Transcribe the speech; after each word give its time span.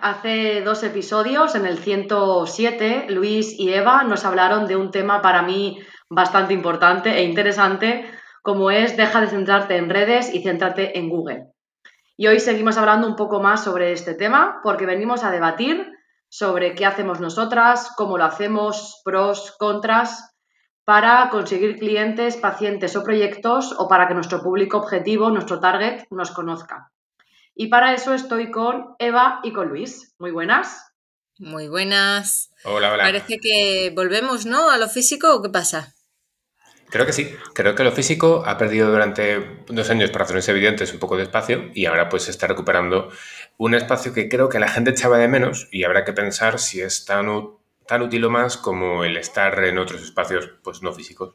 Hace 0.00 0.62
dos 0.62 0.82
episodios, 0.82 1.54
en 1.54 1.66
el 1.66 1.78
107, 1.78 3.06
Luis 3.10 3.58
y 3.58 3.72
Eva 3.72 4.04
nos 4.04 4.24
hablaron 4.24 4.66
de 4.66 4.76
un 4.76 4.90
tema 4.90 5.20
para 5.20 5.42
mí 5.42 5.78
bastante 6.08 6.54
importante 6.54 7.10
e 7.18 7.24
interesante, 7.24 8.10
como 8.42 8.70
es 8.70 8.96
deja 8.96 9.20
de 9.20 9.28
centrarte 9.28 9.76
en 9.76 9.90
redes 9.90 10.34
y 10.34 10.42
céntrate 10.42 10.98
en 10.98 11.08
Google. 11.08 11.48
Y 12.16 12.28
hoy 12.28 12.40
seguimos 12.40 12.78
hablando 12.78 13.06
un 13.06 13.16
poco 13.16 13.40
más 13.40 13.64
sobre 13.64 13.92
este 13.92 14.14
tema 14.14 14.60
porque 14.62 14.86
venimos 14.86 15.24
a 15.24 15.30
debatir 15.30 15.92
sobre 16.28 16.74
qué 16.74 16.86
hacemos 16.86 17.20
nosotras, 17.20 17.92
cómo 17.96 18.16
lo 18.16 18.24
hacemos, 18.24 19.02
pros, 19.04 19.54
contras, 19.58 20.34
para 20.84 21.28
conseguir 21.30 21.78
clientes, 21.78 22.36
pacientes 22.36 22.96
o 22.96 23.04
proyectos 23.04 23.74
o 23.78 23.86
para 23.88 24.08
que 24.08 24.14
nuestro 24.14 24.42
público 24.42 24.78
objetivo, 24.78 25.30
nuestro 25.30 25.60
target, 25.60 26.04
nos 26.10 26.30
conozca. 26.30 26.91
Y 27.54 27.68
para 27.68 27.94
eso 27.94 28.14
estoy 28.14 28.50
con 28.50 28.94
Eva 28.98 29.40
y 29.42 29.52
con 29.52 29.68
Luis. 29.68 30.14
Muy 30.18 30.30
buenas. 30.30 30.92
Muy 31.38 31.68
buenas. 31.68 32.50
Hola, 32.64 32.92
hola. 32.92 33.04
Parece 33.04 33.38
que 33.38 33.92
volvemos, 33.94 34.46
¿no? 34.46 34.70
A 34.70 34.78
lo 34.78 34.88
físico 34.88 35.34
o 35.34 35.42
qué 35.42 35.48
pasa? 35.48 35.94
Creo 36.92 37.06
que 37.06 37.12
sí. 37.12 37.34
Creo 37.54 37.74
que 37.74 37.84
lo 37.84 37.92
físico 37.92 38.42
ha 38.46 38.58
perdido 38.58 38.90
durante 38.90 39.64
dos 39.66 39.88
años, 39.90 40.10
por 40.10 40.20
razones 40.20 40.48
evidentes, 40.48 40.92
un 40.92 40.98
poco 40.98 41.16
de 41.16 41.22
espacio 41.22 41.70
y 41.74 41.86
ahora 41.86 42.08
pues 42.08 42.28
está 42.28 42.46
recuperando 42.46 43.10
un 43.56 43.74
espacio 43.74 44.12
que 44.12 44.28
creo 44.28 44.48
que 44.48 44.58
la 44.58 44.68
gente 44.68 44.90
echaba 44.90 45.18
de 45.18 45.26
menos 45.26 45.68
y 45.72 45.84
habrá 45.84 46.04
que 46.04 46.12
pensar 46.12 46.58
si 46.58 46.80
es 46.80 47.06
tan, 47.06 47.26
tan 47.86 48.02
útil 48.02 48.24
o 48.24 48.30
más 48.30 48.58
como 48.58 49.04
el 49.04 49.16
estar 49.16 49.64
en 49.64 49.78
otros 49.78 50.02
espacios 50.02 50.50
pues 50.62 50.82
no 50.82 50.92
físicos. 50.92 51.34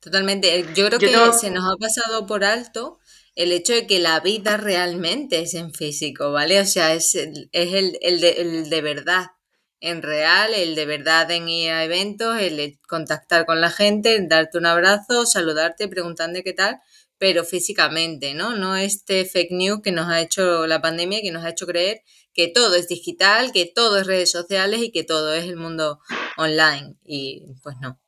Totalmente. 0.00 0.64
Yo 0.74 0.86
creo 0.86 0.98
que 0.98 1.32
se 1.38 1.50
nos 1.50 1.64
ha 1.64 1.76
pasado 1.76 2.26
por 2.26 2.42
alto 2.42 2.98
el 3.38 3.52
hecho 3.52 3.72
de 3.72 3.86
que 3.86 4.00
la 4.00 4.18
vida 4.18 4.56
realmente 4.56 5.40
es 5.40 5.54
en 5.54 5.72
físico, 5.72 6.32
¿vale? 6.32 6.60
O 6.60 6.66
sea, 6.66 6.92
es, 6.92 7.14
el, 7.14 7.48
es 7.52 7.72
el, 7.72 7.96
el, 8.02 8.20
de, 8.20 8.30
el, 8.32 8.68
de, 8.68 8.80
verdad, 8.82 9.26
en 9.78 10.02
real, 10.02 10.52
el 10.54 10.74
de 10.74 10.86
verdad 10.86 11.30
en 11.30 11.48
ir 11.48 11.70
a 11.70 11.84
eventos, 11.84 12.36
el 12.40 12.80
contactar 12.88 13.46
con 13.46 13.60
la 13.60 13.70
gente, 13.70 14.18
darte 14.28 14.58
un 14.58 14.66
abrazo, 14.66 15.24
saludarte, 15.24 15.86
preguntando 15.86 16.40
qué 16.42 16.52
tal, 16.52 16.80
pero 17.16 17.44
físicamente, 17.44 18.34
¿no? 18.34 18.56
No 18.56 18.74
este 18.74 19.24
fake 19.24 19.52
news 19.52 19.82
que 19.84 19.92
nos 19.92 20.08
ha 20.08 20.20
hecho 20.20 20.66
la 20.66 20.82
pandemia, 20.82 21.22
que 21.22 21.30
nos 21.30 21.44
ha 21.44 21.50
hecho 21.50 21.68
creer 21.68 22.02
que 22.34 22.48
todo 22.48 22.74
es 22.74 22.88
digital, 22.88 23.52
que 23.52 23.66
todo 23.66 23.98
es 23.98 24.08
redes 24.08 24.32
sociales 24.32 24.82
y 24.82 24.90
que 24.90 25.04
todo 25.04 25.32
es 25.32 25.44
el 25.44 25.56
mundo 25.56 26.00
online. 26.36 26.96
Y 27.04 27.46
pues 27.62 27.76
no. 27.80 28.00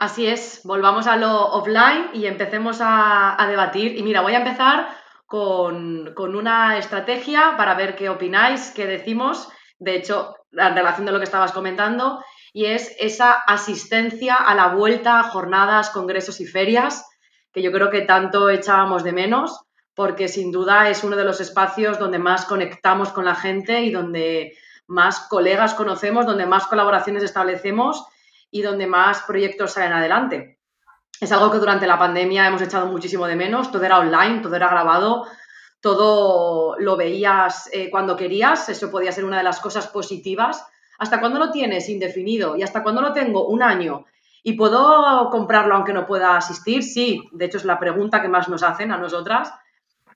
Así 0.00 0.26
es, 0.26 0.62
volvamos 0.64 1.06
a 1.06 1.16
lo 1.16 1.48
offline 1.48 2.08
y 2.14 2.24
empecemos 2.24 2.80
a, 2.80 3.36
a 3.38 3.46
debatir. 3.46 3.98
Y 3.98 4.02
mira, 4.02 4.22
voy 4.22 4.32
a 4.32 4.38
empezar 4.38 4.88
con, 5.26 6.14
con, 6.14 6.34
una 6.36 6.78
estrategia 6.78 7.54
para 7.58 7.74
ver 7.74 7.96
qué 7.96 8.08
opináis, 8.08 8.72
qué 8.74 8.86
decimos. 8.86 9.50
De 9.78 9.96
hecho, 9.96 10.36
en 10.52 10.74
relación 10.74 11.04
de 11.04 11.12
lo 11.12 11.18
que 11.18 11.24
estabas 11.24 11.52
comentando, 11.52 12.24
y 12.54 12.64
es 12.64 12.96
esa 12.98 13.32
asistencia 13.32 14.36
a 14.36 14.54
la 14.54 14.68
vuelta 14.68 15.22
jornadas, 15.22 15.90
congresos 15.90 16.40
y 16.40 16.46
ferias, 16.46 17.06
que 17.52 17.60
yo 17.60 17.70
creo 17.70 17.90
que 17.90 18.00
tanto 18.00 18.48
echábamos 18.48 19.04
de 19.04 19.12
menos, 19.12 19.66
porque 19.94 20.28
sin 20.28 20.50
duda 20.50 20.88
es 20.88 21.04
uno 21.04 21.16
de 21.16 21.24
los 21.24 21.42
espacios 21.42 21.98
donde 21.98 22.18
más 22.18 22.46
conectamos 22.46 23.10
con 23.10 23.26
la 23.26 23.34
gente 23.34 23.82
y 23.82 23.90
donde 23.90 24.56
más 24.86 25.28
colegas 25.28 25.74
conocemos, 25.74 26.24
donde 26.24 26.46
más 26.46 26.66
colaboraciones 26.68 27.22
establecemos 27.22 28.06
y 28.50 28.62
donde 28.62 28.86
más 28.86 29.22
proyectos 29.22 29.72
salen 29.72 29.92
adelante. 29.92 30.58
Es 31.20 31.32
algo 31.32 31.50
que 31.50 31.58
durante 31.58 31.86
la 31.86 31.98
pandemia 31.98 32.46
hemos 32.46 32.62
echado 32.62 32.86
muchísimo 32.86 33.26
de 33.26 33.36
menos, 33.36 33.70
todo 33.70 33.84
era 33.84 33.98
online, 33.98 34.40
todo 34.40 34.56
era 34.56 34.68
grabado, 34.68 35.26
todo 35.80 36.76
lo 36.78 36.96
veías 36.96 37.68
eh, 37.72 37.90
cuando 37.90 38.16
querías, 38.16 38.68
eso 38.68 38.90
podía 38.90 39.12
ser 39.12 39.24
una 39.24 39.38
de 39.38 39.44
las 39.44 39.60
cosas 39.60 39.86
positivas. 39.88 40.66
¿Hasta 40.98 41.20
cuándo 41.20 41.38
lo 41.38 41.50
tienes 41.50 41.88
indefinido? 41.88 42.56
¿Y 42.56 42.62
hasta 42.62 42.82
cuándo 42.82 43.00
lo 43.00 43.12
tengo? 43.12 43.48
Un 43.48 43.62
año. 43.62 44.06
¿Y 44.42 44.54
puedo 44.54 45.28
comprarlo 45.30 45.74
aunque 45.74 45.92
no 45.92 46.06
pueda 46.06 46.36
asistir? 46.36 46.82
Sí, 46.82 47.28
de 47.32 47.46
hecho 47.46 47.58
es 47.58 47.64
la 47.64 47.78
pregunta 47.78 48.22
que 48.22 48.28
más 48.28 48.48
nos 48.48 48.62
hacen 48.62 48.90
a 48.90 48.96
nosotras, 48.96 49.52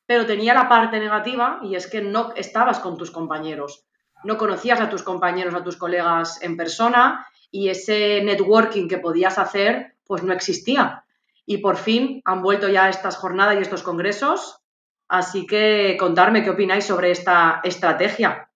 pero 0.06 0.26
tenía 0.26 0.54
la 0.54 0.68
parte 0.68 0.98
negativa 0.98 1.60
y 1.62 1.74
es 1.74 1.86
que 1.86 2.00
no 2.00 2.32
estabas 2.34 2.80
con 2.80 2.96
tus 2.96 3.10
compañeros, 3.10 3.86
no 4.22 4.38
conocías 4.38 4.80
a 4.80 4.88
tus 4.88 5.02
compañeros, 5.02 5.54
a 5.54 5.62
tus 5.62 5.76
colegas 5.76 6.42
en 6.42 6.56
persona 6.56 7.26
y 7.54 7.68
ese 7.68 8.20
networking 8.24 8.88
que 8.88 8.98
podías 8.98 9.38
hacer, 9.38 9.94
pues 10.08 10.24
no 10.24 10.32
existía. 10.32 11.04
Y 11.46 11.58
por 11.58 11.76
fin 11.76 12.20
han 12.24 12.42
vuelto 12.42 12.68
ya 12.68 12.88
estas 12.88 13.14
jornadas 13.16 13.56
y 13.56 13.62
estos 13.62 13.84
congresos. 13.84 14.58
Así 15.06 15.46
que 15.46 15.96
contarme 15.96 16.42
qué 16.42 16.50
opináis 16.50 16.84
sobre 16.84 17.12
esta 17.12 17.60
estrategia. 17.62 18.50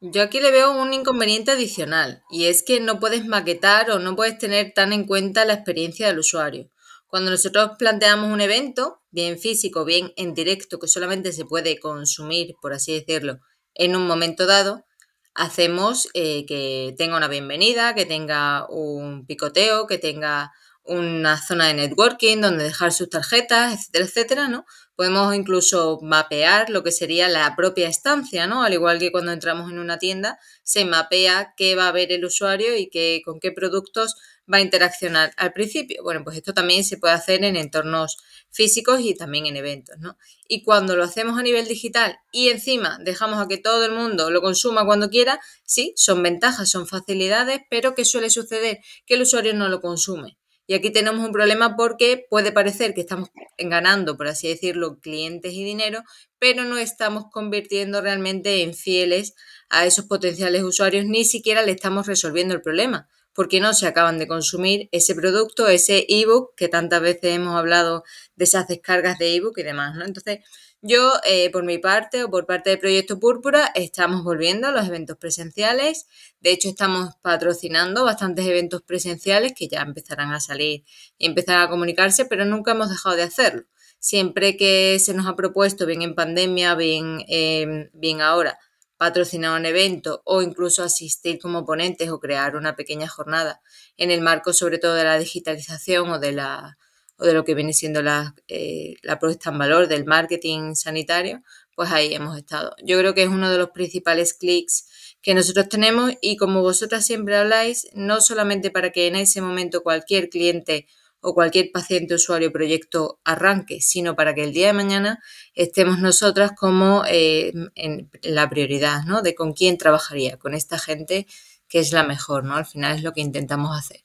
Yo 0.00 0.22
aquí 0.22 0.40
le 0.40 0.50
veo 0.50 0.72
un 0.72 0.94
inconveniente 0.94 1.50
adicional 1.50 2.22
y 2.30 2.46
es 2.46 2.62
que 2.62 2.80
no 2.80 2.98
puedes 2.98 3.26
maquetar 3.26 3.90
o 3.90 3.98
no 3.98 4.16
puedes 4.16 4.38
tener 4.38 4.72
tan 4.72 4.94
en 4.94 5.04
cuenta 5.04 5.44
la 5.44 5.52
experiencia 5.52 6.06
del 6.06 6.20
usuario. 6.20 6.70
Cuando 7.06 7.30
nosotros 7.30 7.72
planteamos 7.78 8.32
un 8.32 8.40
evento, 8.40 9.02
bien 9.10 9.38
físico, 9.38 9.84
bien 9.84 10.14
en 10.16 10.32
directo, 10.32 10.78
que 10.78 10.88
solamente 10.88 11.34
se 11.34 11.44
puede 11.44 11.78
consumir, 11.78 12.54
por 12.62 12.72
así 12.72 12.94
decirlo, 12.94 13.40
en 13.74 13.94
un 13.94 14.06
momento 14.06 14.46
dado, 14.46 14.86
hacemos 15.34 16.08
eh, 16.14 16.44
que 16.46 16.94
tenga 16.98 17.16
una 17.16 17.28
bienvenida, 17.28 17.94
que 17.94 18.06
tenga 18.06 18.66
un 18.68 19.26
picoteo, 19.26 19.86
que 19.86 19.98
tenga 19.98 20.52
una 20.84 21.40
zona 21.40 21.68
de 21.68 21.74
networking 21.74 22.40
donde 22.40 22.64
dejar 22.64 22.92
sus 22.92 23.08
tarjetas, 23.08 23.72
etcétera, 23.72 24.04
etcétera, 24.04 24.48
¿no? 24.48 24.64
Podemos 24.96 25.34
incluso 25.34 26.00
mapear 26.02 26.70
lo 26.70 26.82
que 26.82 26.90
sería 26.90 27.28
la 27.28 27.54
propia 27.56 27.88
estancia, 27.88 28.46
¿no? 28.46 28.64
Al 28.64 28.72
igual 28.72 28.98
que 28.98 29.12
cuando 29.12 29.32
entramos 29.32 29.70
en 29.70 29.78
una 29.78 29.98
tienda, 29.98 30.38
se 30.64 30.84
mapea 30.84 31.54
qué 31.56 31.76
va 31.76 31.88
a 31.88 31.92
ver 31.92 32.10
el 32.12 32.24
usuario 32.24 32.76
y 32.76 32.88
qué, 32.90 33.22
con 33.24 33.38
qué 33.38 33.52
productos 33.52 34.16
va 34.52 34.58
a 34.58 34.60
interaccionar 34.60 35.32
al 35.36 35.52
principio. 35.52 36.02
Bueno, 36.02 36.22
pues 36.24 36.36
esto 36.36 36.54
también 36.54 36.84
se 36.84 36.98
puede 36.98 37.14
hacer 37.14 37.44
en 37.44 37.56
entornos 37.56 38.18
físicos 38.50 39.00
y 39.00 39.14
también 39.14 39.46
en 39.46 39.56
eventos, 39.56 39.96
¿no? 39.98 40.16
Y 40.48 40.62
cuando 40.62 40.96
lo 40.96 41.04
hacemos 41.04 41.38
a 41.38 41.42
nivel 41.42 41.66
digital 41.68 42.18
y 42.32 42.48
encima 42.48 42.98
dejamos 43.02 43.40
a 43.40 43.48
que 43.48 43.58
todo 43.58 43.84
el 43.84 43.92
mundo 43.92 44.30
lo 44.30 44.42
consuma 44.42 44.84
cuando 44.84 45.10
quiera, 45.10 45.40
sí, 45.64 45.92
son 45.96 46.22
ventajas, 46.22 46.70
son 46.70 46.86
facilidades, 46.86 47.60
pero 47.70 47.94
¿qué 47.94 48.04
suele 48.04 48.30
suceder? 48.30 48.80
Que 49.06 49.14
el 49.14 49.22
usuario 49.22 49.54
no 49.54 49.68
lo 49.68 49.80
consume. 49.80 50.38
Y 50.66 50.74
aquí 50.74 50.90
tenemos 50.90 51.24
un 51.24 51.32
problema 51.32 51.76
porque 51.76 52.24
puede 52.30 52.52
parecer 52.52 52.94
que 52.94 53.00
estamos 53.00 53.30
ganando, 53.58 54.16
por 54.16 54.28
así 54.28 54.48
decirlo, 54.48 55.00
clientes 55.00 55.52
y 55.52 55.64
dinero, 55.64 56.02
pero 56.38 56.64
no 56.64 56.78
estamos 56.78 57.24
convirtiendo 57.30 58.00
realmente 58.00 58.62
en 58.62 58.72
fieles 58.72 59.34
a 59.68 59.86
esos 59.86 60.06
potenciales 60.06 60.62
usuarios, 60.62 61.04
ni 61.04 61.24
siquiera 61.24 61.62
le 61.62 61.72
estamos 61.72 62.06
resolviendo 62.06 62.54
el 62.54 62.62
problema 62.62 63.08
porque 63.34 63.60
no 63.60 63.74
se 63.74 63.86
acaban 63.86 64.18
de 64.18 64.28
consumir 64.28 64.88
ese 64.92 65.14
producto, 65.14 65.68
ese 65.68 66.06
ebook, 66.08 66.54
que 66.56 66.68
tantas 66.68 67.00
veces 67.00 67.34
hemos 67.34 67.56
hablado 67.56 68.04
de 68.36 68.44
esas 68.44 68.68
descargas 68.68 69.18
de 69.18 69.34
ebook 69.36 69.58
y 69.58 69.62
demás, 69.62 69.94
¿no? 69.94 70.04
Entonces, 70.04 70.40
yo, 70.84 71.12
eh, 71.24 71.48
por 71.50 71.62
mi 71.64 71.78
parte 71.78 72.24
o 72.24 72.30
por 72.30 72.44
parte 72.44 72.70
del 72.70 72.80
Proyecto 72.80 73.20
Púrpura, 73.20 73.70
estamos 73.76 74.24
volviendo 74.24 74.66
a 74.66 74.72
los 74.72 74.88
eventos 74.88 75.16
presenciales. 75.16 76.06
De 76.40 76.50
hecho, 76.50 76.68
estamos 76.70 77.14
patrocinando 77.22 78.04
bastantes 78.04 78.46
eventos 78.46 78.82
presenciales 78.82 79.52
que 79.56 79.68
ya 79.68 79.82
empezarán 79.82 80.32
a 80.32 80.40
salir 80.40 80.84
y 81.18 81.26
empezarán 81.26 81.62
a 81.62 81.70
comunicarse, 81.70 82.24
pero 82.24 82.44
nunca 82.44 82.72
hemos 82.72 82.90
dejado 82.90 83.14
de 83.14 83.22
hacerlo. 83.22 83.62
Siempre 84.00 84.56
que 84.56 84.98
se 84.98 85.14
nos 85.14 85.26
ha 85.28 85.36
propuesto, 85.36 85.86
bien 85.86 86.02
en 86.02 86.16
pandemia, 86.16 86.74
bien, 86.74 87.24
eh, 87.28 87.88
bien 87.92 88.20
ahora, 88.20 88.58
patrocinar 89.02 89.58
un 89.58 89.66
evento 89.66 90.22
o 90.24 90.42
incluso 90.42 90.84
asistir 90.84 91.40
como 91.40 91.64
ponentes 91.64 92.08
o 92.10 92.20
crear 92.20 92.54
una 92.54 92.76
pequeña 92.76 93.08
jornada 93.08 93.60
en 93.96 94.12
el 94.12 94.20
marco 94.20 94.52
sobre 94.52 94.78
todo 94.78 94.94
de 94.94 95.02
la 95.02 95.18
digitalización 95.18 96.08
o 96.08 96.20
de, 96.20 96.30
la, 96.30 96.78
o 97.16 97.24
de 97.24 97.34
lo 97.34 97.44
que 97.44 97.56
viene 97.56 97.72
siendo 97.72 98.00
la, 98.00 98.36
eh, 98.46 98.94
la 99.02 99.18
en 99.20 99.58
valor 99.58 99.88
del 99.88 100.04
marketing 100.04 100.76
sanitario, 100.76 101.42
pues 101.74 101.90
ahí 101.90 102.14
hemos 102.14 102.38
estado. 102.38 102.76
Yo 102.84 102.96
creo 102.96 103.12
que 103.12 103.24
es 103.24 103.28
uno 103.28 103.50
de 103.50 103.58
los 103.58 103.70
principales 103.70 104.34
clics 104.34 105.16
que 105.20 105.34
nosotros 105.34 105.68
tenemos 105.68 106.12
y 106.20 106.36
como 106.36 106.62
vosotras 106.62 107.04
siempre 107.04 107.36
habláis, 107.36 107.88
no 107.94 108.20
solamente 108.20 108.70
para 108.70 108.92
que 108.92 109.08
en 109.08 109.16
ese 109.16 109.40
momento 109.40 109.82
cualquier 109.82 110.28
cliente 110.28 110.86
o 111.22 111.34
cualquier 111.34 111.70
paciente, 111.72 112.14
usuario, 112.14 112.52
proyecto 112.52 113.20
arranque, 113.24 113.80
sino 113.80 114.16
para 114.16 114.34
que 114.34 114.42
el 114.42 114.52
día 114.52 114.66
de 114.66 114.72
mañana 114.72 115.22
estemos 115.54 116.00
nosotras 116.00 116.50
como 116.58 117.04
eh, 117.08 117.52
en 117.76 118.10
la 118.22 118.50
prioridad, 118.50 119.04
¿no? 119.04 119.22
De 119.22 119.34
con 119.34 119.52
quién 119.52 119.78
trabajaría, 119.78 120.36
con 120.36 120.52
esta 120.54 120.78
gente 120.78 121.26
que 121.68 121.78
es 121.78 121.92
la 121.92 122.02
mejor, 122.02 122.44
¿no? 122.44 122.56
Al 122.56 122.66
final 122.66 122.96
es 122.96 123.04
lo 123.04 123.12
que 123.12 123.20
intentamos 123.20 123.78
hacer. 123.78 124.00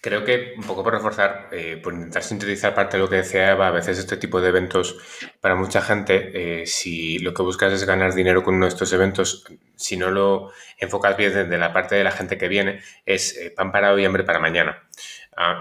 Creo 0.00 0.24
que 0.24 0.54
un 0.56 0.64
poco 0.64 0.84
por 0.84 0.92
reforzar, 0.92 1.48
eh, 1.52 1.76
por 1.82 1.92
intentar 1.92 2.22
sintetizar 2.22 2.74
parte 2.74 2.96
de 2.96 3.02
lo 3.02 3.08
que 3.08 3.16
decía 3.16 3.50
Eva, 3.50 3.68
a 3.68 3.72
veces 3.72 3.98
este 3.98 4.16
tipo 4.16 4.40
de 4.40 4.48
eventos, 4.48 4.96
para 5.40 5.56
mucha 5.56 5.82
gente, 5.82 6.62
eh, 6.62 6.66
si 6.66 7.18
lo 7.18 7.34
que 7.34 7.42
buscas 7.42 7.72
es 7.72 7.84
ganar 7.84 8.14
dinero 8.14 8.44
con 8.44 8.54
uno 8.54 8.66
de 8.66 8.70
estos 8.70 8.92
eventos, 8.92 9.44
si 9.76 9.96
no 9.96 10.10
lo 10.10 10.50
enfocas 10.78 11.16
bien 11.16 11.32
desde 11.32 11.58
la 11.58 11.72
parte 11.72 11.96
de 11.96 12.04
la 12.04 12.12
gente 12.12 12.38
que 12.38 12.48
viene, 12.48 12.80
es 13.06 13.38
pan 13.56 13.72
para 13.72 13.92
hoy 13.92 14.02
y 14.02 14.04
hambre 14.04 14.22
para 14.22 14.38
mañana. 14.38 14.88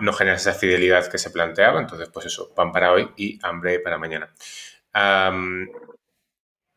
No 0.02 0.14
generas 0.14 0.42
esa 0.42 0.58
fidelidad 0.58 1.08
que 1.08 1.18
se 1.18 1.30
planteaba, 1.30 1.80
entonces 1.80 2.10
pues 2.10 2.26
eso, 2.26 2.54
pan 2.56 2.72
para 2.72 2.92
hoy 2.92 3.12
y 3.16 3.40
hambre 3.44 3.80
para 3.80 3.98
mañana. 3.98 4.34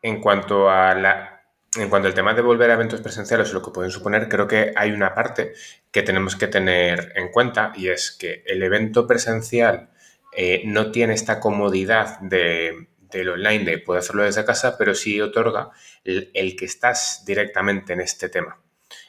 en 0.02 0.20
cuanto 0.20 0.70
a 0.70 0.94
la 0.94 1.40
en 1.76 1.88
cuanto 1.88 2.08
al 2.08 2.14
tema 2.14 2.34
de 2.34 2.42
volver 2.42 2.70
a 2.70 2.74
eventos 2.74 3.00
presenciales 3.00 3.52
lo 3.52 3.62
que 3.62 3.70
pueden 3.70 3.92
suponer, 3.92 4.28
creo 4.28 4.48
que 4.48 4.72
hay 4.74 4.90
una 4.90 5.14
parte 5.14 5.52
que 5.92 6.02
tenemos 6.02 6.34
que 6.34 6.48
tener 6.48 7.12
en 7.14 7.28
cuenta 7.28 7.72
y 7.76 7.88
es 7.88 8.10
que 8.10 8.42
el 8.46 8.62
evento 8.62 9.06
presencial 9.06 9.90
eh, 10.32 10.62
no 10.64 10.90
tiene 10.90 11.14
esta 11.14 11.38
comodidad 11.38 12.18
de, 12.20 12.88
del 12.98 13.28
online 13.28 13.64
de 13.64 13.78
poder 13.78 14.00
hacerlo 14.00 14.24
desde 14.24 14.44
casa, 14.44 14.76
pero 14.78 14.94
sí 14.94 15.20
otorga 15.20 15.70
el, 16.02 16.56
que 16.56 16.64
estás 16.64 17.22
directamente 17.24 17.92
en 17.92 18.00
este 18.00 18.28
tema 18.28 18.58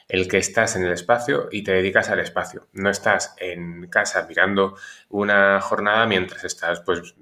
el 0.08 0.28
que 0.28 0.38
estás 0.38 0.76
en 0.76 0.84
el 0.84 0.92
espacio 0.92 1.48
y 1.50 1.62
te 1.62 1.72
dedicas 1.72 2.10
al 2.10 2.20
espacio. 2.20 2.68
No 2.72 2.90
estás 2.90 3.34
en 3.38 3.88
casa 3.88 4.26
mirando 4.28 4.76
una 5.08 5.60
jornada 5.60 6.06
mientras 6.06 6.44
estás 6.44 6.80
pues 6.80 7.14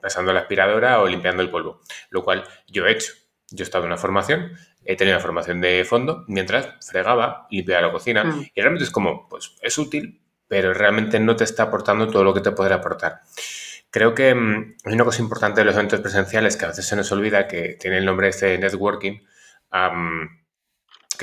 pasando 0.00 0.32
la 0.32 0.40
aspiradora 0.40 1.00
o 1.00 1.06
limpiando 1.06 1.42
el 1.42 1.50
polvo, 1.50 1.80
lo 2.10 2.22
cual 2.22 2.44
yo 2.66 2.86
he 2.86 2.92
hecho. 2.92 3.12
Yo 3.50 3.62
he 3.62 3.66
estado 3.66 3.84
en 3.84 3.92
una 3.92 3.98
formación, 3.98 4.52
he 4.84 4.96
tenido 4.96 5.16
una 5.16 5.22
formación 5.22 5.60
de 5.60 5.84
fondo 5.84 6.24
mientras 6.28 6.68
fregaba, 6.86 7.46
limpiaba 7.50 7.86
la 7.86 7.92
cocina 7.92 8.24
mm. 8.24 8.50
y 8.54 8.60
realmente 8.60 8.84
es 8.84 8.90
como, 8.90 9.28
pues 9.28 9.54
es 9.60 9.78
útil, 9.78 10.20
pero 10.48 10.74
realmente 10.74 11.20
no 11.20 11.36
te 11.36 11.44
está 11.44 11.64
aportando 11.64 12.08
todo 12.08 12.24
lo 12.24 12.34
que 12.34 12.40
te 12.40 12.52
podrá 12.52 12.76
aportar. 12.76 13.20
Creo 13.90 14.14
que 14.14 14.34
mm, 14.34 14.76
hay 14.84 14.94
una 14.94 15.04
cosa 15.04 15.22
importante 15.22 15.60
de 15.60 15.66
los 15.66 15.74
eventos 15.74 16.00
presenciales 16.00 16.56
que 16.56 16.64
a 16.64 16.68
veces 16.68 16.86
se 16.86 16.96
nos 16.96 17.12
olvida, 17.12 17.46
que 17.46 17.76
tiene 17.78 17.98
el 17.98 18.04
nombre 18.04 18.28
este 18.28 18.46
de 18.46 18.58
networking, 18.58 19.20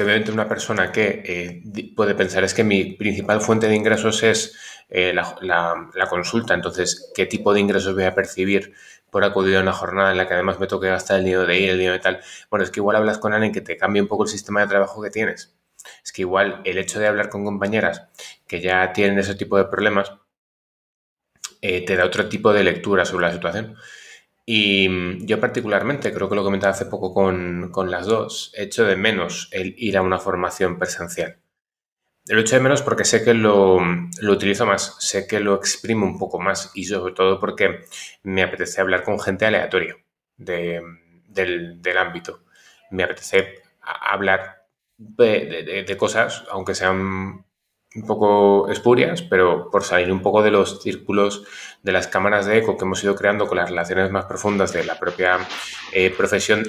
que 0.02 0.06
obviamente 0.06 0.32
una 0.32 0.48
persona 0.48 0.92
que 0.92 1.22
eh, 1.26 1.94
puede 1.96 2.16
pensar 2.16 2.44
es 2.44 2.54
que 2.54 2.64
mi 2.64 2.94
principal 2.94 3.42
fuente 3.42 3.68
de 3.68 3.76
ingresos 3.76 4.24
es 4.24 4.58
eh, 4.90 5.14
la, 5.14 6.08
consulta, 6.10 6.54
entonces, 6.54 7.12
¿qué 7.16 7.26
tipo 7.26 7.54
de 7.54 7.60
ingresos 7.60 7.94
voy 7.94 8.04
a 8.04 8.16
percibir 8.16 8.74
por 9.10 9.24
acudir 9.24 9.58
a 9.58 9.62
una 9.62 9.74
jornada 9.74 10.12
en 10.12 10.18
la 10.18 10.28
que 10.28 10.34
además 10.34 10.60
me 10.60 10.68
toque 10.68 10.88
gastar 10.88 11.20
el 11.20 11.26
dinero 11.26 11.46
de 11.46 11.60
ir, 11.60 11.70
el 11.70 11.78
dinero 11.78 11.94
de 11.94 12.00
tal? 12.00 12.22
Bueno, 12.50 12.64
es 12.64 12.72
que 12.72 12.80
igual 12.80 12.98
hablas 12.98 13.20
con 13.20 13.34
alguien 13.34 13.54
que 13.54 13.62
te 13.62 13.78
cambie 13.78 14.02
un 14.02 14.08
poco 14.08 14.24
el 14.24 14.30
sistema 14.30 14.62
de 14.62 14.68
trabajo 14.68 15.02
que 15.02 15.10
tienes. 15.10 15.56
Es 16.04 16.12
que 16.12 16.24
igual 16.24 16.62
el 16.66 16.78
hecho 16.78 17.00
de 17.00 17.08
hablar 17.08 17.30
con 17.30 17.46
compañeras 17.46 18.08
que 18.48 18.60
ya 18.60 18.92
tienen 18.94 19.20
ese 19.20 19.36
tipo 19.36 19.58
de 19.58 19.66
problemas, 19.66 20.14
eh, 21.62 21.86
te 21.86 21.96
da 21.96 22.06
otro 22.06 22.28
tipo 22.28 22.54
de 22.54 22.64
lectura 22.64 23.06
sobre 23.06 23.28
la 23.28 23.34
situación. 23.34 23.78
Y 24.54 24.90
mm, 24.90 25.26
yo 25.28 25.40
particularmente, 25.40 26.14
creo 26.14 26.28
que 26.28 26.36
lo 26.36 26.44
comentaba 26.44 26.74
hace 26.74 26.86
poco 26.86 27.14
con, 27.14 27.72
las 27.90 28.06
dos, 28.06 28.52
echo 28.58 28.84
de 28.84 28.98
menos 28.98 29.48
el 29.54 29.74
ir 29.78 29.96
a 29.96 30.02
una 30.02 30.20
formación 30.20 30.78
presencial. 30.78 31.40
Lo 32.26 32.42
echo 32.42 32.58
de 32.58 32.62
menos 32.62 32.82
porque 32.82 33.06
sé 33.06 33.24
que 33.24 33.34
lo, 33.34 33.78
utilizo 34.30 34.66
más, 34.66 34.98
sé 35.00 35.26
que 35.26 35.40
lo 35.40 35.56
exprimo 35.56 36.06
un 36.06 36.20
poco 36.20 36.38
más 36.38 36.70
y 36.76 36.84
sobre 36.84 37.14
todo 37.14 37.40
porque 37.40 37.86
me 38.24 38.44
apetece 38.44 38.82
hablar 38.82 39.04
con 39.04 39.22
gente 39.22 39.46
aleatoria 39.46 39.96
del, 40.36 40.84
ámbito. 41.98 42.44
Me 42.90 43.04
apetece 43.04 43.62
hablar 43.82 44.68
de, 44.98 45.96
cosas, 45.98 46.44
aunque 46.52 46.76
sean 46.76 47.46
un 47.96 48.06
poco 48.06 48.70
espurias, 48.70 49.22
pero 49.22 49.70
por 49.70 49.84
salir 49.84 50.12
un 50.12 50.22
poco 50.22 50.42
de 50.42 50.52
los 50.52 50.82
círculos 50.82 51.44
de 51.84 51.92
las 51.92 52.08
cámaras 52.08 52.46
de 52.46 52.60
eco 52.60 52.78
que 52.78 52.86
hemos 52.86 53.04
ido 53.04 53.16
creando 53.16 53.48
con 53.48 53.58
las 53.58 53.70
relaciones 53.70 54.12
más 54.12 54.26
profundas 54.26 54.72
de 54.72 54.86
la 54.86 54.98
propia 54.98 55.40
eh, 55.92 56.10
profesión, 56.12 56.64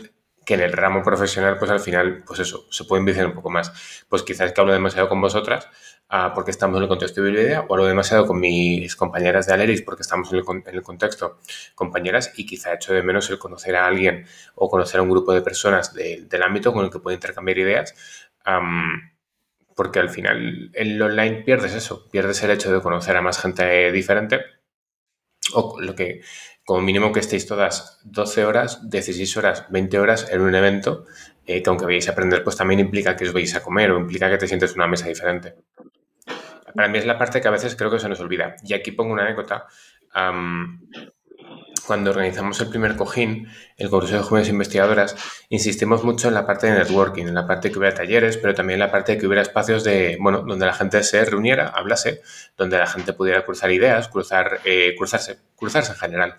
que 0.44 0.54
en 0.54 0.60
el 0.60 0.72
ramo 0.72 1.04
profesional, 1.04 1.56
pues 1.58 1.70
al 1.70 1.78
final, 1.78 2.24
pues 2.26 2.40
eso, 2.40 2.66
se 2.70 2.84
puede 2.84 3.00
enviciar 3.00 3.26
un 3.26 3.34
poco 3.34 3.50
más. 3.50 4.04
Pues 4.08 4.24
quizás 4.24 4.52
que 4.52 4.60
hablo 4.60 4.72
demasiado 4.72 5.08
con 5.08 5.20
vosotras 5.20 5.68
ah, 6.08 6.32
porque 6.34 6.50
estamos 6.50 6.76
en 6.78 6.82
el 6.82 6.88
contexto 6.88 7.22
de 7.22 7.30
Bilbidea, 7.30 7.60
o 7.68 7.74
hablo 7.74 7.86
demasiado 7.86 8.26
con 8.26 8.40
mis 8.40 8.96
compañeras 8.96 9.46
de 9.46 9.52
Aleris 9.54 9.82
porque 9.82 10.02
estamos 10.02 10.32
en 10.32 10.38
el, 10.66 10.82
contexto 10.82 11.38
compañeras 11.76 12.32
y 12.36 12.44
quizá 12.44 12.74
echo 12.74 12.92
de 12.92 13.04
menos 13.04 13.30
el 13.30 13.38
conocer 13.38 13.76
a 13.76 13.86
alguien 13.86 14.26
o 14.56 14.68
conocer 14.68 14.98
a 14.98 15.02
un 15.04 15.10
grupo 15.10 15.32
de 15.32 15.42
personas 15.42 15.94
del 15.94 16.42
ámbito 16.42 16.72
con 16.72 16.84
el 16.84 16.90
que 16.90 16.98
puedo 16.98 17.14
intercambiar 17.14 17.58
ideas 17.58 17.94
porque 19.74 19.98
al 19.98 20.08
final 20.08 20.70
en 20.74 20.90
el 20.92 21.02
online 21.02 21.42
pierdes 21.44 21.74
eso, 21.74 22.08
pierdes 22.10 22.42
el 22.42 22.50
hecho 22.50 22.72
de 22.72 22.80
conocer 22.80 23.16
a 23.16 23.22
más 23.22 23.40
gente 23.40 23.90
diferente 23.92 24.40
o 25.54 25.80
lo 25.80 25.94
que 25.94 26.20
como 26.64 26.80
mínimo 26.80 27.12
que 27.12 27.20
estéis 27.20 27.46
todas 27.46 27.98
12 28.04 28.44
horas, 28.44 28.88
16 28.88 29.36
horas, 29.36 29.66
20 29.70 29.98
horas 29.98 30.30
en 30.30 30.40
un 30.40 30.54
evento 30.54 31.06
eh, 31.46 31.62
que 31.62 31.70
aunque 31.70 31.84
vayáis 31.84 32.08
a 32.08 32.12
aprender 32.12 32.44
pues 32.44 32.56
también 32.56 32.80
implica 32.80 33.16
que 33.16 33.24
os 33.24 33.32
vais 33.32 33.54
a 33.54 33.62
comer 33.62 33.90
o 33.90 33.98
implica 33.98 34.30
que 34.30 34.38
te 34.38 34.46
sientes 34.46 34.72
en 34.72 34.76
una 34.76 34.86
mesa 34.86 35.08
diferente. 35.08 35.54
Para 36.74 36.88
mí 36.88 36.98
es 36.98 37.06
la 37.06 37.18
parte 37.18 37.40
que 37.40 37.48
a 37.48 37.50
veces 37.50 37.76
creo 37.76 37.90
que 37.90 37.98
se 37.98 38.08
nos 38.08 38.20
olvida. 38.20 38.56
Y 38.64 38.72
aquí 38.72 38.92
pongo 38.92 39.12
una 39.12 39.24
anécdota 39.24 39.66
cuando 41.86 42.10
organizamos 42.10 42.60
el 42.60 42.68
primer 42.68 42.96
cojín, 42.96 43.48
el 43.76 43.90
Congreso 43.90 44.16
de 44.16 44.22
Jóvenes 44.22 44.48
Investigadoras, 44.48 45.16
insistimos 45.48 46.04
mucho 46.04 46.28
en 46.28 46.34
la 46.34 46.46
parte 46.46 46.66
de 46.66 46.78
networking, 46.78 47.26
en 47.26 47.34
la 47.34 47.46
parte 47.46 47.68
de 47.68 47.72
que 47.72 47.78
hubiera 47.78 47.94
talleres, 47.94 48.36
pero 48.36 48.54
también 48.54 48.76
en 48.76 48.86
la 48.86 48.90
parte 48.90 49.12
de 49.12 49.18
que 49.18 49.26
hubiera 49.26 49.42
espacios 49.42 49.84
de, 49.84 50.16
bueno, 50.20 50.42
donde 50.42 50.66
la 50.66 50.74
gente 50.74 51.02
se 51.02 51.24
reuniera, 51.24 51.68
hablase, 51.68 52.22
donde 52.56 52.78
la 52.78 52.86
gente 52.86 53.12
pudiera 53.12 53.44
cruzar 53.44 53.70
ideas, 53.70 54.08
cruzar, 54.08 54.60
eh, 54.64 54.94
cruzarse, 54.96 55.38
cruzarse 55.56 55.92
en 55.92 55.98
general. 55.98 56.38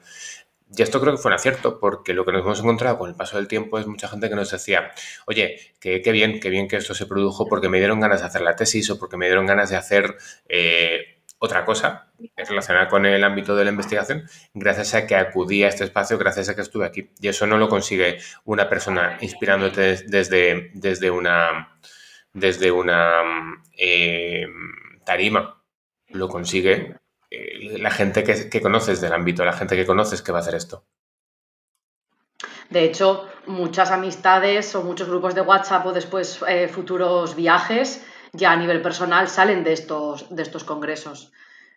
Y 0.75 0.81
esto 0.81 0.99
creo 0.99 1.13
que 1.13 1.21
fue 1.21 1.29
un 1.29 1.35
acierto, 1.35 1.79
porque 1.79 2.13
lo 2.13 2.25
que 2.25 2.31
nos 2.31 2.41
hemos 2.41 2.59
encontrado 2.59 2.97
con 2.97 3.09
el 3.09 3.15
paso 3.15 3.37
del 3.37 3.47
tiempo 3.47 3.77
es 3.77 3.85
mucha 3.85 4.07
gente 4.07 4.27
que 4.27 4.35
nos 4.35 4.49
decía, 4.49 4.91
oye, 5.27 5.73
qué 5.79 6.11
bien, 6.11 6.39
qué 6.39 6.49
bien 6.49 6.67
que 6.67 6.77
esto 6.77 6.95
se 6.95 7.05
produjo 7.05 7.47
porque 7.47 7.69
me 7.69 7.77
dieron 7.77 7.99
ganas 7.99 8.21
de 8.21 8.27
hacer 8.27 8.41
la 8.41 8.55
tesis 8.55 8.89
o 8.89 8.97
porque 8.97 9.17
me 9.17 9.27
dieron 9.27 9.45
ganas 9.45 9.69
de 9.69 9.75
hacer 9.75 10.15
eh, 10.49 11.12
otra 11.43 11.65
cosa 11.65 12.07
relacionada 12.37 12.87
con 12.87 13.05
el 13.05 13.21
ámbito 13.21 13.53
de 13.53 13.65
la 13.65 13.71
investigación 13.71 14.23
gracias 14.53 14.93
a 14.93 15.05
que 15.05 15.17
acudí 15.17 15.63
a 15.63 15.67
este 15.67 15.83
espacio, 15.83 16.17
gracias 16.17 16.47
a 16.47 16.55
que 16.55 16.61
estuve 16.61 16.85
aquí. 16.85 17.09
Y 17.19 17.27
eso 17.27 17.45
no 17.45 17.57
lo 17.57 17.67
consigue 17.67 18.17
una 18.45 18.69
persona 18.69 19.17
inspirándote 19.19 20.05
desde, 20.07 20.71
desde 20.73 21.11
una, 21.11 21.77
desde 22.31 22.71
una 22.71 23.59
eh, 23.77 24.47
tarima. 25.05 25.61
Lo 26.11 26.29
consigue 26.29 26.95
eh, 27.29 27.77
la 27.77 27.91
gente 27.91 28.23
que, 28.23 28.61
conoces 28.61 29.01
del 29.01 29.11
ámbito, 29.11 29.43
la 29.43 29.51
gente 29.51 29.75
que 29.75 29.85
conoces 29.85 30.21
que 30.21 30.31
va 30.31 30.37
a 30.37 30.41
hacer 30.41 30.55
esto. 30.55 30.85
De 32.69 32.85
hecho, 32.85 33.27
muchas 33.47 33.91
amistades 33.91 34.73
o 34.75 34.83
muchos 34.83 35.09
grupos 35.09 35.35
de 35.35 35.41
WhatsApp 35.41 35.85
o 35.88 35.91
después 35.91 36.41
eh, 36.47 36.69
futuros 36.69 37.35
viajes 37.35 38.01
ya 38.33 38.51
a 38.51 38.57
nivel 38.57 38.81
personal 38.81 39.27
salen 39.29 39.63
de 39.63 39.73
estos, 39.73 40.35
de 40.35 40.41
estos 40.41 40.63
congresos. 40.63 41.31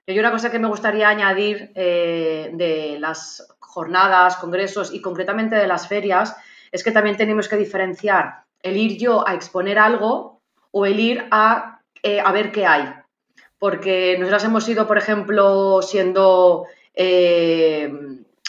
Y 0.07 0.19
una 0.19 0.31
cosa 0.31 0.51
que 0.51 0.59
me 0.59 0.69
gustaría 0.69 1.09
añadir 1.09 1.73
eh, 1.75 2.51
de 2.53 2.97
las 2.99 3.47
jornadas, 3.59 4.37
congresos 4.37 4.93
y 4.93 5.03
concretamente 5.03 5.57
de 5.57 5.67
las 5.67 5.89
ferias 5.89 6.37
es 6.73 6.83
que 6.83 6.93
también 6.93 7.17
tenemos 7.17 7.49
que 7.49 7.57
diferenciar 7.57 8.45
el 8.63 8.77
ir 8.77 8.99
yo 8.99 9.27
a 9.27 9.35
exponer 9.35 9.79
algo 9.79 10.41
o 10.71 10.87
el 10.87 10.99
ir 10.99 11.27
a, 11.31 11.81
eh, 12.03 12.21
a 12.21 12.33
ver 12.33 12.53
qué 12.53 12.67
hay. 12.67 12.95
Porque 13.59 14.17
nosotras 14.19 14.45
hemos 14.45 14.69
ido, 14.69 14.87
por 14.87 14.99
ejemplo, 14.99 15.81
siendo, 15.83 16.67
eh, 16.95 17.93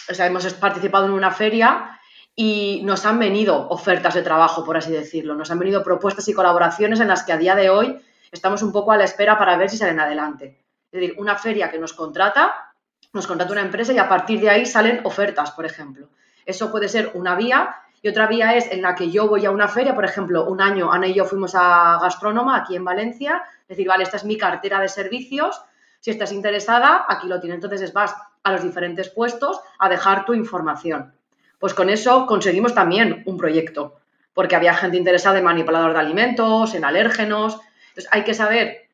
o 0.09 0.13
sea, 0.13 0.27
hemos 0.27 0.53
participado 0.53 1.05
en 1.05 1.11
una 1.11 1.31
feria 1.31 1.97
y 2.39 2.82
nos 2.84 3.03
han 3.08 3.17
venido 3.17 3.67
ofertas 3.70 4.13
de 4.13 4.22
trabajo, 4.22 4.63
por 4.63 4.77
así 4.77 4.91
decirlo. 4.91 5.34
Nos 5.34 5.50
han 5.50 5.58
venido 5.58 5.84
propuestas 5.84 6.27
y 6.27 6.36
colaboraciones 6.36 7.00
en 7.00 7.08
las 7.08 7.24
que 7.24 7.34
a 7.34 7.38
día 7.38 7.56
de 7.56 7.72
hoy 7.72 7.98
estamos 8.32 8.62
un 8.62 8.72
poco 8.72 8.91
a 8.91 8.98
la 8.98 9.06
espera 9.06 9.39
para 9.39 9.58
ver 9.58 9.72
si 9.72 9.77
salen 9.77 10.00
adelante. 10.00 10.63
Es 10.91 11.01
decir, 11.01 11.15
una 11.17 11.36
feria 11.36 11.72
que 11.72 11.79
nos 11.79 11.94
contrata, 11.94 12.74
nos 13.12 13.25
contrata 13.25 13.51
una 13.51 13.63
empresa 13.63 13.91
y 13.91 13.98
a 13.98 14.08
partir 14.08 14.39
de 14.39 14.51
ahí 14.51 14.67
salen 14.67 15.01
ofertas, 15.03 15.50
por 15.50 15.65
ejemplo. 15.65 16.10
Eso 16.46 16.70
puede 16.72 16.89
ser 16.89 17.10
una 17.15 17.34
vía 17.34 17.75
y 18.03 18.08
otra 18.08 18.27
vía 18.27 18.56
es 18.56 18.72
en 18.72 18.84
la 18.84 18.94
que 18.94 19.10
yo 19.10 19.27
voy 19.27 19.44
a 19.48 19.50
una 19.50 19.67
feria, 19.67 19.96
por 19.96 20.06
ejemplo, 20.06 20.46
un 20.46 20.62
año 20.62 20.91
Ana 20.91 21.08
y 21.08 21.15
yo 21.15 21.25
fuimos 21.25 21.56
a 21.56 21.98
Gastrónoma 22.00 22.56
aquí 22.56 22.75
en 22.75 22.86
Valencia, 22.86 23.41
decir, 23.67 23.88
vale, 23.88 24.03
esta 24.03 24.17
es 24.17 24.25
mi 24.25 24.38
cartera 24.38 24.79
de 24.79 24.89
servicios, 24.89 25.60
si 26.01 26.12
estás 26.12 26.32
interesada, 26.32 27.08
aquí 27.10 27.27
lo 27.27 27.39
tienes. 27.39 27.56
Entonces 27.56 27.91
vas 27.94 28.15
a 28.44 28.51
los 28.51 28.62
diferentes 28.62 29.10
puestos 29.10 29.60
a 29.79 29.89
dejar 29.89 30.24
tu 30.24 30.36
información. 30.36 31.16
Pues 31.59 31.73
con 31.73 31.89
eso 31.89 32.25
conseguimos 32.25 32.73
también 32.73 33.23
un 33.25 33.37
proyecto, 33.37 33.99
porque 34.33 34.55
había 34.55 34.73
gente 34.73 34.97
interesada 34.97 35.39
en 35.39 35.45
manipulador 35.45 35.93
de 35.93 35.99
alimentos, 35.99 36.75
en 36.75 36.85
alérgenos. 36.85 37.59
Entonces 37.89 38.09
hay 38.11 38.23
que 38.23 38.33
saber 38.33 38.87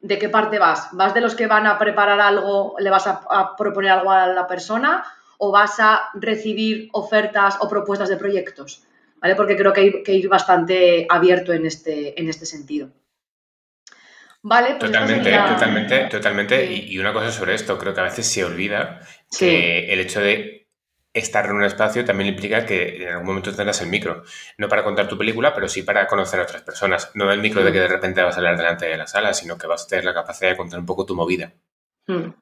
de 0.00 0.18
qué 0.18 0.28
parte 0.28 0.58
vas. 0.58 0.88
¿Vas 0.92 1.14
de 1.14 1.20
los 1.20 1.34
que 1.34 1.46
van 1.46 1.66
a 1.66 1.78
preparar 1.78 2.20
algo, 2.20 2.76
le 2.78 2.90
vas 2.90 3.06
a, 3.06 3.56
proponer 3.56 3.90
algo 3.90 4.12
a 4.12 4.28
la 4.28 4.46
persona 4.46 5.04
o 5.38 5.50
vas 5.50 5.80
a 5.80 6.10
recibir 6.14 6.88
ofertas 6.92 7.56
o 7.60 7.68
propuestas 7.68 8.08
de 8.08 8.16
proyectos? 8.16 8.84
¿Vale? 9.20 9.34
Porque 9.34 9.56
creo 9.56 9.72
que 9.72 9.80
hay 9.80 10.02
que 10.02 10.12
ir 10.12 10.28
bastante 10.28 11.06
abierto 11.10 11.52
en 11.52 11.66
este, 11.66 12.20
en 12.20 12.28
este 12.28 12.46
sentido. 12.46 12.90
Vale, 14.42 14.76
pues 14.78 14.92
totalmente, 14.92 15.32
totalmente, 15.32 16.04
totalmente. 16.04 16.72
Y, 16.72 16.98
una 16.98 17.12
cosa 17.12 17.32
sobre 17.32 17.54
esto, 17.54 17.76
creo 17.76 17.92
que 17.92 18.00
a 18.00 18.04
veces 18.04 18.26
se 18.26 18.44
olvida 18.44 19.00
que 19.36 19.92
el 19.92 19.98
hecho 19.98 20.20
de 20.20 20.57
estar 21.18 21.46
en 21.46 21.52
un 21.52 21.64
espacio 21.64 22.04
también 22.04 22.30
implica 22.30 22.64
que 22.64 23.02
en 23.02 23.08
algún 23.08 23.26
momento 23.26 23.54
tendrás 23.54 23.80
el 23.82 23.88
micro. 23.88 24.24
No 24.56 24.68
para 24.68 24.84
contar 24.84 25.08
tu 25.08 25.18
película, 25.18 25.54
pero 25.54 25.68
sí 25.68 25.82
para 25.82 26.06
conocer 26.06 26.40
a 26.40 26.44
otras 26.44 26.62
personas. 26.62 27.10
No 27.14 27.30
el 27.30 27.40
micro 27.40 27.62
de 27.64 27.72
que 27.72 27.80
de 27.80 27.88
repente 27.88 28.22
vas 28.22 28.34
a 28.34 28.38
hablar 28.38 28.56
delante 28.56 28.86
de 28.86 28.96
la 28.96 29.06
sala, 29.06 29.34
sino 29.34 29.58
que 29.58 29.66
vas 29.66 29.84
a 29.84 29.88
tener 29.88 30.04
la 30.04 30.14
capacidad 30.14 30.50
de 30.50 30.56
contar 30.56 30.80
un 30.80 30.86
poco 30.86 31.06
tu 31.06 31.14
movida. 31.14 31.52
Hmm. 32.06 32.32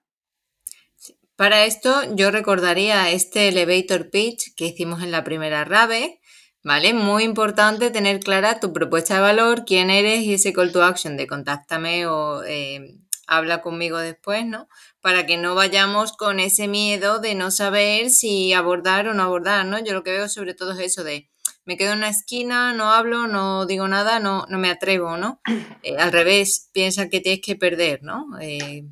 Para 1.37 1.67
esto 1.67 2.03
yo 2.15 2.31
recordaría 2.31 3.11
este 3.11 3.49
elevator 3.49 4.11
pitch 4.11 4.55
que 4.57 4.67
hicimos 4.67 5.03
en 5.03 5.11
la 5.11 5.23
primera 5.23 5.65
RAVE, 5.65 6.19
¿vale? 6.65 6.95
Muy 6.95 7.25
importante 7.25 7.91
tener 7.91 8.21
clara 8.21 8.59
tu 8.59 8.73
propuesta 8.73 9.17
de 9.17 9.21
valor, 9.21 9.65
quién 9.67 9.91
eres 9.91 10.21
y 10.21 10.35
ese 10.35 10.55
call 10.55 10.73
to 10.73 10.83
action 10.83 11.19
de 11.19 11.27
contáctame 11.27 12.07
o 12.07 12.43
eh, 12.45 12.97
habla 13.27 13.61
conmigo 13.61 13.99
después, 13.99 14.47
¿no? 14.47 14.69
Para 15.07 15.25
que 15.25 15.37
no 15.37 15.55
vayamos 15.55 16.17
con 16.17 16.41
ese 16.41 16.67
miedo 16.67 17.21
de 17.21 17.37
no 17.37 17.53
saber 17.53 18.11
si 18.11 18.53
abordar 18.53 19.07
o 19.07 19.15
no 19.15 19.23
abordar, 19.23 19.65
¿no? 19.65 19.79
Yo 19.79 19.93
lo 19.93 20.03
que 20.03 20.11
veo 20.11 20.29
sobre 20.29 20.53
todo 20.53 20.73
es 20.73 20.81
eso 20.81 21.05
de 21.05 21.31
me 21.65 21.77
quedo 21.77 21.93
en 21.93 21.99
una 21.99 22.09
esquina, 22.09 22.73
no 22.73 22.91
hablo, 22.91 23.29
no 23.29 23.67
digo 23.67 23.87
nada, 23.87 24.19
no, 24.19 24.47
no 24.49 24.59
me 24.59 24.69
atrevo, 24.69 25.17
¿no? 25.17 25.41
Eh, 25.85 25.97
al 25.97 26.11
revés, 26.11 26.71
piensa 26.73 27.09
que 27.09 27.21
tienes 27.21 27.41
que 27.41 27.55
perder, 27.55 28.03
¿no? 28.03 28.27
Eh, 28.41 28.83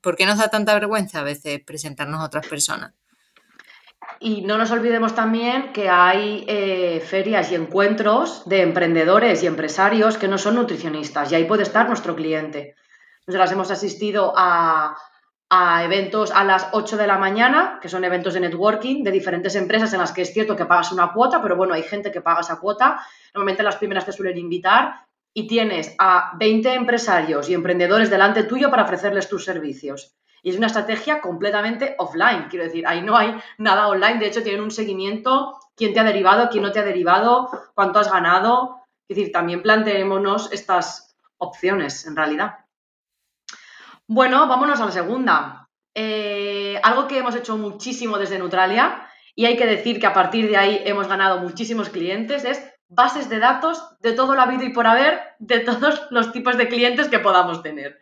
¿Por 0.00 0.14
qué 0.14 0.24
nos 0.24 0.38
da 0.38 0.50
tanta 0.50 0.72
vergüenza 0.72 1.18
a 1.18 1.24
veces 1.24 1.60
presentarnos 1.66 2.20
a 2.20 2.26
otras 2.26 2.46
personas? 2.46 2.94
Y 4.20 4.42
no 4.42 4.58
nos 4.58 4.70
olvidemos 4.70 5.16
también 5.16 5.72
que 5.72 5.88
hay 5.88 6.44
eh, 6.46 7.02
ferias 7.04 7.50
y 7.50 7.56
encuentros 7.56 8.48
de 8.48 8.62
emprendedores 8.62 9.42
y 9.42 9.48
empresarios 9.48 10.16
que 10.16 10.28
no 10.28 10.38
son 10.38 10.54
nutricionistas 10.54 11.32
y 11.32 11.34
ahí 11.34 11.44
puede 11.44 11.64
estar 11.64 11.88
nuestro 11.88 12.14
cliente. 12.14 12.76
Nosotras 13.26 13.50
hemos 13.50 13.72
asistido 13.72 14.32
a, 14.36 14.96
a 15.48 15.84
eventos 15.84 16.30
a 16.32 16.42
las 16.44 16.68
8 16.72 16.96
de 16.96 17.06
la 17.06 17.18
mañana, 17.18 17.78
que 17.80 17.88
son 17.88 18.04
eventos 18.04 18.34
de 18.34 18.40
networking 18.40 19.04
de 19.04 19.12
diferentes 19.12 19.54
empresas 19.54 19.92
en 19.92 20.00
las 20.00 20.12
que 20.12 20.22
es 20.22 20.32
cierto 20.32 20.56
que 20.56 20.64
pagas 20.64 20.90
una 20.92 21.12
cuota, 21.12 21.40
pero 21.40 21.56
bueno, 21.56 21.74
hay 21.74 21.82
gente 21.82 22.10
que 22.10 22.20
paga 22.20 22.40
esa 22.40 22.58
cuota. 22.58 23.00
Normalmente 23.32 23.62
las 23.62 23.76
primeras 23.76 24.04
te 24.04 24.12
suelen 24.12 24.38
invitar 24.38 25.06
y 25.32 25.46
tienes 25.46 25.94
a 25.98 26.32
20 26.36 26.74
empresarios 26.74 27.48
y 27.48 27.54
emprendedores 27.54 28.10
delante 28.10 28.42
tuyo 28.44 28.70
para 28.70 28.84
ofrecerles 28.84 29.28
tus 29.28 29.44
servicios. 29.44 30.16
Y 30.42 30.50
es 30.50 30.56
una 30.56 30.66
estrategia 30.66 31.20
completamente 31.20 31.94
offline, 31.98 32.46
quiero 32.48 32.64
decir, 32.64 32.86
ahí 32.86 33.02
no 33.02 33.16
hay 33.16 33.36
nada 33.58 33.88
online, 33.88 34.18
de 34.18 34.26
hecho 34.26 34.42
tienen 34.42 34.62
un 34.62 34.70
seguimiento, 34.70 35.58
quién 35.74 35.92
te 35.92 36.00
ha 36.00 36.04
derivado, 36.04 36.48
quién 36.50 36.62
no 36.62 36.72
te 36.72 36.80
ha 36.80 36.84
derivado, 36.84 37.50
cuánto 37.74 37.98
has 37.98 38.10
ganado. 38.10 38.80
Es 39.08 39.16
decir, 39.16 39.32
también 39.32 39.62
planteémonos 39.62 40.52
estas 40.52 41.16
opciones 41.38 42.06
en 42.06 42.16
realidad. 42.16 42.65
Bueno, 44.08 44.46
vámonos 44.46 44.80
a 44.80 44.86
la 44.86 44.92
segunda. 44.92 45.68
Eh, 45.92 46.78
algo 46.84 47.08
que 47.08 47.18
hemos 47.18 47.34
hecho 47.34 47.56
muchísimo 47.56 48.18
desde 48.18 48.38
Neutralia 48.38 49.08
y 49.34 49.46
hay 49.46 49.56
que 49.56 49.66
decir 49.66 49.98
que 49.98 50.06
a 50.06 50.12
partir 50.12 50.48
de 50.48 50.56
ahí 50.56 50.80
hemos 50.84 51.08
ganado 51.08 51.40
muchísimos 51.40 51.88
clientes 51.88 52.44
es 52.44 52.62
bases 52.88 53.28
de 53.28 53.40
datos 53.40 53.82
de 54.00 54.12
todo 54.12 54.36
lo 54.36 54.42
habido 54.42 54.62
y 54.62 54.72
por 54.72 54.86
haber 54.86 55.20
de 55.40 55.58
todos 55.58 56.06
los 56.10 56.30
tipos 56.30 56.56
de 56.56 56.68
clientes 56.68 57.08
que 57.08 57.18
podamos 57.18 57.64
tener. 57.64 57.98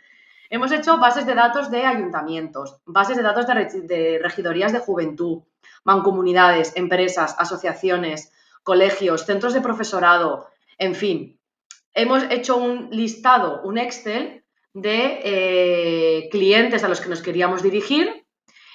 Hemos 0.51 0.73
hecho 0.73 0.99
bases 0.99 1.25
de 1.25 1.35
datos 1.35 1.71
de 1.71 1.87
ayuntamientos, 1.87 2.77
bases 2.85 3.17
de 3.17 3.23
datos 3.23 3.47
de, 3.47 4.21
regidorías 4.23 4.75
de 4.75 4.81
juventud, 4.81 5.43
mancomunidades, 5.85 6.77
empresas, 6.77 7.35
asociaciones, 7.39 8.31
colegios, 8.63 9.25
centros 9.25 9.55
de 9.55 9.63
profesorado, 9.63 10.49
en 10.77 10.95
fin. 10.95 11.41
Hemos 11.95 12.25
hecho 12.25 12.59
un 12.59 12.91
listado, 12.91 13.63
un 13.63 13.79
Excel 13.79 14.44
de 14.75 15.21
eh, 15.25 16.28
clientes 16.31 16.85
a 16.85 16.88
los 16.88 17.00
que 17.00 17.09
nos 17.09 17.23
queríamos 17.23 17.62
dirigir 17.62 18.26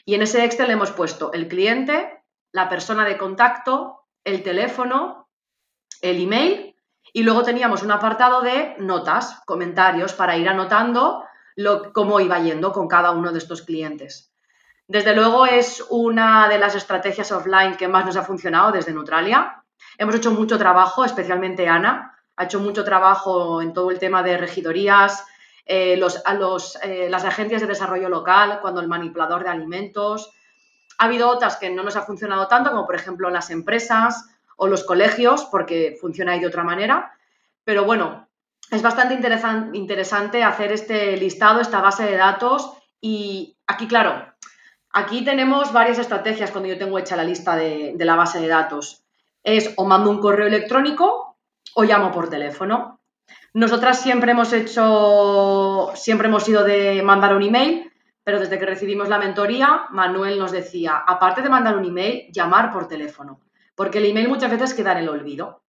y 0.05 0.15
en 0.15 0.23
ese 0.23 0.43
Excel 0.43 0.71
hemos 0.71 0.91
puesto 0.91 1.31
el 1.33 1.47
cliente, 1.47 2.23
la 2.51 2.69
persona 2.69 3.05
de 3.05 3.17
contacto, 3.17 4.07
el 4.23 4.41
teléfono, 4.41 5.29
el 6.01 6.23
email 6.23 6.75
y 7.13 7.23
luego 7.23 7.43
teníamos 7.43 7.83
un 7.83 7.91
apartado 7.91 8.41
de 8.41 8.75
notas, 8.79 9.41
comentarios 9.45 10.13
para 10.13 10.37
ir 10.37 10.47
anotando 10.49 11.25
cómo 11.93 12.19
iba 12.21 12.39
yendo 12.39 12.71
con 12.71 12.87
cada 12.87 13.11
uno 13.11 13.31
de 13.31 13.37
estos 13.37 13.61
clientes. 13.61 14.33
Desde 14.87 15.13
luego 15.13 15.45
es 15.45 15.85
una 15.89 16.47
de 16.47 16.57
las 16.57 16.73
estrategias 16.75 17.31
offline 17.31 17.75
que 17.75 17.87
más 17.87 18.05
nos 18.05 18.15
ha 18.15 18.23
funcionado 18.23 18.71
desde 18.71 18.93
Neutralia. 18.93 19.63
Hemos 19.97 20.15
hecho 20.15 20.31
mucho 20.31 20.57
trabajo, 20.57 21.03
especialmente 21.03 21.67
Ana, 21.67 22.17
ha 22.35 22.45
hecho 22.45 22.59
mucho 22.59 22.83
trabajo 22.83 23.61
en 23.61 23.73
todo 23.73 23.91
el 23.91 23.99
tema 23.99 24.23
de 24.23 24.37
regidorías, 24.37 25.25
eh, 25.71 25.93
eh, 25.93 27.07
las 27.09 27.25
agencias 27.25 27.61
de 27.61 27.67
desarrollo 27.67 28.09
local, 28.09 28.59
cuando 28.59 28.81
el 28.81 28.87
manipulador 28.87 29.43
de 29.43 29.49
alimentos. 29.49 30.31
Ha 30.97 31.05
habido 31.05 31.29
otras 31.29 31.57
que 31.57 31.69
no 31.69 31.83
nos 31.83 31.95
ha 31.95 32.01
funcionado 32.01 32.47
tanto, 32.47 32.71
como 32.71 32.85
por 32.85 32.95
ejemplo 32.95 33.29
las 33.29 33.51
empresas 33.51 34.25
o 34.57 34.67
los 34.67 34.83
colegios, 34.83 35.45
porque 35.45 35.95
funciona 36.01 36.31
ahí 36.31 36.39
de 36.39 36.47
otra 36.47 36.63
manera. 36.63 37.13
Pero 37.63 37.85
bueno, 37.85 38.27
es 38.71 38.81
bastante 38.81 39.13
interesante 39.73 40.43
hacer 40.43 40.71
este 40.71 41.15
listado, 41.17 41.61
esta 41.61 41.81
base 41.81 42.03
de 42.03 42.17
datos 42.17 42.73
y 42.99 43.57
aquí, 43.67 43.87
claro, 43.87 44.25
aquí 44.91 45.23
tenemos 45.23 45.71
varias 45.71 45.99
estrategias 45.99 46.51
cuando 46.51 46.69
yo 46.69 46.77
tengo 46.77 46.97
hecha 46.99 47.15
la 47.15 47.23
lista 47.23 47.55
de, 47.55 47.95
la 47.97 48.15
base 48.15 48.39
de 48.39 48.47
datos. 48.47 49.03
Es 49.43 49.73
o 49.77 49.85
mando 49.85 50.09
un 50.09 50.19
correo 50.19 50.47
electrónico 50.47 51.37
o 51.75 51.83
llamo 51.83 52.11
por 52.11 52.29
teléfono. 52.29 52.98
Nosotras 53.53 54.01
siempre 54.01 54.31
hemos 54.31 54.53
hecho, 54.53 55.91
siempre 55.95 56.27
hemos 56.27 56.47
ido 56.47 56.63
de 56.63 57.01
mandar 57.01 57.35
un 57.35 57.43
email, 57.43 57.91
pero 58.23 58.39
desde 58.39 58.59
que 58.59 58.65
recibimos 58.65 59.09
la 59.09 59.17
mentoría, 59.17 59.85
Manuel 59.89 60.37
nos 60.37 60.51
decía, 60.51 60.97
aparte 60.97 61.41
de 61.41 61.49
mandar 61.49 61.77
un 61.77 61.85
email, 61.85 62.31
llamar 62.31 62.71
por 62.71 62.87
teléfono, 62.87 63.39
porque 63.75 63.97
el 63.97 64.05
email 64.05 64.27
muchas 64.29 64.51
veces 64.51 64.73
queda 64.73 64.91
en 64.91 64.99
el 64.99 65.09
olvido 65.09 65.63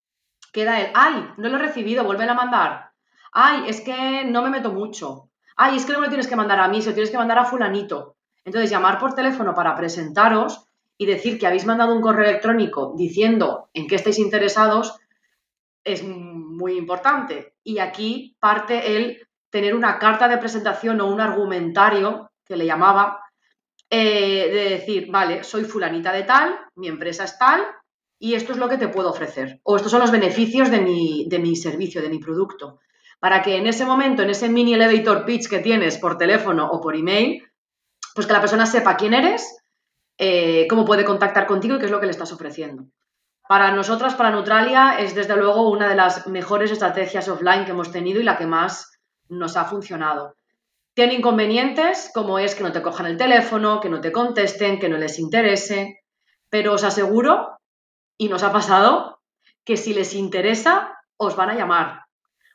queda 0.56 0.80
el, 0.80 0.90
ay, 0.94 1.34
no 1.36 1.50
lo 1.50 1.56
he 1.56 1.60
recibido, 1.60 2.02
vuelve 2.02 2.24
a 2.24 2.32
mandar. 2.32 2.92
Ay, 3.30 3.64
es 3.68 3.82
que 3.82 4.24
no 4.24 4.40
me 4.40 4.48
meto 4.48 4.72
mucho. 4.72 5.28
Ay, 5.54 5.76
es 5.76 5.84
que 5.84 5.92
no 5.92 5.98
me 5.98 6.06
lo 6.06 6.10
tienes 6.10 6.28
que 6.28 6.34
mandar 6.34 6.58
a 6.60 6.68
mí, 6.68 6.80
se 6.80 6.88
lo 6.88 6.94
tienes 6.94 7.10
que 7.10 7.18
mandar 7.18 7.38
a 7.38 7.44
fulanito. 7.44 8.16
Entonces, 8.42 8.70
llamar 8.70 8.98
por 8.98 9.14
teléfono 9.14 9.54
para 9.54 9.76
presentaros 9.76 10.64
y 10.96 11.04
decir 11.04 11.38
que 11.38 11.46
habéis 11.46 11.66
mandado 11.66 11.94
un 11.94 12.00
correo 12.00 12.24
electrónico 12.30 12.94
diciendo 12.96 13.68
en 13.74 13.86
qué 13.86 13.96
estáis 13.96 14.18
interesados 14.18 14.98
es 15.84 16.02
muy 16.56 16.76
importante. 16.76 17.54
Y 17.62 17.78
aquí 17.78 18.36
parte 18.40 18.96
el 18.96 19.26
tener 19.50 19.74
una 19.74 19.98
carta 19.98 20.28
de 20.28 20.38
presentación 20.38 21.00
o 21.00 21.06
un 21.06 21.20
argumentario, 21.20 22.30
que 22.44 22.56
le 22.56 22.66
llamaba, 22.66 23.20
eh, 23.90 24.50
de 24.52 24.70
decir, 24.70 25.10
vale, 25.10 25.44
soy 25.44 25.64
fulanita 25.64 26.12
de 26.12 26.24
tal, 26.24 26.58
mi 26.74 26.88
empresa 26.88 27.24
es 27.24 27.38
tal, 27.38 27.62
y 28.18 28.34
esto 28.34 28.52
es 28.52 28.58
lo 28.58 28.68
que 28.68 28.78
te 28.78 28.88
puedo 28.88 29.10
ofrecer. 29.10 29.60
O 29.62 29.76
estos 29.76 29.90
son 29.90 30.00
los 30.00 30.10
beneficios 30.10 30.70
de 30.70 30.80
mi, 30.80 31.26
de 31.28 31.38
mi 31.38 31.54
servicio, 31.54 32.02
de 32.02 32.08
mi 32.08 32.18
producto. 32.18 32.80
Para 33.20 33.42
que 33.42 33.56
en 33.56 33.66
ese 33.66 33.84
momento, 33.84 34.22
en 34.22 34.30
ese 34.30 34.48
mini 34.48 34.74
elevator 34.74 35.24
pitch 35.24 35.48
que 35.48 35.60
tienes 35.60 35.98
por 35.98 36.18
teléfono 36.18 36.68
o 36.68 36.80
por 36.80 36.96
email, 36.96 37.42
pues 38.14 38.26
que 38.26 38.32
la 38.32 38.40
persona 38.40 38.66
sepa 38.66 38.96
quién 38.96 39.14
eres, 39.14 39.56
eh, 40.18 40.66
cómo 40.68 40.84
puede 40.84 41.04
contactar 41.04 41.46
contigo 41.46 41.76
y 41.76 41.78
qué 41.78 41.86
es 41.86 41.90
lo 41.90 42.00
que 42.00 42.06
le 42.06 42.12
estás 42.12 42.32
ofreciendo. 42.32 42.86
Para 43.48 43.70
nosotras, 43.70 44.14
para 44.14 44.30
Neutralia, 44.30 44.98
es 44.98 45.14
desde 45.14 45.36
luego 45.36 45.70
una 45.70 45.88
de 45.88 45.94
las 45.94 46.26
mejores 46.26 46.72
estrategias 46.72 47.28
offline 47.28 47.64
que 47.64 47.70
hemos 47.70 47.92
tenido 47.92 48.20
y 48.20 48.24
la 48.24 48.36
que 48.36 48.46
más 48.46 48.98
nos 49.28 49.56
ha 49.56 49.64
funcionado. 49.64 50.34
Tiene 50.94 51.14
inconvenientes, 51.14 52.10
como 52.12 52.40
es 52.40 52.56
que 52.56 52.64
no 52.64 52.72
te 52.72 52.82
cojan 52.82 53.06
el 53.06 53.16
teléfono, 53.16 53.80
que 53.80 53.88
no 53.88 54.00
te 54.00 54.10
contesten, 54.10 54.80
que 54.80 54.88
no 54.88 54.96
les 54.96 55.18
interese, 55.20 56.00
pero 56.50 56.72
os 56.72 56.82
aseguro 56.82 57.58
y 58.18 58.28
nos 58.28 58.42
ha 58.42 58.52
pasado 58.52 59.20
que 59.64 59.76
si 59.76 59.94
les 59.94 60.14
interesa, 60.14 60.98
os 61.16 61.36
van 61.36 61.50
a 61.50 61.54
llamar. 61.54 62.06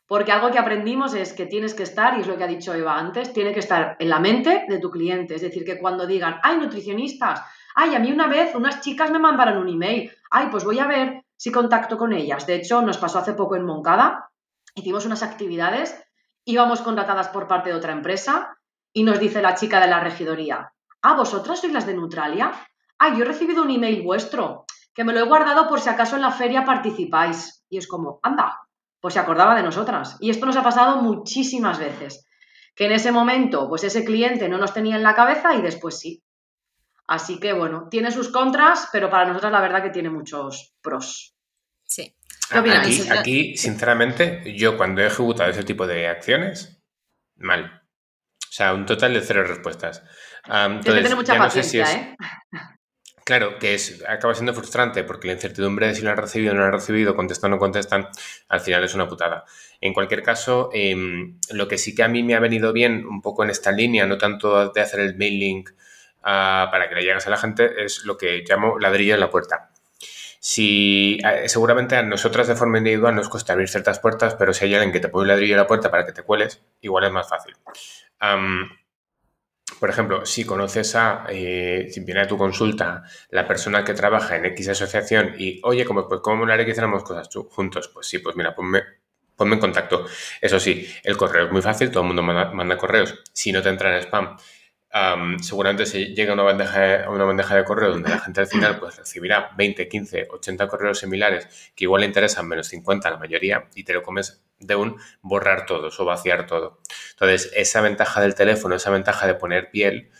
Porque 0.06 0.32
algo 0.32 0.50
que 0.50 0.58
aprendimos 0.58 1.14
es 1.14 1.32
que 1.32 1.46
tienes 1.46 1.72
que 1.72 1.84
estar, 1.84 2.18
y 2.18 2.20
es 2.20 2.26
lo 2.26 2.36
que 2.36 2.44
ha 2.44 2.48
dicho 2.48 2.74
Eva 2.74 2.98
antes, 2.98 3.32
tiene 3.32 3.52
que 3.54 3.60
estar 3.60 3.96
en 3.98 4.10
la 4.10 4.18
mente 4.18 4.66
de 4.68 4.78
tu 4.78 4.90
cliente. 4.90 5.36
Es 5.36 5.42
decir, 5.42 5.64
que 5.64 5.78
cuando 5.78 6.06
digan, 6.06 6.38
hay 6.42 6.58
nutricionistas, 6.58 7.42
ay, 7.74 7.94
a 7.94 7.98
mí 7.98 8.12
una 8.12 8.26
vez 8.26 8.54
unas 8.54 8.80
chicas 8.80 9.10
me 9.10 9.18
mandaron 9.18 9.58
un 9.58 9.68
email, 9.68 10.12
ay, 10.30 10.48
pues 10.50 10.64
voy 10.64 10.78
a 10.78 10.86
ver 10.86 11.24
si 11.36 11.50
contacto 11.50 11.98
con 11.98 12.12
ellas. 12.12 12.46
De 12.46 12.54
hecho, 12.54 12.82
nos 12.82 12.98
pasó 12.98 13.18
hace 13.18 13.34
poco 13.34 13.56
en 13.56 13.64
Moncada, 13.64 14.30
hicimos 14.74 15.06
unas 15.06 15.22
actividades, 15.22 16.00
íbamos 16.44 16.80
contratadas 16.80 17.28
por 17.28 17.46
parte 17.46 17.70
de 17.70 17.76
otra 17.76 17.92
empresa 17.92 18.56
y 18.92 19.04
nos 19.04 19.18
dice 19.18 19.42
la 19.42 19.54
chica 19.54 19.80
de 19.80 19.88
la 19.88 20.00
regidoría, 20.00 20.72
ah, 21.02 21.14
vosotras 21.14 21.60
sois 21.60 21.72
las 21.72 21.86
de 21.86 21.94
Neutralia, 21.94 22.52
ay, 22.98 23.16
yo 23.16 23.24
he 23.24 23.26
recibido 23.26 23.62
un 23.62 23.70
email 23.70 24.02
vuestro, 24.02 24.64
que 24.94 25.04
me 25.04 25.12
lo 25.12 25.20
he 25.20 25.24
guardado 25.24 25.68
por 25.68 25.80
si 25.80 25.88
acaso 25.88 26.16
en 26.16 26.22
la 26.22 26.30
feria 26.30 26.64
participáis. 26.64 27.64
Y 27.68 27.78
es 27.78 27.88
como, 27.88 28.20
anda, 28.22 28.60
pues 29.00 29.14
se 29.14 29.20
acordaba 29.20 29.54
de 29.56 29.62
nosotras. 29.62 30.16
Y 30.20 30.30
esto 30.30 30.46
nos 30.46 30.56
ha 30.56 30.62
pasado 30.62 31.02
muchísimas 31.02 31.78
veces. 31.78 32.26
Que 32.74 32.86
en 32.86 32.92
ese 32.92 33.12
momento, 33.12 33.68
pues 33.68 33.84
ese 33.84 34.04
cliente 34.04 34.48
no 34.48 34.58
nos 34.58 34.72
tenía 34.72 34.96
en 34.96 35.02
la 35.02 35.14
cabeza 35.14 35.54
y 35.54 35.62
después 35.62 35.98
sí. 35.98 36.22
Así 37.06 37.40
que 37.40 37.52
bueno, 37.52 37.88
tiene 37.90 38.10
sus 38.10 38.28
contras, 38.28 38.88
pero 38.92 39.10
para 39.10 39.26
nosotras 39.26 39.52
la 39.52 39.60
verdad 39.60 39.82
que 39.82 39.90
tiene 39.90 40.10
muchos 40.10 40.74
pros. 40.80 41.34
Sí. 41.84 42.14
Aquí, 42.50 43.08
aquí, 43.10 43.56
sinceramente, 43.56 44.54
yo 44.56 44.76
cuando 44.76 45.02
he 45.02 45.06
ejecutado 45.06 45.50
ese 45.50 45.64
tipo 45.64 45.86
de 45.86 46.08
acciones, 46.08 46.82
mal. 47.36 47.82
O 48.42 48.54
sea, 48.54 48.74
un 48.74 48.84
total 48.84 49.14
de 49.14 49.22
cero 49.22 49.44
respuestas. 49.44 50.02
entonces, 50.44 51.08
que 51.08 51.14
mucha 51.14 51.38
paciencia, 51.38 51.92
¿eh? 51.92 52.16
Claro, 53.24 53.58
que 53.60 53.74
es, 53.74 54.02
acaba 54.08 54.34
siendo 54.34 54.52
frustrante 54.52 55.04
porque 55.04 55.28
la 55.28 55.34
incertidumbre 55.34 55.86
de 55.86 55.94
si 55.94 56.02
lo 56.02 56.10
han 56.10 56.16
recibido 56.16 56.52
o 56.52 56.54
no 56.56 56.62
lo 56.62 56.66
han 56.66 56.72
recibido, 56.72 57.14
contestan 57.14 57.52
o 57.52 57.54
no 57.54 57.60
contestan, 57.60 58.08
al 58.48 58.60
final 58.60 58.82
es 58.82 58.94
una 58.94 59.08
putada. 59.08 59.44
En 59.80 59.92
cualquier 59.94 60.22
caso, 60.22 60.70
em, 60.72 61.38
lo 61.50 61.68
que 61.68 61.78
sí 61.78 61.94
que 61.94 62.02
a 62.02 62.08
mí 62.08 62.24
me 62.24 62.34
ha 62.34 62.40
venido 62.40 62.72
bien 62.72 63.06
un 63.06 63.22
poco 63.22 63.44
en 63.44 63.50
esta 63.50 63.70
línea, 63.70 64.06
no 64.06 64.18
tanto 64.18 64.72
de 64.72 64.80
hacer 64.80 65.00
el 65.00 65.16
mailing 65.16 65.64
para 66.22 66.88
que 66.88 66.94
le 66.94 67.02
llegues 67.02 67.26
a 67.26 67.30
la 67.30 67.36
gente 67.36 67.84
es 67.84 68.04
lo 68.04 68.16
que 68.16 68.44
llamo 68.48 68.78
ladrillo 68.78 69.14
en 69.14 69.20
la 69.20 69.30
puerta. 69.30 69.70
Si 70.44 71.20
seguramente 71.46 71.94
a 71.94 72.02
nosotras 72.02 72.48
de 72.48 72.56
forma 72.56 72.78
individual 72.78 73.14
nos 73.14 73.28
cuesta 73.28 73.52
abrir 73.52 73.68
ciertas 73.68 74.00
puertas, 74.00 74.34
pero 74.34 74.52
si 74.52 74.64
hay 74.64 74.74
alguien 74.74 74.92
que 74.92 74.98
te 74.98 75.08
pone 75.08 75.22
un 75.22 75.28
ladrillo 75.28 75.54
en 75.54 75.60
la 75.60 75.68
puerta 75.68 75.88
para 75.88 76.04
que 76.04 76.10
te 76.12 76.24
cueles, 76.24 76.60
igual 76.80 77.04
es 77.04 77.12
más 77.12 77.28
fácil. 77.28 77.54
por 79.78 79.90
ejemplo, 79.90 80.26
si 80.26 80.44
conoces 80.44 80.94
a, 80.96 81.26
eh, 81.28 81.88
si 81.90 82.00
viene 82.00 82.20
a 82.22 82.26
tu 82.26 82.36
consulta 82.36 83.04
la 83.30 83.46
persona 83.46 83.84
que 83.84 83.94
trabaja 83.94 84.36
en 84.36 84.46
X 84.46 84.68
asociación 84.68 85.34
y, 85.38 85.60
oye, 85.64 85.84
¿cómo, 85.84 86.08
pues, 86.08 86.20
¿cómo 86.20 86.46
que 86.46 86.70
hiciéramos 86.70 87.04
cosas 87.04 87.28
juntos? 87.50 87.88
Pues 87.92 88.06
sí, 88.08 88.18
pues 88.18 88.36
mira, 88.36 88.54
ponme, 88.54 88.82
ponme 89.36 89.54
en 89.54 89.60
contacto. 89.60 90.06
Eso 90.40 90.60
sí, 90.60 90.88
el 91.02 91.16
correo 91.16 91.46
es 91.46 91.52
muy 91.52 91.62
fácil, 91.62 91.90
todo 91.90 92.02
el 92.02 92.08
mundo 92.08 92.22
manda, 92.22 92.76
correos. 92.76 93.22
Si 93.32 93.52
no 93.52 93.62
te 93.62 93.68
entra 93.68 93.96
en 93.96 94.02
spam, 94.02 94.36
seguramente 95.40 95.86
se 95.86 96.06
llega 96.06 96.32
a 96.32 96.34
una, 96.34 96.42
bandeja, 96.42 97.08
una 97.08 97.24
bandeja 97.24 97.56
de 97.56 97.64
correo 97.64 97.90
donde 97.92 98.10
la 98.10 98.18
gente 98.18 98.40
al 98.40 98.46
final 98.46 98.78
pues, 98.78 98.98
recibirá 98.98 99.50
20, 99.56 99.88
15, 99.88 100.28
80 100.30 100.68
correos 100.68 100.98
similares 100.98 101.72
que 101.74 101.84
igual 101.84 102.02
le 102.02 102.08
interesan 102.08 102.46
menos 102.46 102.66
50 102.68 103.10
la 103.10 103.16
mayoría 103.16 103.68
y 103.74 103.84
te 103.84 103.94
lo 103.94 104.02
comes 104.02 104.42
de 104.58 104.74
un 104.74 104.98
borrar 105.22 105.64
todos 105.66 105.98
o 105.98 106.04
vaciar 106.04 106.46
todo. 106.46 106.80
Entonces, 107.12 107.50
esa 107.56 107.80
ventaja 107.80 108.20
del 108.20 108.34
teléfono, 108.34 108.74
esa 108.74 108.90
ventaja 108.90 109.26
de 109.26 109.34
poner 109.34 109.70
piel, 109.70 110.10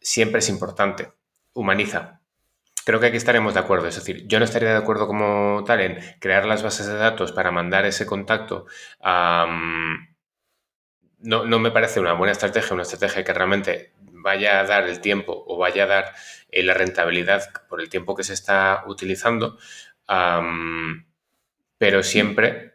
siempre 0.00 0.38
es 0.38 0.48
importante. 0.48 1.12
Humaniza, 1.52 2.20
creo 2.84 3.00
que 3.00 3.06
aquí 3.06 3.16
estaremos 3.16 3.54
de 3.54 3.60
acuerdo. 3.60 3.88
Es 3.88 3.96
decir, 3.96 4.26
yo 4.28 4.38
no 4.38 4.44
estaría 4.44 4.70
de 4.70 4.78
acuerdo 4.78 5.08
como 5.08 5.64
tal 5.66 5.80
en 5.80 5.98
crear 6.20 6.46
las 6.46 6.62
bases 6.62 6.86
de 6.86 6.94
datos 6.94 7.32
para 7.32 7.50
mandar 7.50 7.84
ese 7.84 8.06
contacto 8.06 8.66
no, 11.22 11.44
no, 11.44 11.58
me 11.58 11.70
parece 11.70 12.00
una 12.00 12.14
buena 12.14 12.32
estrategia, 12.32 12.74
una 12.74 12.82
estrategia 12.82 13.24
que 13.24 13.32
realmente 13.32 13.92
vaya 14.22 14.60
a 14.60 14.64
dar 14.64 14.88
el 14.88 15.00
tiempo 15.00 15.44
o 15.46 15.58
vaya 15.58 15.84
a 15.84 15.86
dar 15.86 16.14
eh, 16.50 16.62
la 16.62 16.74
rentabilidad 16.74 17.50
por 17.68 17.80
el 17.80 17.88
tiempo 17.88 18.14
que 18.14 18.24
se 18.24 18.34
está 18.34 18.84
utilizando, 18.86 19.58
pero 21.78 22.02
siempre 22.02 22.74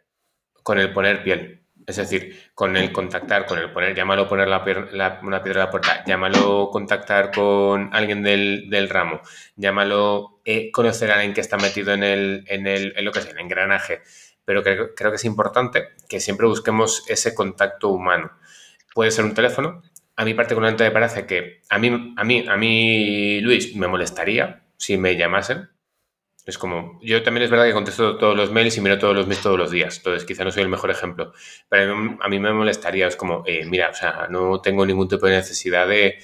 con 0.64 0.80
el 0.80 0.92
poner 0.92 1.24
piel. 1.24 1.62
Es 1.86 1.98
decir, 1.98 2.50
con 2.56 2.76
el 2.76 2.92
contactar, 2.92 3.46
con 3.46 3.60
el 3.60 3.72
poner, 3.72 3.94
llámalo 3.94 4.28
poner 4.28 4.48
la, 4.48 5.20
una 5.22 5.44
piedra 5.44 5.62
a 5.62 5.66
la 5.66 5.70
puerta, 5.72 6.04
llámalo 6.08 6.72
contactar 6.72 7.30
con 7.32 7.94
alguien 7.94 8.24
del, 8.24 8.90
ramo, 8.90 9.22
llámalo 9.56 10.42
eh, 10.46 10.72
conocer 10.72 11.12
a 11.12 11.16
alguien 11.16 11.36
que 11.36 11.42
está 11.42 11.58
metido 11.58 11.94
en, 11.94 12.02
el, 12.02 12.44
en, 12.48 12.66
el, 12.66 12.96
lo 13.06 13.12
que 13.12 13.20
es 13.20 13.28
el 13.28 13.38
engranaje. 13.38 14.02
Pero 14.46 14.64
creo, 14.64 14.96
creo 14.96 15.12
que 15.12 15.18
es 15.18 15.26
importante 15.26 15.90
que 16.10 16.20
siempre 16.20 16.48
busquemos 16.48 17.04
ese 17.08 17.36
contacto 17.36 17.90
humano. 17.90 18.32
Puede 18.96 19.12
ser 19.12 19.26
un 19.26 19.36
teléfono. 19.36 19.84
A 20.18 20.26
mí 20.26 20.34
particularmente 20.34 20.84
me 20.84 20.92
parece 20.92 21.26
que 21.26 21.62
a 21.70 21.78
mí, 21.78 22.14
a 22.16 22.24
mí, 22.24 22.46
a 22.48 22.58
mí, 22.58 23.42
Luis, 23.42 23.76
me 23.76 23.88
molestaría 23.88 24.64
si 24.78 24.98
me 24.98 25.16
llamasen 25.18 25.70
es 26.46 26.58
como, 26.60 27.00
yo 27.02 27.24
también 27.24 27.44
es 27.44 27.50
verdad 27.50 27.66
que 27.66 27.74
contesto 27.74 28.18
todos 28.18 28.38
los 28.38 28.52
mails 28.52 28.78
y 28.78 28.82
miro 28.82 29.00
todos 29.00 29.16
los 29.16 29.26
mails 29.26 29.42
todos 29.42 29.58
los 29.58 29.72
días, 29.72 29.98
entonces 29.98 30.26
quizá 30.26 30.44
no 30.44 30.52
soy 30.52 30.62
el 30.62 30.70
mejor 30.70 30.92
ejemplo, 30.92 31.34
pero 31.68 32.18
a 32.22 32.30
mí 32.30 32.40
me 32.40 32.54
molestaría, 32.54 33.08
es 33.08 33.16
como, 33.16 33.44
eh, 33.48 33.66
mira, 33.66 33.90
o 33.90 33.94
sea, 33.96 34.28
no 34.30 34.62
tengo 34.62 34.86
ningún 34.86 35.08
tipo 35.08 35.26
de 35.26 35.38
necesidad 35.38 35.88
de, 35.88 36.20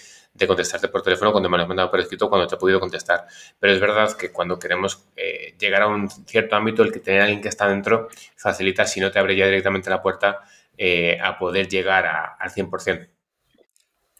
contestarte 0.47 0.87
por 0.87 1.03
teléfono 1.03 1.31
cuando 1.31 1.49
me 1.49 1.57
lo 1.57 1.63
has 1.63 1.69
mandado 1.69 1.91
por 1.91 1.99
escrito, 1.99 2.29
cuando 2.29 2.47
te 2.47 2.55
he 2.55 2.57
podido 2.57 2.79
contestar, 2.79 3.27
pero 3.59 3.73
es 3.73 3.79
verdad 3.79 4.15
que 4.17 4.31
cuando 4.31 4.57
queremos 4.57 5.07
eh, 5.15 5.55
llegar 5.59 5.83
a 5.83 5.87
un 5.87 6.09
cierto 6.09 6.55
ámbito, 6.55 6.83
el 6.83 6.91
que 6.91 6.99
tener 6.99 7.21
a 7.21 7.23
alguien 7.25 7.41
que 7.41 7.49
está 7.49 7.67
dentro 7.67 8.07
facilita, 8.35 8.85
si 8.85 8.99
no 8.99 9.11
te 9.11 9.19
abre 9.19 9.35
ya 9.35 9.45
directamente 9.45 9.89
la 9.89 10.01
puerta, 10.01 10.39
eh, 10.77 11.19
a 11.21 11.37
poder 11.37 11.67
llegar 11.67 12.07
al 12.39 12.49
100%. 12.49 13.07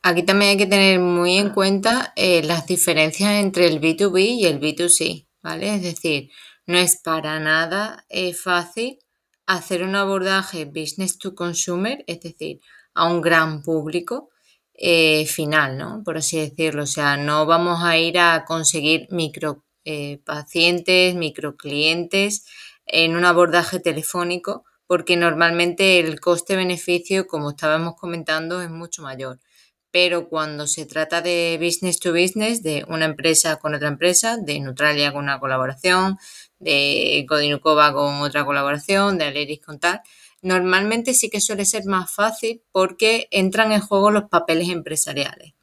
Aquí 0.03 0.23
también 0.23 0.51
hay 0.51 0.57
que 0.57 0.65
tener 0.65 0.99
muy 0.99 1.37
en 1.37 1.49
cuenta 1.49 2.13
las 2.15 2.65
diferencias 2.65 3.33
entre 3.33 3.67
el 3.67 3.79
B2B 3.79 4.19
y 4.19 4.45
el 4.45 4.59
B2C. 4.59 5.27
¿vale? 5.41 5.75
Es 5.75 5.81
decir, 5.81 6.31
no 6.65 6.77
es 6.77 6.97
para 6.97 7.39
nada 7.39 8.05
eh, 8.09 8.33
fácil 8.33 8.99
hacer 9.45 9.83
un 9.83 9.95
abordaje 9.95 10.65
business 10.65 11.17
to 11.17 11.35
consumer, 11.35 12.03
es 12.07 12.21
decir, 12.21 12.61
a 12.93 13.07
un 13.11 13.21
gran 13.21 13.63
público 13.63 14.29
eh, 14.73 15.25
final, 15.25 15.77
¿no? 15.77 16.03
Por 16.03 16.17
así 16.17 16.37
decirlo. 16.37 16.83
O 16.83 16.87
sea, 16.87 17.17
no 17.17 17.45
vamos 17.45 17.83
a 17.83 17.97
ir 17.97 18.19
a 18.19 18.45
conseguir 18.45 19.07
micro 19.11 19.63
eh, 19.83 20.19
pacientes, 20.25 21.15
micro 21.15 21.57
clientes 21.57 22.45
en 22.85 23.15
un 23.15 23.25
abordaje 23.25 23.79
telefónico, 23.79 24.63
porque 24.87 25.17
normalmente 25.17 25.99
el 25.99 26.19
coste-beneficio, 26.19 27.27
como 27.27 27.51
estábamos 27.51 27.95
comentando, 27.95 28.61
es 28.61 28.69
mucho 28.69 29.01
mayor 29.01 29.39
pero 29.91 30.29
cuando 30.29 30.67
se 30.67 30.85
trata 30.85 31.21
de 31.21 31.59
business 31.61 31.99
to 31.99 32.11
business, 32.11 32.63
de 32.63 32.85
una 32.87 33.05
empresa 33.05 33.57
con 33.57 33.75
otra 33.75 33.89
empresa, 33.89 34.37
de 34.37 34.59
Neutralia 34.59 35.11
con 35.11 35.23
una 35.23 35.39
colaboración, 35.39 36.17
de 36.59 37.25
Codinukova 37.27 37.93
con 37.93 38.21
otra 38.21 38.45
colaboración, 38.45 39.17
de 39.17 39.25
Aleris 39.25 39.59
con 39.61 39.79
tal, 39.79 40.01
normalmente 40.41 41.13
sí 41.13 41.29
que 41.29 41.41
suele 41.41 41.65
ser 41.65 41.85
más 41.85 42.13
fácil 42.13 42.61
porque 42.71 43.27
entran 43.31 43.71
en 43.71 43.81
juego 43.81 44.11
los 44.11 44.23
papeles 44.29 44.69
empresariales, 44.69 45.53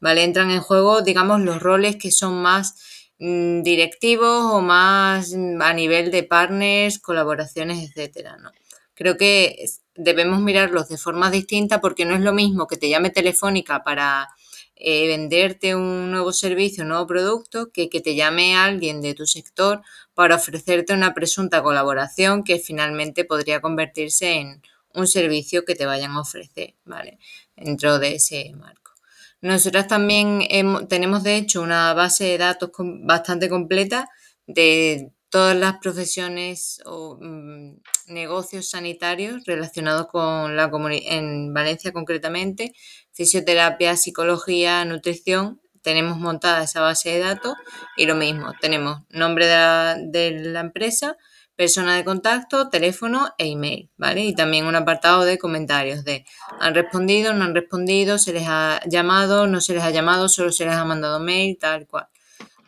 ¿vale? 0.00 0.24
Entran 0.24 0.50
en 0.50 0.60
juego, 0.60 1.02
digamos, 1.02 1.40
los 1.40 1.60
roles 1.60 1.96
que 1.96 2.10
son 2.10 2.42
más 2.42 2.74
mm, 3.18 3.62
directivos 3.62 4.52
o 4.52 4.60
más 4.60 5.32
mm, 5.34 5.62
a 5.62 5.72
nivel 5.72 6.10
de 6.10 6.24
partners, 6.24 6.98
colaboraciones, 6.98 7.88
etcétera, 7.88 8.36
¿no? 8.36 8.50
Creo 8.98 9.16
que 9.16 9.64
debemos 9.94 10.40
mirarlos 10.40 10.88
de 10.88 10.98
forma 10.98 11.30
distinta 11.30 11.80
porque 11.80 12.04
no 12.04 12.16
es 12.16 12.20
lo 12.20 12.32
mismo 12.32 12.66
que 12.66 12.76
te 12.76 12.88
llame 12.88 13.10
Telefónica 13.10 13.84
para 13.84 14.28
eh, 14.74 15.06
venderte 15.06 15.76
un 15.76 16.10
nuevo 16.10 16.32
servicio, 16.32 16.82
un 16.82 16.88
nuevo 16.88 17.06
producto, 17.06 17.70
que 17.70 17.88
que 17.88 18.00
te 18.00 18.16
llame 18.16 18.56
alguien 18.56 19.00
de 19.00 19.14
tu 19.14 19.24
sector 19.24 19.82
para 20.14 20.34
ofrecerte 20.34 20.94
una 20.94 21.14
presunta 21.14 21.62
colaboración 21.62 22.42
que 22.42 22.58
finalmente 22.58 23.24
podría 23.24 23.60
convertirse 23.60 24.32
en 24.32 24.62
un 24.92 25.06
servicio 25.06 25.64
que 25.64 25.76
te 25.76 25.86
vayan 25.86 26.10
a 26.10 26.22
ofrecer, 26.22 26.74
¿vale? 26.84 27.20
Dentro 27.54 28.00
de 28.00 28.16
ese 28.16 28.52
marco. 28.56 28.94
Nosotras 29.40 29.86
también 29.86 30.40
tenemos, 30.88 31.22
de 31.22 31.36
hecho, 31.36 31.62
una 31.62 31.94
base 31.94 32.24
de 32.24 32.38
datos 32.38 32.72
bastante 33.04 33.48
completa 33.48 34.08
de 34.48 35.12
todas 35.30 35.56
las 35.56 35.78
profesiones 35.78 36.80
o 36.86 37.18
mm, 37.20 37.76
negocios 38.06 38.70
sanitarios 38.70 39.44
relacionados 39.44 40.06
con 40.08 40.56
la 40.56 40.70
comunidad, 40.70 41.12
en 41.12 41.52
Valencia 41.52 41.92
concretamente, 41.92 42.72
fisioterapia, 43.12 43.96
psicología, 43.96 44.84
nutrición. 44.84 45.60
Tenemos 45.82 46.18
montada 46.18 46.64
esa 46.64 46.80
base 46.80 47.10
de 47.10 47.20
datos 47.20 47.54
y 47.96 48.06
lo 48.06 48.14
mismo, 48.14 48.52
tenemos 48.60 49.02
nombre 49.10 49.46
de 49.46 50.30
la, 50.32 50.60
empresa, 50.60 51.16
persona 51.56 51.96
de 51.96 52.04
contacto, 52.04 52.68
teléfono 52.68 53.28
e 53.38 53.46
email, 53.46 53.90
¿vale? 53.96 54.24
Y 54.24 54.34
también 54.34 54.66
un 54.66 54.76
apartado 54.76 55.24
de 55.24 55.38
comentarios 55.38 56.04
de 56.04 56.24
han 56.60 56.74
respondido, 56.74 57.32
no 57.32 57.44
han 57.44 57.54
respondido, 57.54 58.18
se 58.18 58.32
les 58.32 58.44
ha 58.48 58.80
llamado, 58.86 59.46
no 59.46 59.60
se 59.60 59.74
les 59.74 59.82
ha 59.82 59.90
llamado, 59.90 60.28
solo 60.28 60.52
se 60.52 60.64
les 60.66 60.74
ha 60.74 60.84
mandado 60.84 61.20
mail, 61.20 61.56
tal 61.58 61.86
cual. 61.86 62.08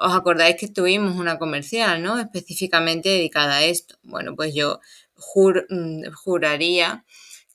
¿Os 0.00 0.14
acordáis 0.14 0.56
que 0.56 0.68
tuvimos 0.68 1.16
una 1.16 1.38
comercial, 1.38 2.02
¿no? 2.02 2.18
Específicamente 2.18 3.10
dedicada 3.10 3.58
a 3.58 3.64
esto. 3.64 3.96
Bueno, 4.02 4.34
pues 4.34 4.54
yo 4.54 4.80
mm, 5.68 6.10
juraría 6.14 7.04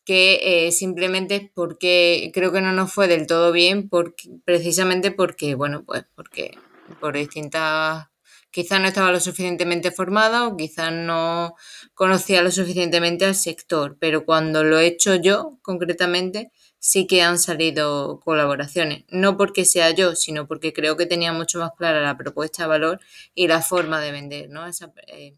que 0.06 0.68
eh, 0.68 0.72
simplemente 0.72 1.36
es 1.38 1.50
porque 1.56 2.30
creo 2.36 2.52
que 2.52 2.62
no 2.62 2.72
nos 2.72 2.94
fue 2.94 3.08
del 3.08 3.26
todo 3.26 3.52
bien, 3.52 3.90
porque, 3.90 4.30
precisamente 4.46 5.10
porque, 5.12 5.56
bueno, 5.56 5.84
pues 5.84 6.06
porque 6.16 6.58
por 7.00 7.16
distintas, 7.16 8.06
quizás 8.52 8.80
no 8.80 8.88
estaba 8.88 9.12
lo 9.12 9.20
suficientemente 9.20 9.90
formada 9.90 10.48
o 10.48 10.56
quizás 10.56 10.92
no 10.94 11.56
conocía 11.96 12.44
lo 12.44 12.52
suficientemente 12.52 13.26
al 13.26 13.34
sector, 13.34 13.98
pero 14.00 14.24
cuando 14.24 14.64
lo 14.64 14.78
he 14.78 14.86
hecho 14.86 15.16
yo 15.16 15.58
concretamente, 15.64 16.52
sí 16.86 17.08
que 17.08 17.24
han 17.24 17.40
salido 17.40 18.20
colaboraciones. 18.20 19.06
No 19.10 19.38
porque 19.38 19.66
sea 19.66 19.90
yo, 19.90 20.16
sino 20.16 20.48
porque 20.48 20.72
creo 20.72 20.96
que 20.96 21.08
tenía 21.08 21.34
mucho 21.34 21.58
más 21.58 21.72
clara 21.76 22.00
la 22.00 22.16
propuesta 22.16 22.62
de 22.62 22.70
valor 22.70 23.00
y 23.34 23.48
la 23.48 23.64
forma 23.64 24.00
de 24.00 24.12
vender, 24.12 24.50
¿no? 24.52 24.68
Eh, 25.08 25.34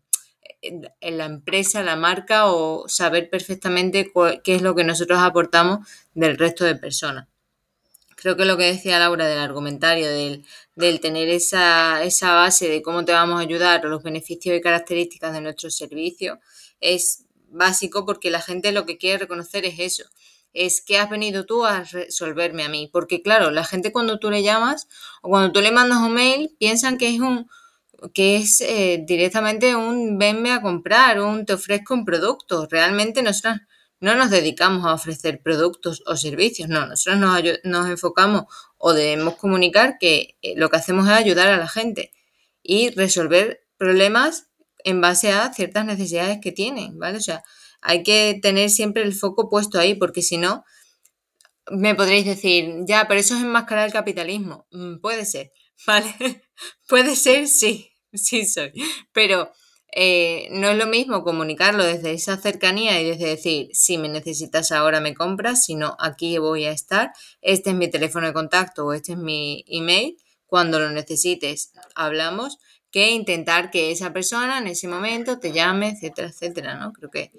en 0.62 1.18
la 1.18 1.24
empresa, 1.24 1.84
la 1.84 1.96
marca 1.96 2.48
o 2.48 2.90
saber 2.90 3.30
perfectamente 3.30 4.12
qué 4.44 4.56
es 4.56 4.62
lo 4.62 4.76
que 4.76 4.84
nosotros 4.84 5.20
aportamos 5.20 5.88
del 6.14 6.38
resto 6.38 6.66
de 6.66 6.76
personas. 6.76 7.30
Creo 8.18 8.36
que 8.36 8.44
lo 8.44 8.58
que 8.58 8.66
decía 8.66 9.00
Laura 9.00 9.26
del 9.26 9.40
argumentario, 9.40 10.10
del, 10.12 10.44
del 10.76 11.00
tener 11.00 11.30
esa, 11.30 12.04
esa 12.04 12.34
base 12.34 12.68
de 12.68 12.82
cómo 12.82 13.06
te 13.06 13.14
vamos 13.14 13.40
a 13.40 13.44
ayudar 13.44 13.86
los 13.86 14.04
beneficios 14.04 14.58
y 14.58 14.60
características 14.60 15.32
de 15.32 15.40
nuestro 15.40 15.70
servicio, 15.70 16.42
es 16.82 17.24
básico 17.48 18.06
porque 18.06 18.32
la 18.32 18.42
gente 18.42 18.74
lo 18.74 18.86
que 18.86 18.98
quiere 18.98 19.20
reconocer 19.20 19.64
es 19.64 19.80
eso, 19.80 20.04
es 20.54 20.82
que 20.82 20.98
has 20.98 21.10
venido 21.10 21.46
tú 21.46 21.66
a 21.66 21.84
resolverme 21.84 22.64
a 22.64 22.70
mí. 22.70 22.90
Porque 22.92 23.22
claro, 23.22 23.52
la 23.52 23.64
gente 23.64 23.92
cuando 23.92 24.20
tú 24.20 24.30
le 24.32 24.44
llamas 24.44 24.88
o 25.22 25.30
cuando 25.30 25.52
tú 25.52 25.62
le 25.62 25.72
mandas 25.72 26.00
un 26.00 26.14
mail 26.14 26.56
piensan 26.60 26.98
que 26.98 27.14
es 27.14 27.20
un 27.20 27.48
que 28.14 28.38
es 28.38 28.62
eh, 28.62 29.04
directamente 29.08 29.76
un 29.76 30.18
venme 30.20 30.52
a 30.52 30.62
comprar, 30.62 31.20
un 31.20 31.46
te 31.46 31.54
ofrezco 31.54 31.94
un 31.94 32.06
producto. 32.06 32.68
Realmente 32.70 33.24
nosotros 33.24 33.58
no 34.00 34.16
nos 34.16 34.30
dedicamos 34.30 34.86
a 34.86 34.94
ofrecer 34.94 35.42
productos 35.42 36.04
o 36.06 36.16
servicios, 36.16 36.70
no, 36.70 36.86
nosotros 36.86 37.20
nos, 37.20 37.42
nos 37.64 37.90
enfocamos 37.90 38.44
o 38.78 38.94
debemos 38.94 39.36
comunicar 39.38 39.98
que 40.00 40.38
eh, 40.42 40.54
lo 40.56 40.70
que 40.70 40.78
hacemos 40.78 41.08
es 41.08 41.14
ayudar 41.14 41.48
a 41.48 41.58
la 41.58 41.68
gente 41.68 42.12
y 42.62 42.92
resolver 42.92 43.66
problemas 43.78 44.50
en 44.84 45.02
base 45.02 45.32
a 45.32 45.52
ciertas 45.52 45.86
necesidades 45.86 46.40
que 46.42 46.52
tienen, 46.52 47.00
¿vale? 47.00 47.18
O 47.18 47.22
sea, 47.22 47.44
hay 47.82 48.04
que 48.04 48.40
tener 48.42 48.70
siempre 48.70 49.04
el 49.04 49.14
foco 49.14 49.50
puesto 49.50 49.80
ahí, 49.80 49.96
porque 49.96 50.22
si 50.22 50.38
no, 50.38 50.64
me 51.70 51.96
podréis 51.96 52.26
decir, 52.26 52.74
ya, 52.88 53.08
pero 53.08 53.20
eso 53.20 53.36
es 53.36 53.42
enmascarar 53.42 53.86
el 53.88 53.94
capitalismo. 53.94 54.68
Mm, 54.72 55.00
puede 55.00 55.26
ser, 55.26 55.52
¿vale? 55.88 56.14
puede 56.88 57.16
ser, 57.16 57.48
sí, 57.48 57.92
sí 58.14 58.46
soy. 58.46 58.72
Pero 59.14 59.52
eh, 59.94 60.50
no 60.52 60.70
es 60.70 60.78
lo 60.78 60.86
mismo 60.86 61.24
comunicarlo 61.24 61.84
desde 61.84 62.12
esa 62.12 62.38
cercanía 62.38 63.02
y 63.02 63.06
desde 63.10 63.28
decir, 63.28 63.70
si 63.74 63.98
me 63.98 64.10
necesitas 64.10 64.72
ahora 64.72 65.02
me 65.02 65.14
compras, 65.14 65.66
sino 65.66 65.96
aquí 66.00 66.38
voy 66.38 66.66
a 66.66 66.72
estar, 66.72 67.12
este 67.42 67.72
es 67.72 67.76
mi 67.76 67.90
teléfono 67.90 68.28
de 68.28 68.34
contacto 68.34 68.86
o 68.86 68.94
este 68.94 69.14
es 69.14 69.18
mi 69.18 69.66
email, 69.68 70.18
cuando 70.46 70.80
lo 70.80 70.92
necesites 70.92 71.74
hablamos, 71.96 72.58
que 72.98 73.12
intentar 73.12 73.70
que 73.70 73.92
esa 73.92 74.12
persona 74.12 74.58
en 74.58 74.66
ese 74.66 74.88
momento 74.88 75.38
te 75.38 75.52
llame, 75.52 75.90
etcétera, 75.90 76.30
etcétera, 76.30 76.76
¿no? 76.80 76.94
Creo 76.94 77.12
que, 77.12 77.32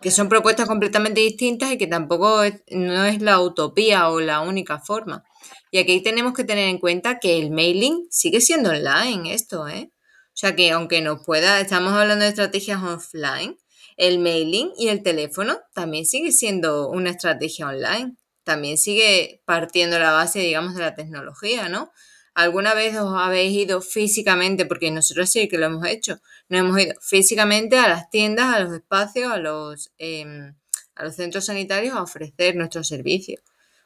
que 0.00 0.10
son 0.10 0.30
propuestas 0.30 0.66
completamente 0.66 1.20
distintas 1.20 1.70
y 1.70 1.76
que 1.76 1.86
tampoco 1.86 2.40
no 2.70 3.04
es 3.04 3.20
la 3.20 3.38
utopía 3.42 4.08
o 4.08 4.20
la 4.20 4.40
única 4.40 4.78
forma. 4.78 5.22
Y 5.70 5.76
aquí 5.76 6.00
tenemos 6.02 6.32
que 6.32 6.44
tener 6.44 6.70
en 6.70 6.78
cuenta 6.78 7.18
que 7.18 7.38
el 7.38 7.50
mailing 7.50 8.06
sigue 8.10 8.40
siendo 8.40 8.70
online 8.70 9.34
esto, 9.34 9.68
¿eh? 9.68 9.90
O 9.92 10.38
sea 10.38 10.56
que 10.56 10.70
aunque 10.70 11.02
nos 11.02 11.22
pueda, 11.26 11.60
estamos 11.60 11.92
hablando 11.92 12.24
de 12.24 12.30
estrategias 12.30 12.82
offline, 12.82 13.58
el 13.98 14.18
mailing 14.18 14.72
y 14.78 14.88
el 14.88 15.02
teléfono 15.02 15.58
también 15.74 16.06
sigue 16.06 16.32
siendo 16.32 16.88
una 16.88 17.10
estrategia 17.10 17.68
online. 17.68 18.16
También 18.44 18.78
sigue 18.78 19.42
partiendo 19.44 19.98
la 19.98 20.12
base, 20.12 20.38
digamos, 20.38 20.74
de 20.74 20.80
la 20.80 20.94
tecnología, 20.94 21.68
¿no? 21.68 21.92
¿Alguna 22.36 22.74
vez 22.74 22.94
os 22.98 23.14
habéis 23.18 23.52
ido 23.52 23.80
físicamente, 23.80 24.66
porque 24.66 24.90
nosotros 24.90 25.30
sí 25.30 25.48
que 25.48 25.56
lo 25.56 25.64
hemos 25.64 25.86
hecho, 25.86 26.18
nos 26.50 26.60
hemos 26.60 26.78
ido 26.78 26.94
físicamente 27.00 27.78
a 27.78 27.88
las 27.88 28.10
tiendas, 28.10 28.54
a 28.54 28.60
los 28.60 28.74
espacios, 28.74 29.32
a 29.32 29.38
los, 29.38 29.90
em, 29.96 30.54
a 30.96 31.04
los 31.04 31.16
centros 31.16 31.46
sanitarios 31.46 31.96
a 31.96 32.02
ofrecer 32.02 32.54
nuestros 32.54 32.88
servicios? 32.88 33.40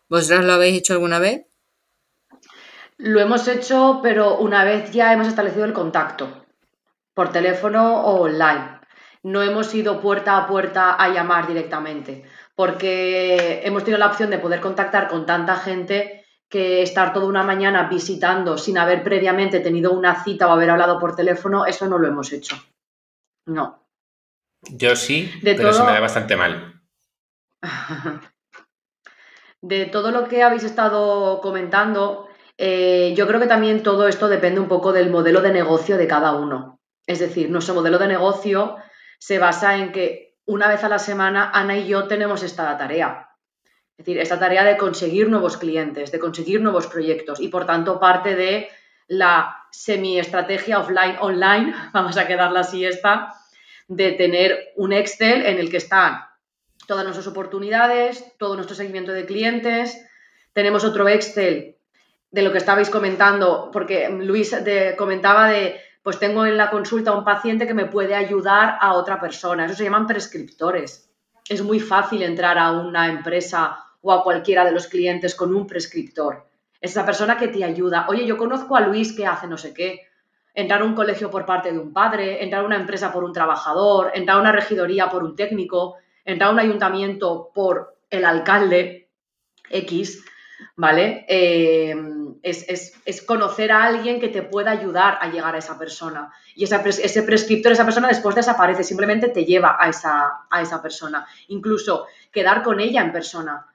¿Vosotros 0.08 0.44
lo 0.44 0.54
habéis 0.54 0.78
hecho 0.78 0.94
alguna 0.94 1.20
vez? 1.20 1.46
Lo 2.96 3.20
hemos 3.20 3.46
hecho, 3.46 4.00
pero 4.02 4.38
una 4.38 4.64
vez 4.64 4.90
ya 4.90 5.12
hemos 5.12 5.28
establecido 5.28 5.64
el 5.64 5.72
contacto, 5.72 6.44
por 7.14 7.30
teléfono 7.30 8.02
o 8.02 8.22
online. 8.22 8.80
No 9.22 9.44
hemos 9.44 9.72
ido 9.76 10.00
puerta 10.00 10.36
a 10.36 10.48
puerta 10.48 10.94
a 10.94 11.08
llamar 11.10 11.46
directamente, 11.46 12.24
porque 12.56 13.60
hemos 13.62 13.84
tenido 13.84 14.00
la 14.00 14.08
opción 14.08 14.28
de 14.28 14.38
poder 14.40 14.60
contactar 14.60 15.06
con 15.06 15.24
tanta 15.24 15.54
gente 15.54 16.19
que 16.50 16.82
estar 16.82 17.12
toda 17.12 17.26
una 17.26 17.44
mañana 17.44 17.88
visitando 17.88 18.58
sin 18.58 18.76
haber 18.76 19.04
previamente 19.04 19.60
tenido 19.60 19.92
una 19.92 20.22
cita 20.22 20.48
o 20.48 20.52
haber 20.52 20.68
hablado 20.70 20.98
por 20.98 21.14
teléfono, 21.14 21.64
eso 21.64 21.86
no 21.86 21.96
lo 21.96 22.08
hemos 22.08 22.32
hecho. 22.32 22.56
No. 23.46 23.86
Yo 24.62 24.96
sí, 24.96 25.30
pero 25.42 25.72
se 25.72 25.82
me 25.84 25.92
da 25.92 26.00
bastante 26.00 26.36
mal. 26.36 26.82
de 29.62 29.86
todo 29.86 30.10
lo 30.10 30.26
que 30.28 30.42
habéis 30.42 30.64
estado 30.64 31.40
comentando, 31.40 32.28
eh, 32.58 33.14
yo 33.16 33.26
creo 33.26 33.40
que 33.40 33.46
también 33.46 33.82
todo 33.82 34.08
esto 34.08 34.28
depende 34.28 34.60
un 34.60 34.68
poco 34.68 34.92
del 34.92 35.08
modelo 35.08 35.40
de 35.42 35.52
negocio 35.52 35.96
de 35.96 36.08
cada 36.08 36.32
uno. 36.32 36.80
Es 37.06 37.20
decir, 37.20 37.48
nuestro 37.48 37.74
modelo 37.74 37.98
de 37.98 38.08
negocio 38.08 38.76
se 39.18 39.38
basa 39.38 39.76
en 39.76 39.92
que 39.92 40.36
una 40.46 40.68
vez 40.68 40.82
a 40.82 40.88
la 40.88 40.98
semana 40.98 41.50
Ana 41.54 41.76
y 41.76 41.86
yo 41.86 42.08
tenemos 42.08 42.42
esta 42.42 42.76
tarea. 42.76 43.29
Es 44.00 44.06
decir, 44.06 44.18
esta 44.18 44.38
tarea 44.38 44.64
de 44.64 44.78
conseguir 44.78 45.28
nuevos 45.28 45.58
clientes, 45.58 46.10
de 46.10 46.18
conseguir 46.18 46.62
nuevos 46.62 46.86
proyectos 46.86 47.38
y 47.38 47.48
por 47.48 47.66
tanto 47.66 48.00
parte 48.00 48.34
de 48.34 48.70
la 49.08 49.66
semi-estrategia 49.70 50.78
offline-online, 50.78 51.74
vamos 51.92 52.16
a 52.16 52.26
quedarla 52.26 52.60
así 52.60 52.82
esta, 52.82 53.34
de 53.88 54.12
tener 54.12 54.72
un 54.76 54.94
Excel 54.94 55.44
en 55.44 55.58
el 55.58 55.68
que 55.70 55.76
están 55.76 56.22
todas 56.86 57.04
nuestras 57.04 57.26
oportunidades, 57.26 58.24
todo 58.38 58.54
nuestro 58.54 58.74
seguimiento 58.74 59.12
de 59.12 59.26
clientes. 59.26 60.02
Tenemos 60.54 60.82
otro 60.82 61.06
Excel 61.06 61.76
de 62.30 62.40
lo 62.40 62.52
que 62.52 62.58
estabais 62.58 62.88
comentando, 62.88 63.68
porque 63.70 64.08
Luis 64.08 64.56
comentaba 64.96 65.48
de, 65.48 65.78
pues 66.02 66.18
tengo 66.18 66.46
en 66.46 66.56
la 66.56 66.70
consulta 66.70 67.12
un 67.12 67.22
paciente 67.22 67.66
que 67.66 67.74
me 67.74 67.84
puede 67.84 68.14
ayudar 68.14 68.78
a 68.80 68.94
otra 68.94 69.20
persona. 69.20 69.66
Eso 69.66 69.74
se 69.74 69.84
llaman 69.84 70.06
prescriptores. 70.06 71.12
Es 71.46 71.62
muy 71.62 71.80
fácil 71.80 72.22
entrar 72.22 72.56
a 72.56 72.70
una 72.70 73.06
empresa 73.08 73.84
o 74.02 74.12
a 74.12 74.22
cualquiera 74.22 74.64
de 74.64 74.72
los 74.72 74.86
clientes 74.86 75.34
con 75.34 75.54
un 75.54 75.66
prescriptor. 75.66 76.46
Esa 76.80 77.04
persona 77.04 77.36
que 77.36 77.48
te 77.48 77.62
ayuda. 77.62 78.06
Oye, 78.08 78.26
yo 78.26 78.38
conozco 78.38 78.76
a 78.76 78.80
Luis 78.80 79.12
que 79.12 79.26
hace 79.26 79.46
no 79.46 79.58
sé 79.58 79.74
qué. 79.74 80.06
Entrar 80.54 80.80
a 80.80 80.84
un 80.84 80.94
colegio 80.94 81.30
por 81.30 81.44
parte 81.44 81.72
de 81.72 81.78
un 81.78 81.92
padre, 81.92 82.42
entrar 82.42 82.62
a 82.62 82.66
una 82.66 82.76
empresa 82.76 83.12
por 83.12 83.22
un 83.22 83.32
trabajador, 83.32 84.10
entrar 84.14 84.38
a 84.38 84.40
una 84.40 84.52
regidoría 84.52 85.08
por 85.08 85.22
un 85.22 85.36
técnico, 85.36 85.96
entrar 86.24 86.50
a 86.50 86.52
un 86.52 86.58
ayuntamiento 86.58 87.50
por 87.54 87.98
el 88.08 88.24
alcalde 88.24 89.10
X, 89.68 90.24
¿vale? 90.76 91.24
Eh, 91.28 91.94
es, 92.42 93.22
conocer 93.26 93.70
a 93.70 93.84
alguien 93.84 94.18
que 94.18 94.28
te 94.28 94.42
pueda 94.42 94.70
ayudar 94.70 95.18
a 95.20 95.28
llegar 95.30 95.54
a 95.54 95.58
esa 95.58 95.78
persona. 95.78 96.32
Y 96.56 96.64
ese 96.64 97.22
prescriptor, 97.22 97.72
esa 97.72 97.84
persona 97.84 98.08
después 98.08 98.34
desaparece, 98.34 98.82
simplemente 98.82 99.28
te 99.28 99.44
lleva 99.44 99.76
a 99.78 99.88
esa, 99.88 100.46
a 100.50 100.62
esa 100.62 100.82
persona. 100.82 101.26
Incluso 101.48 102.06
quedar 102.32 102.62
con 102.62 102.80
ella 102.80 103.02
en 103.02 103.12
persona 103.12 103.69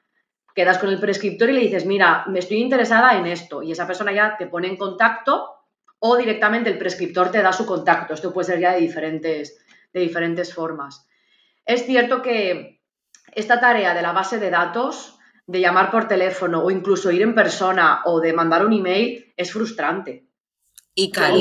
quedas 0.55 0.77
con 0.77 0.89
el 0.89 0.99
prescriptor 0.99 1.49
y 1.49 1.53
le 1.53 1.59
dices, 1.59 1.85
mira, 1.85 2.23
me 2.27 2.39
estoy 2.39 2.57
interesada 2.57 3.17
en 3.17 3.27
esto, 3.27 3.61
y 3.61 3.73
esa 3.73 3.85
persona 3.85 4.13
ya 4.13 4.37
te 4.37 4.47
pone 4.47 4.69
en 4.69 4.77
contacto 4.77 5.51
o 5.99 6.15
directamente 6.15 6.69
el 6.69 6.77
prescriptor 6.77 7.29
te 7.29 7.41
da 7.41 7.51
su 7.51 7.65
contacto. 7.65 8.13
Esto 8.13 8.33
puede 8.33 8.47
ser 8.47 8.59
ya 8.59 8.73
de 8.73 8.79
diferentes, 8.79 9.59
de 9.93 9.99
diferentes 9.99 10.53
formas. 10.53 11.07
Es 11.65 11.85
cierto 11.85 12.21
que 12.21 12.81
esta 13.33 13.59
tarea 13.59 13.93
de 13.93 14.01
la 14.01 14.13
base 14.13 14.39
de 14.39 14.49
datos, 14.49 15.17
de 15.45 15.59
llamar 15.59 15.91
por 15.91 16.07
teléfono 16.07 16.63
o 16.63 16.71
incluso 16.71 17.11
ir 17.11 17.21
en 17.21 17.35
persona 17.35 18.01
o 18.05 18.19
de 18.19 18.33
mandar 18.33 18.65
un 18.65 18.73
email, 18.73 19.33
es 19.35 19.51
frustrante. 19.51 20.25
Y 20.93 21.11
caro. 21.11 21.35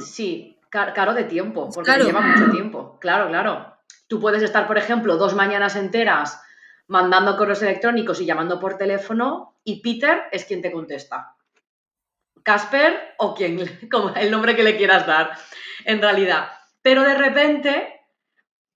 Sí, 0.00 0.58
caro 0.68 1.14
de 1.14 1.24
tiempo, 1.24 1.70
porque 1.72 1.92
lleva 1.92 2.20
mucho 2.20 2.50
tiempo. 2.50 2.98
Claro, 3.00 3.28
claro. 3.28 3.78
Tú 4.08 4.20
puedes 4.20 4.42
estar, 4.42 4.66
por 4.66 4.76
ejemplo, 4.78 5.16
dos 5.16 5.34
mañanas 5.34 5.76
enteras 5.76 6.42
mandando 6.88 7.36
correos 7.36 7.62
electrónicos 7.62 8.20
y 8.20 8.26
llamando 8.26 8.58
por 8.58 8.76
teléfono 8.76 9.58
y 9.62 9.80
Peter 9.80 10.24
es 10.32 10.44
quien 10.44 10.62
te 10.62 10.72
contesta. 10.72 11.36
Casper 12.42 13.14
o 13.18 13.34
quien, 13.34 13.88
como 13.90 14.10
el 14.14 14.30
nombre 14.30 14.56
que 14.56 14.62
le 14.62 14.76
quieras 14.76 15.06
dar, 15.06 15.38
en 15.84 16.00
realidad. 16.00 16.48
Pero 16.82 17.02
de 17.02 17.14
repente 17.14 17.94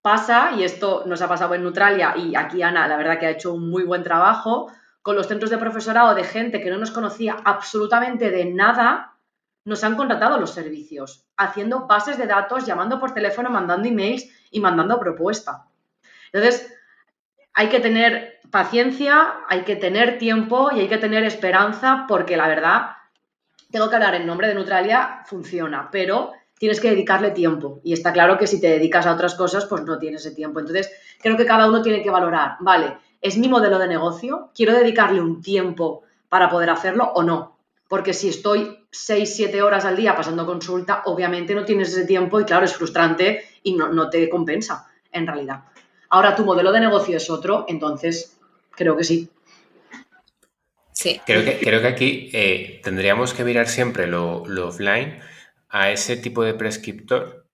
pasa, 0.03 0.53
y 0.57 0.65
esto 0.65 1.05
nos 1.07 1.23
ha 1.23 1.29
pasado 1.29 1.55
en 1.55 1.63
Neutralia 1.63 2.15
y 2.17 2.35
aquí 2.37 2.63
Ana, 2.63 2.89
la 2.89 2.97
verdad 2.97 3.19
que 3.19 3.27
ha 3.27 3.31
hecho 3.31 3.55
un 3.55 3.71
muy 3.71 3.85
buen 3.85 4.03
trabajo, 4.03 4.71
con 5.01 5.17
los 5.17 5.27
centros 5.27 5.51
de 5.51 5.59
profesorado 5.59 6.15
de 6.15 6.25
gente 6.25 6.61
que 6.61 6.71
no 6.71 6.79
nos 6.79 6.91
conocía 6.91 7.37
absolutamente 7.45 8.31
de 8.31 8.45
nada, 8.45 9.17
nos 9.65 9.83
han 9.85 9.97
contratado 9.97 10.39
los 10.39 10.53
servicios, 10.53 11.25
haciendo 11.37 11.87
bases 11.87 12.19
de 12.19 12.27
datos, 12.27 12.67
llamando 12.67 13.01
por 13.01 13.15
teléfono, 13.15 13.49
mandando 13.49 13.89
emails 13.89 14.29
y 14.51 14.61
mandando 14.61 14.99
propuesta. 14.99 15.67
Entonces, 16.33 16.73
hay 17.55 17.69
que 17.69 17.81
tener 17.81 18.41
paciencia, 18.51 19.35
hay 19.49 19.63
que 19.63 19.77
tener 19.77 20.19
tiempo 20.19 20.71
y 20.75 20.81
hay 20.81 20.89
que 20.89 20.99
tener 20.99 21.25
esperanza 21.25 22.05
porque 22.09 22.37
la 22.37 22.49
verdad, 22.49 22.91
tengo 23.71 23.89
que 23.89 23.97
hablar 23.97 24.15
en 24.15 24.27
nombre 24.27 24.49
de 24.49 24.55
Neutralia, 24.55 25.23
funciona, 25.25 25.89
pero 25.91 26.33
tienes 26.59 26.81
que 26.81 26.91
dedicarle 26.91 27.31
tiempo. 27.31 27.81
Y 27.83 27.93
está 27.93 28.13
claro 28.13 28.39
que 28.39 28.47
si 28.47 28.61
te 28.61 28.69
dedicas 28.69 29.07
a 29.07 29.15
otras 29.15 29.35
cosas, 29.35 29.67
pues 29.67 29.83
no 29.83 29.99
tienes 29.99 30.25
ese 30.25 30.35
tiempo. 30.35 30.61
Entonces, 30.61 30.93
creo 31.21 31.37
que 31.37 31.47
cada 31.47 31.69
uno 31.69 31.83
tiene 31.83 32.03
que 32.03 32.11
valorar, 32.11 32.57
vale, 32.61 32.99
¿es 33.21 33.37
mi 33.39 33.49
modelo 33.49 33.79
de 33.79 33.89
negocio? 33.89 34.51
¿Quiero 34.55 34.75
dedicarle 34.75 35.21
un 35.21 35.43
tiempo 35.43 36.03
para 36.29 36.49
poder 36.49 36.71
hacerlo 36.71 37.11
o 37.15 37.23
no? 37.23 37.57
Porque 37.89 38.15
si 38.15 38.29
estoy 38.29 38.87
6, 38.91 39.35
7 39.35 39.63
horas 39.63 39.85
al 39.85 39.97
día 39.97 40.15
pasando 40.15 40.47
consulta, 40.47 41.03
obviamente 41.07 41.55
no 41.55 41.65
tienes 41.65 41.89
ese 41.89 42.07
tiempo 42.07 42.41
y 42.41 42.45
claro, 42.45 42.65
es 42.65 42.75
frustrante 42.75 43.43
y 43.63 43.75
no, 43.75 43.89
no 43.89 44.09
te 44.09 44.29
compensa 44.29 44.87
en 45.11 45.27
realidad. 45.27 45.65
Ahora 46.13 46.37
tu 46.37 46.45
modelo 46.45 46.73
de 46.73 46.81
negocio 46.81 47.17
es 47.17 47.31
otro, 47.31 47.65
entonces 47.69 48.39
creo 48.73 48.99
que 48.99 49.03
sí. 49.03 49.31
Sí. 50.93 51.19
Creo 51.25 51.43
que, 51.43 51.59
creo 51.59 51.81
que 51.81 51.87
aquí 51.87 52.31
eh, 52.35 52.83
tendríamos 52.85 53.33
que 53.33 53.45
mirar 53.45 53.67
siempre 53.67 54.07
lo, 54.07 54.43
offline 54.43 55.21
a 55.71 55.91
ese 55.91 56.19
tipo 56.19 56.45
de 56.45 56.53
prescriptor. 56.53 57.47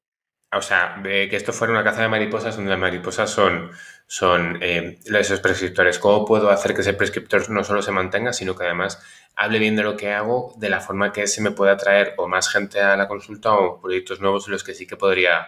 O 0.53 0.61
sea, 0.61 1.01
que 1.05 1.37
esto 1.37 1.53
fuera 1.53 1.73
una 1.73 1.85
caza 1.85 2.03
de 2.03 2.09
mariposas 2.09 2.57
donde 2.57 2.73
las 2.73 2.81
mariposas 2.81 3.31
son, 3.31 3.71
son 4.09 4.59
eh, 4.61 4.99
esos 5.05 5.39
prescriptores. 5.39 6.01
¿Cómo 6.01 6.25
puedo 6.25 6.51
hacer 6.51 6.75
que 6.75 6.81
ese 6.81 6.95
prescriptor 6.95 7.49
no 7.51 7.63
solo 7.63 7.81
se 7.81 7.93
mantenga, 7.93 8.33
sino 8.33 8.57
que 8.57 8.65
además 8.65 9.01
hable 9.37 9.61
bien 9.61 9.77
de 9.77 9.85
lo 9.85 9.97
que 9.97 10.11
hago, 10.11 10.53
de 10.57 10.69
la 10.69 10.81
forma 10.81 11.13
que 11.13 11.29
se 11.29 11.43
me 11.43 11.53
pueda 11.53 11.75
atraer 11.75 12.15
o 12.17 12.27
más 12.27 12.49
gente 12.49 12.81
a 12.81 12.97
la 12.97 13.07
consulta 13.07 13.53
o 13.53 13.81
proyectos 13.81 14.21
nuevos 14.21 14.49
en 14.49 14.55
los 14.55 14.65
que 14.65 14.75
sí 14.75 14.85
que 14.85 14.97
podría 14.97 15.47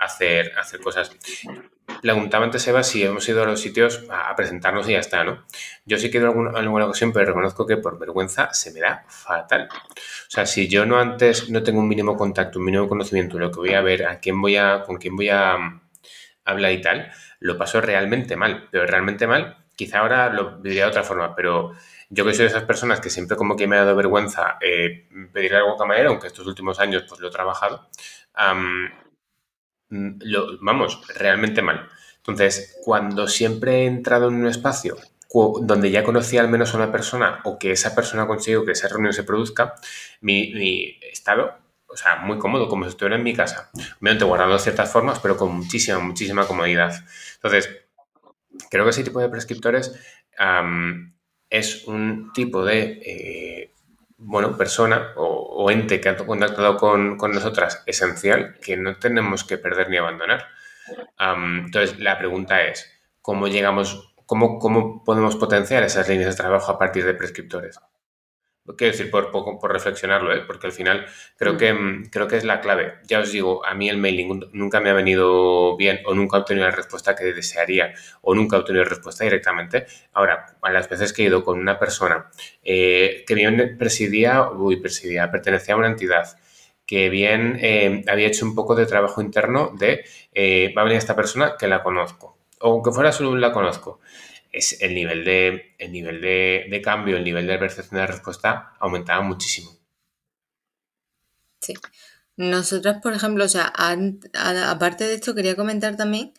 hacer, 0.00 0.52
hacer 0.58 0.80
cosas. 0.80 1.12
Preguntaba 2.02 2.44
antes, 2.44 2.66
Eva, 2.66 2.82
si 2.82 3.02
hemos 3.02 3.28
ido 3.28 3.42
a 3.42 3.46
los 3.46 3.60
sitios 3.60 4.04
a, 4.10 4.34
presentarnos 4.34 4.88
y 4.88 4.92
ya 4.92 5.00
está, 5.00 5.22
¿no? 5.24 5.44
Yo 5.84 5.98
sí 5.98 6.10
que 6.10 6.18
en 6.18 6.24
alguna 6.24 6.86
ocasión, 6.86 7.12
pero 7.12 7.26
reconozco 7.26 7.66
que 7.66 7.76
por 7.76 7.98
vergüenza 7.98 8.52
se 8.52 8.72
me 8.72 8.80
da 8.80 9.04
fatal. 9.08 9.68
O 9.70 10.30
sea, 10.30 10.46
si 10.46 10.68
yo 10.68 10.86
no 10.86 10.98
antes 10.98 11.50
no 11.50 11.62
tengo 11.62 11.80
un 11.80 11.88
mínimo 11.88 12.16
contacto, 12.16 12.58
un 12.58 12.64
mínimo 12.64 12.88
conocimiento 12.88 13.38
lo 13.38 13.50
que 13.50 13.58
voy 13.58 13.74
a 13.74 13.82
ver, 13.82 14.06
a 14.06 14.18
quién 14.18 14.40
voy 14.40 14.56
a, 14.56 14.82
con 14.82 14.96
quién 14.96 15.16
voy 15.16 15.28
a 15.28 15.58
mm, 15.58 15.80
hablar 16.44 16.72
y 16.72 16.80
tal, 16.80 17.12
lo 17.40 17.58
paso 17.58 17.80
realmente 17.80 18.36
mal. 18.36 18.68
Pero 18.70 18.86
realmente 18.86 19.26
mal, 19.26 19.64
quizá 19.76 19.98
ahora 20.00 20.30
lo 20.30 20.58
diría 20.58 20.84
de 20.84 20.90
otra 20.90 21.04
forma, 21.04 21.34
pero 21.34 21.72
yo 22.08 22.24
que 22.24 22.32
soy 22.34 22.44
de 22.44 22.50
esas 22.50 22.64
personas 22.64 23.00
que 23.00 23.10
siempre 23.10 23.36
como 23.36 23.56
que 23.56 23.66
me 23.66 23.76
ha 23.76 23.84
dado 23.84 23.96
vergüenza 23.96 24.58
eh, 24.60 25.08
pedir 25.32 25.54
algo 25.54 25.74
a 25.74 25.76
camarero, 25.76 26.10
aunque 26.10 26.28
estos 26.28 26.46
últimos 26.46 26.80
años 26.80 27.04
pues 27.08 27.20
lo 27.20 27.28
he 27.28 27.30
trabajado, 27.30 27.88
Mm, 28.36 28.86
lo, 29.90 30.58
vamos, 30.60 31.00
realmente 31.16 31.62
mal. 31.62 31.88
Entonces, 32.18 32.76
cuando 32.84 33.28
siempre 33.28 33.82
he 33.82 33.86
entrado 33.86 34.28
en 34.28 34.34
un 34.34 34.46
espacio 34.46 34.96
donde 35.32 35.90
ya 35.90 36.02
conocía 36.02 36.40
al 36.40 36.48
menos 36.48 36.74
a 36.74 36.76
una 36.76 36.90
persona 36.90 37.40
o 37.44 37.58
que 37.58 37.70
esa 37.70 37.94
persona 37.94 38.24
ha 38.24 38.26
conseguido 38.26 38.64
que 38.64 38.72
esa 38.72 38.88
reunión 38.88 39.12
se 39.12 39.22
produzca, 39.22 39.74
mi, 40.20 40.98
estado, 41.12 41.54
o 41.86 41.96
sea, 41.96 42.16
muy 42.16 42.38
cómodo, 42.38 42.68
como 42.68 42.84
si 42.84 42.90
estuviera 42.90 43.16
en 43.16 43.22
mi 43.22 43.34
casa. 43.34 43.70
Obviamente 44.00 44.24
guardando 44.24 44.58
ciertas 44.58 44.90
formas, 44.90 45.20
pero 45.20 45.36
con 45.36 45.54
muchísima, 45.54 46.00
muchísima 46.00 46.46
comodidad. 46.46 46.92
Entonces, 47.36 47.70
creo 48.70 48.84
que 48.84 48.90
ese 48.90 49.04
tipo 49.04 49.20
de 49.20 49.28
prescriptores 49.28 49.94
es 51.48 51.84
un 51.86 52.32
tipo 52.32 52.64
de 52.64 53.00
eh, 53.04 53.70
bueno, 54.20 54.56
persona 54.56 55.12
o, 55.16 55.70
ente 55.70 56.00
que 56.00 56.10
ha 56.10 56.16
contactado 56.16 56.76
con, 56.76 57.16
nosotras 57.16 57.82
esencial 57.86 58.58
que 58.62 58.76
no 58.76 58.96
tenemos 58.96 59.44
que 59.44 59.58
perder 59.58 59.88
ni 59.90 59.96
abandonar. 59.96 60.46
entonces, 61.18 61.98
la 61.98 62.18
pregunta 62.18 62.62
es, 62.62 62.90
¿cómo 63.22 63.48
llegamos, 63.48 64.14
cómo, 64.26 64.58
cómo 64.58 65.04
podemos 65.04 65.36
potenciar 65.36 65.82
esas 65.82 66.08
líneas 66.08 66.36
de 66.36 66.42
trabajo 66.42 66.72
a 66.72 66.78
partir 66.78 67.04
de 67.04 67.14
prescriptores? 67.14 67.78
Quiero 68.76 68.92
decir, 68.92 69.10
por, 69.10 69.30
por, 69.30 69.72
reflexionarlo, 69.72 70.34
¿eh? 70.34 70.42
porque 70.46 70.66
al 70.66 70.72
final 70.72 71.06
creo, 71.36 71.54
mm. 71.54 71.56
que, 71.56 72.10
creo 72.10 72.28
que 72.28 72.36
es 72.36 72.44
la 72.44 72.60
clave. 72.60 72.94
Ya 73.04 73.20
os 73.20 73.32
digo, 73.32 73.64
a 73.64 73.74
mí 73.74 73.88
el 73.88 73.98
mailing 73.98 74.48
nunca 74.52 74.80
me 74.80 74.90
ha 74.90 74.94
venido 74.94 75.76
bien 75.76 76.00
o 76.04 76.14
nunca 76.14 76.36
he 76.36 76.40
obtenido 76.40 76.66
la 76.66 76.74
respuesta 76.74 77.14
que 77.14 77.24
desearía 77.24 77.92
o 78.22 78.34
nunca 78.34 78.56
he 78.56 78.60
obtenido 78.60 78.84
respuesta 78.84 79.24
directamente. 79.24 79.86
Ahora, 80.12 80.56
a 80.62 80.70
las 80.70 80.88
veces 80.88 81.12
que 81.12 81.22
he 81.22 81.26
ido 81.26 81.44
con 81.44 81.58
una 81.58 81.78
persona 81.78 82.30
eh, 82.62 83.24
que 83.26 83.34
bien 83.34 83.76
presidía, 83.78 84.50
uy, 84.50 84.76
presidía, 84.76 85.30
pertenecía 85.30 85.74
a 85.74 85.78
una 85.78 85.88
entidad 85.88 86.36
que 86.86 87.08
bien 87.08 87.56
eh, 87.60 88.04
había 88.08 88.26
hecho 88.26 88.44
un 88.44 88.54
poco 88.54 88.74
de 88.74 88.86
trabajo 88.86 89.22
interno 89.22 89.72
de 89.78 90.04
va 90.76 90.82
a 90.82 90.84
venir 90.84 90.98
esta 90.98 91.14
persona 91.14 91.54
que 91.58 91.68
la 91.68 91.82
conozco, 91.82 92.36
o 92.60 92.72
aunque 92.72 92.90
fuera 92.90 93.12
solo 93.12 93.36
la 93.36 93.52
conozco 93.52 94.00
es 94.52 94.80
el 94.80 94.94
nivel 94.94 95.24
de, 95.24 95.74
el 95.78 95.92
nivel 95.92 96.20
de, 96.20 96.82
cambio, 96.82 97.16
el 97.16 97.24
nivel 97.24 97.46
de 97.46 97.58
percepción 97.58 98.00
de 98.00 98.06
respuesta 98.06 98.72
aumentaba 98.80 99.22
muchísimo. 99.22 99.70
Sí. 101.60 101.74
Nosotras, 102.36 102.98
por 103.02 103.12
ejemplo, 103.12 103.44
o 103.44 103.48
sea, 103.48 103.72
aparte 103.74 105.04
de 105.04 105.14
esto, 105.14 105.34
quería 105.34 105.56
comentar 105.56 105.96
también 105.96 106.32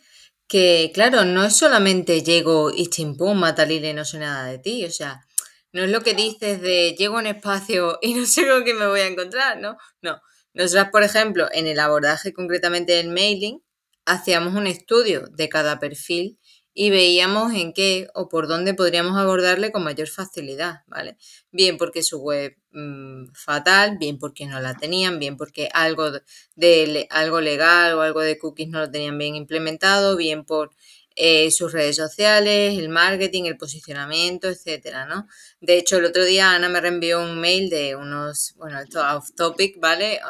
que, 0.48 0.90
claro, 0.92 1.24
no 1.24 1.44
es 1.44 1.56
solamente 1.56 2.22
llego 2.22 2.70
y 2.70 2.88
chimpum, 2.88 3.38
mata 3.38 3.70
y 3.70 3.92
no 3.94 4.04
sé 4.04 4.18
nada 4.18 4.46
de 4.46 4.58
ti, 4.58 4.84
o 4.84 4.90
sea, 4.90 5.24
no 5.72 5.82
es 5.82 5.90
lo 5.90 6.02
que 6.02 6.14
dices 6.14 6.60
de 6.60 6.94
llego 6.98 7.16
a 7.16 7.20
un 7.20 7.26
espacio 7.26 7.98
y 8.02 8.14
no 8.14 8.26
sé 8.26 8.46
con 8.46 8.64
qué 8.64 8.74
me 8.74 8.86
voy 8.86 9.00
a 9.00 9.06
encontrar, 9.06 9.58
¿no? 9.58 9.76
No. 10.02 10.20
Nosotras, 10.54 10.90
por 10.90 11.02
ejemplo, 11.02 11.48
en 11.52 11.66
el 11.66 11.80
abordaje 11.80 12.34
concretamente 12.34 12.92
del 12.92 13.08
mailing, 13.08 13.62
hacíamos 14.04 14.54
un 14.54 14.66
estudio 14.66 15.22
de 15.30 15.48
cada 15.48 15.78
perfil 15.78 16.38
y 16.74 16.90
veíamos 16.90 17.52
en 17.54 17.72
qué 17.72 18.08
o 18.14 18.28
por 18.28 18.48
dónde 18.48 18.74
podríamos 18.74 19.16
abordarle 19.18 19.72
con 19.72 19.84
mayor 19.84 20.08
facilidad, 20.08 20.82
¿vale? 20.86 21.16
Bien 21.50 21.76
porque 21.76 22.02
su 22.02 22.20
web 22.20 22.56
mm, 22.72 23.32
fatal, 23.34 23.98
bien 23.98 24.18
porque 24.18 24.46
no 24.46 24.60
la 24.60 24.74
tenían, 24.74 25.18
bien 25.18 25.36
porque 25.36 25.68
algo 25.72 26.10
de 26.56 27.06
algo 27.10 27.40
legal 27.40 27.94
o 27.94 28.00
algo 28.00 28.20
de 28.20 28.38
cookies 28.38 28.68
no 28.68 28.80
lo 28.80 28.90
tenían 28.90 29.18
bien 29.18 29.34
implementado, 29.36 30.16
bien 30.16 30.44
por 30.44 30.70
eh, 31.14 31.50
sus 31.50 31.72
redes 31.72 31.96
sociales, 31.96 32.78
el 32.78 32.88
marketing, 32.88 33.44
el 33.44 33.58
posicionamiento, 33.58 34.48
etcétera, 34.48 35.04
¿no? 35.04 35.28
De 35.60 35.76
hecho, 35.76 35.98
el 35.98 36.06
otro 36.06 36.24
día 36.24 36.52
Ana 36.52 36.68
me 36.70 36.80
reenvió 36.80 37.20
un 37.20 37.38
mail 37.38 37.68
de 37.68 37.96
unos, 37.96 38.54
bueno, 38.56 38.80
esto 38.80 39.02
off 39.16 39.30
topic, 39.36 39.78
¿vale? 39.78 40.20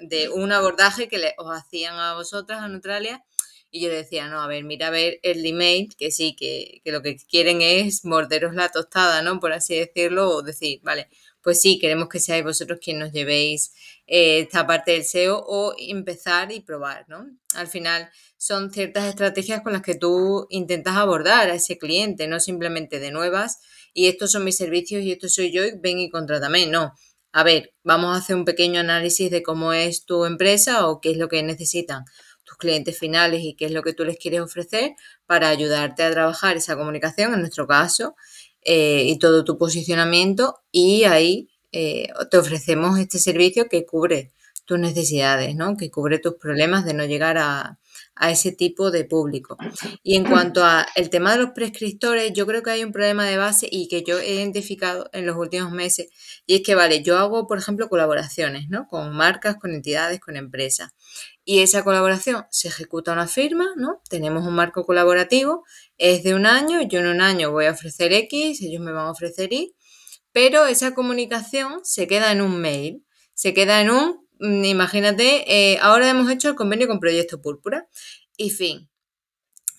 De 0.00 0.30
un 0.30 0.52
abordaje 0.52 1.08
que 1.08 1.18
le, 1.18 1.34
os 1.36 1.50
hacían 1.54 1.96
a 1.96 2.14
vosotras, 2.14 2.62
a 2.62 2.68
Neutralia, 2.68 3.22
y 3.70 3.80
yo 3.82 3.90
decía, 3.90 4.28
no, 4.28 4.40
a 4.40 4.46
ver, 4.48 4.64
mira 4.64 4.88
a 4.88 4.90
ver 4.90 5.20
el 5.22 5.44
email, 5.46 5.94
que 5.96 6.10
sí, 6.10 6.34
que, 6.34 6.82
lo 6.84 7.02
que 7.02 7.16
quieren 7.16 7.62
es 7.62 8.04
morderos 8.04 8.54
la 8.54 8.70
tostada, 8.70 9.22
¿no? 9.22 9.38
Por 9.38 9.52
así 9.52 9.76
decirlo, 9.76 10.30
o 10.30 10.42
decir, 10.42 10.80
vale, 10.82 11.08
pues 11.42 11.60
sí, 11.60 11.78
queremos 11.78 12.08
que 12.08 12.18
seáis 12.18 12.44
vosotros 12.44 12.80
quienes 12.82 13.04
nos 13.04 13.12
llevéis 13.12 13.72
eh, 14.06 14.40
esta 14.40 14.66
parte 14.66 14.92
del 14.92 15.04
SEO 15.04 15.38
o 15.38 15.74
empezar 15.78 16.50
y 16.52 16.60
probar, 16.60 17.08
¿no? 17.08 17.26
Al 17.54 17.68
final 17.68 18.10
son 18.36 18.72
ciertas 18.72 19.06
estrategias 19.06 19.62
con 19.62 19.72
las 19.72 19.82
que 19.82 19.94
tú 19.94 20.46
intentas 20.50 20.96
abordar 20.96 21.50
a 21.50 21.54
ese 21.54 21.78
cliente, 21.78 22.26
no 22.26 22.40
simplemente 22.40 22.98
de 22.98 23.12
nuevas, 23.12 23.60
y 23.94 24.08
estos 24.08 24.32
son 24.32 24.44
mis 24.44 24.56
servicios 24.56 25.02
y 25.02 25.12
esto 25.12 25.28
soy 25.28 25.52
yo, 25.52 25.64
y 25.64 25.72
ven 25.78 25.98
y 26.00 26.10
contrátame, 26.10 26.66
no. 26.66 26.92
A 27.32 27.44
ver, 27.44 27.72
vamos 27.84 28.14
a 28.14 28.18
hacer 28.18 28.34
un 28.34 28.44
pequeño 28.44 28.80
análisis 28.80 29.30
de 29.30 29.42
cómo 29.44 29.72
es 29.72 30.04
tu 30.04 30.24
empresa 30.24 30.88
o 30.88 31.00
qué 31.00 31.12
es 31.12 31.16
lo 31.16 31.28
que 31.28 31.42
necesitan 31.44 32.04
tus 32.50 32.58
clientes 32.58 32.98
finales 32.98 33.42
y 33.44 33.54
qué 33.54 33.66
es 33.66 33.72
lo 33.72 33.82
que 33.82 33.92
tú 33.92 34.04
les 34.04 34.18
quieres 34.18 34.40
ofrecer 34.40 34.96
para 35.24 35.48
ayudarte 35.48 36.02
a 36.02 36.10
trabajar 36.10 36.56
esa 36.56 36.76
comunicación, 36.76 37.32
en 37.32 37.40
nuestro 37.40 37.68
caso, 37.68 38.16
eh, 38.62 39.04
y 39.06 39.18
todo 39.20 39.44
tu 39.44 39.56
posicionamiento 39.56 40.60
y 40.72 41.04
ahí 41.04 41.48
eh, 41.70 42.08
te 42.28 42.38
ofrecemos 42.38 42.98
este 42.98 43.20
servicio 43.20 43.68
que 43.68 43.86
cubre 43.86 44.32
tus 44.64 44.80
necesidades, 44.80 45.54
¿no? 45.54 45.76
que 45.76 45.90
cubre 45.90 46.18
tus 46.18 46.34
problemas 46.34 46.84
de 46.84 46.94
no 46.94 47.04
llegar 47.04 47.38
a, 47.38 47.78
ese 48.28 48.52
tipo 48.52 48.90
de 48.90 49.04
público. 49.04 49.56
Y 50.02 50.16
en 50.16 50.24
cuanto 50.24 50.62
al 50.62 51.10
tema 51.10 51.32
de 51.32 51.38
los 51.38 51.50
prescriptores, 51.52 52.34
yo 52.34 52.46
creo 52.46 52.62
que 52.62 52.70
hay 52.70 52.84
un 52.84 52.92
problema 52.92 53.24
de 53.24 53.38
base 53.38 53.66
y 53.70 53.88
que 53.88 54.02
yo 54.02 54.18
he 54.18 54.34
identificado 54.34 55.08
en 55.14 55.24
los 55.24 55.38
últimos 55.38 55.72
meses. 55.72 56.10
Y 56.44 56.56
es 56.56 56.60
que, 56.60 56.74
vale, 56.74 57.02
yo 57.02 57.16
hago, 57.16 57.46
por 57.46 57.56
ejemplo, 57.56 57.88
colaboraciones, 57.88 58.68
¿no? 58.68 58.88
Con 58.88 59.16
marcas, 59.16 59.56
con 59.56 59.72
entidades, 59.72 60.20
con 60.20 60.36
empresas. 60.36 60.90
Y 61.50 61.60
esa 61.62 61.82
colaboración 61.82 62.44
se 62.50 62.68
ejecuta 62.68 63.12
una 63.12 63.26
firma, 63.26 63.70
¿no? 63.76 64.02
Tenemos 64.08 64.46
un 64.46 64.54
marco 64.54 64.84
colaborativo, 64.84 65.64
es 65.98 66.22
de 66.22 66.34
un 66.34 66.46
año, 66.46 66.80
yo 66.82 67.00
en 67.00 67.06
un 67.08 67.20
año 67.20 67.50
voy 67.50 67.66
a 67.66 67.72
ofrecer 67.72 68.12
X, 68.12 68.62
ellos 68.62 68.82
me 68.82 68.92
van 68.92 69.06
a 69.06 69.10
ofrecer 69.10 69.52
Y, 69.52 69.74
pero 70.32 70.66
esa 70.66 70.94
comunicación 70.94 71.80
se 71.82 72.06
queda 72.06 72.30
en 72.30 72.40
un 72.40 72.60
mail, 72.60 73.04
se 73.34 73.52
queda 73.54 73.80
en 73.80 73.90
un 73.90 74.20
Mm, 74.40 74.64
imagínate, 74.64 75.72
eh, 75.72 75.78
ahora 75.82 76.08
hemos 76.08 76.30
hecho 76.30 76.48
el 76.48 76.54
convenio 76.54 76.88
con 76.88 76.98
Proyecto 76.98 77.42
Púrpura 77.42 77.86
y 78.38 78.50
fin. 78.50 78.88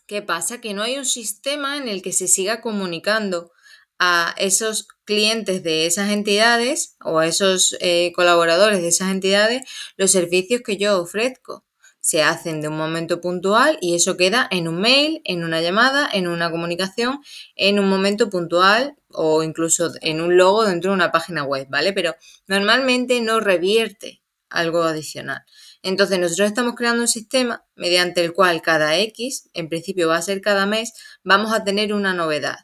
¿Qué 0.05 0.21
pasa? 0.21 0.62
Que 0.62 0.73
no 0.73 0.84
hay 0.84 0.97
un 0.97 1.05
sistema 1.05 1.77
en 1.77 1.88
el 1.88 2.01
que 2.03 2.13
se 2.13 2.27
siga 2.27 2.62
comunicando 2.62 3.51
a 3.97 4.36
esos 4.38 4.88
clientes 5.12 5.62
de 5.62 5.86
esas 5.88 6.10
entidades 6.10 6.95
o 7.04 7.19
a 7.19 7.28
esos 7.28 7.76
eh, 7.82 8.13
colaboradores 8.15 8.82
de 8.82 8.88
esas 8.88 9.12
entidades 9.12 9.62
los 9.97 10.10
servicios 10.10 10.62
que 10.62 10.78
yo 10.78 11.02
ofrezco. 11.02 11.65
Se 12.00 12.24
hacen 12.24 12.62
de 12.62 12.69
un 12.69 12.78
momento 12.78 13.19
puntual 13.19 13.78
y 13.82 13.93
eso 13.93 14.15
queda 14.15 14.47
en 14.52 14.69
un 14.69 14.80
mail, 14.80 15.21
en 15.26 15.43
una 15.43 15.60
llamada, 15.60 16.10
en 16.13 16.30
una 16.30 16.50
comunicación, 16.50 17.19
en 17.58 17.78
un 17.78 17.89
momento 17.89 18.30
puntual 18.30 18.95
o 19.10 19.43
incluso 19.43 19.91
en 20.00 20.21
un 20.21 20.38
logo 20.38 20.63
dentro 20.63 20.91
de 20.91 20.95
una 20.95 21.12
página 21.12 21.43
web, 21.43 21.67
¿vale? 21.69 21.91
Pero 21.91 22.15
normalmente 22.47 23.19
no 23.19 23.41
revierte 23.41 24.24
algo 24.50 24.84
adicional. 24.84 25.41
Entonces 25.84 26.19
nosotros 26.19 26.47
estamos 26.47 26.76
creando 26.76 27.02
un 27.02 27.10
sistema 27.10 27.65
mediante 27.76 28.24
el 28.24 28.32
cual 28.32 28.62
cada 28.62 28.97
X, 28.97 29.50
en 29.54 29.67
principio 29.67 30.08
va 30.08 30.15
a 30.15 30.21
ser 30.21 30.39
cada 30.39 30.65
mes, 30.65 30.93
vamos 31.21 31.52
a 31.52 31.65
tener 31.65 31.93
una 31.93 32.13
novedad. 32.13 32.60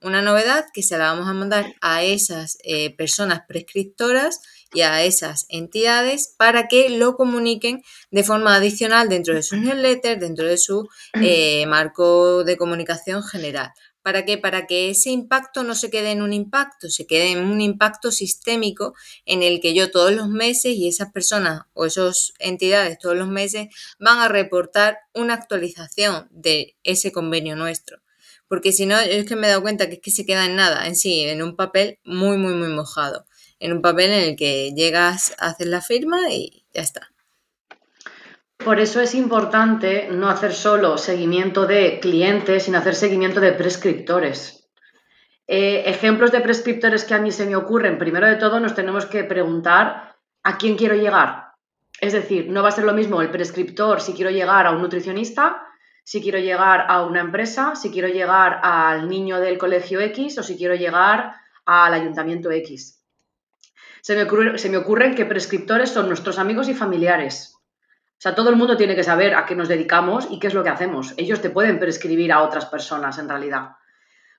Una 0.00 0.22
novedad 0.22 0.66
que 0.72 0.84
se 0.84 0.96
la 0.96 1.12
vamos 1.12 1.26
a 1.26 1.32
mandar 1.32 1.74
a 1.80 2.04
esas 2.04 2.58
eh, 2.62 2.94
personas 2.94 3.42
prescriptoras 3.48 4.40
y 4.72 4.82
a 4.82 5.02
esas 5.02 5.46
entidades 5.48 6.34
para 6.36 6.68
que 6.68 6.88
lo 6.88 7.16
comuniquen 7.16 7.82
de 8.12 8.22
forma 8.22 8.54
adicional 8.54 9.08
dentro 9.08 9.34
de 9.34 9.42
sus 9.42 9.58
newsletters, 9.58 10.20
dentro 10.20 10.46
de 10.46 10.56
su 10.56 10.88
eh, 11.14 11.66
marco 11.66 12.44
de 12.44 12.56
comunicación 12.56 13.24
general. 13.24 13.72
¿Para 14.02 14.24
qué? 14.24 14.38
Para 14.38 14.66
que 14.66 14.90
ese 14.90 15.10
impacto 15.10 15.64
no 15.64 15.74
se 15.74 15.90
quede 15.90 16.12
en 16.12 16.22
un 16.22 16.32
impacto, 16.32 16.88
se 16.88 17.06
quede 17.06 17.32
en 17.32 17.44
un 17.44 17.60
impacto 17.60 18.12
sistémico 18.12 18.94
en 19.26 19.42
el 19.42 19.60
que 19.60 19.74
yo 19.74 19.90
todos 19.90 20.12
los 20.12 20.28
meses 20.28 20.76
y 20.76 20.86
esas 20.86 21.10
personas 21.12 21.62
o 21.74 21.86
esas 21.86 22.32
entidades 22.38 22.98
todos 23.00 23.16
los 23.16 23.28
meses 23.28 23.66
van 23.98 24.18
a 24.18 24.28
reportar 24.28 24.98
una 25.12 25.34
actualización 25.34 26.28
de 26.30 26.76
ese 26.84 27.10
convenio 27.10 27.56
nuestro. 27.56 27.98
Porque 28.48 28.72
si 28.72 28.86
no, 28.86 28.98
es 28.98 29.26
que 29.26 29.36
me 29.36 29.46
he 29.46 29.50
dado 29.50 29.62
cuenta 29.62 29.88
que 29.88 29.94
es 29.94 30.00
que 30.00 30.10
se 30.10 30.24
queda 30.24 30.46
en 30.46 30.56
nada, 30.56 30.86
en 30.86 30.96
sí, 30.96 31.22
en 31.24 31.42
un 31.42 31.54
papel 31.54 31.98
muy, 32.04 32.38
muy, 32.38 32.54
muy 32.54 32.68
mojado. 32.68 33.26
En 33.60 33.72
un 33.72 33.82
papel 33.82 34.10
en 34.10 34.30
el 34.30 34.36
que 34.36 34.72
llegas, 34.74 35.34
haces 35.38 35.66
la 35.66 35.82
firma 35.82 36.30
y 36.30 36.64
ya 36.72 36.82
está. 36.82 37.12
por 38.64 38.80
eso 38.80 39.00
es 39.00 39.14
importante 39.14 40.08
no 40.10 40.28
hacer 40.28 40.52
solo 40.52 40.98
seguimiento 40.98 41.66
de 41.66 42.00
clientes, 42.00 42.64
sino 42.64 42.78
hacer 42.78 42.94
seguimiento 42.94 43.40
de 43.40 43.52
prescriptores. 43.52 44.68
Eh, 45.46 45.84
ejemplos 45.86 46.30
de 46.30 46.40
prescriptores 46.40 47.04
que 47.04 47.14
a 47.14 47.20
mí 47.20 47.32
se 47.32 47.46
me 47.46 47.56
ocurren, 47.56 47.98
primero 47.98 48.26
de 48.26 48.36
todo 48.36 48.60
nos 48.60 48.74
tenemos 48.74 49.06
que 49.06 49.24
preguntar 49.24 50.16
a 50.42 50.58
quién 50.58 50.76
quiero 50.76 50.94
llegar. 50.94 51.52
Es 52.00 52.12
decir, 52.12 52.50
no 52.50 52.62
va 52.62 52.68
a 52.68 52.72
ser 52.72 52.84
lo 52.84 52.92
mismo 52.92 53.22
el 53.22 53.30
prescriptor 53.30 54.00
si 54.00 54.12
quiero 54.12 54.30
llegar 54.30 54.66
a 54.66 54.72
un 54.72 54.82
nutricionista, 54.82 55.67
si 56.08 56.22
quiero 56.22 56.38
llegar 56.38 56.86
a 56.88 57.02
una 57.02 57.20
empresa, 57.20 57.76
si 57.76 57.90
quiero 57.90 58.08
llegar 58.08 58.60
al 58.62 59.10
niño 59.10 59.40
del 59.40 59.58
colegio 59.58 60.00
X 60.00 60.38
o 60.38 60.42
si 60.42 60.56
quiero 60.56 60.74
llegar 60.74 61.34
al 61.66 61.92
ayuntamiento 61.92 62.50
X. 62.50 63.04
Se 64.00 64.16
me, 64.16 64.22
ocurre, 64.22 64.56
se 64.56 64.70
me 64.70 64.78
ocurren 64.78 65.14
que 65.14 65.26
prescriptores 65.26 65.90
son 65.90 66.08
nuestros 66.08 66.38
amigos 66.38 66.66
y 66.70 66.72
familiares. 66.72 67.58
O 67.58 68.20
sea, 68.20 68.34
todo 68.34 68.48
el 68.48 68.56
mundo 68.56 68.78
tiene 68.78 68.96
que 68.96 69.04
saber 69.04 69.34
a 69.34 69.44
qué 69.44 69.54
nos 69.54 69.68
dedicamos 69.68 70.26
y 70.30 70.38
qué 70.38 70.46
es 70.46 70.54
lo 70.54 70.64
que 70.64 70.70
hacemos. 70.70 71.12
Ellos 71.18 71.42
te 71.42 71.50
pueden 71.50 71.78
prescribir 71.78 72.32
a 72.32 72.40
otras 72.42 72.64
personas 72.64 73.18
en 73.18 73.28
realidad. 73.28 73.72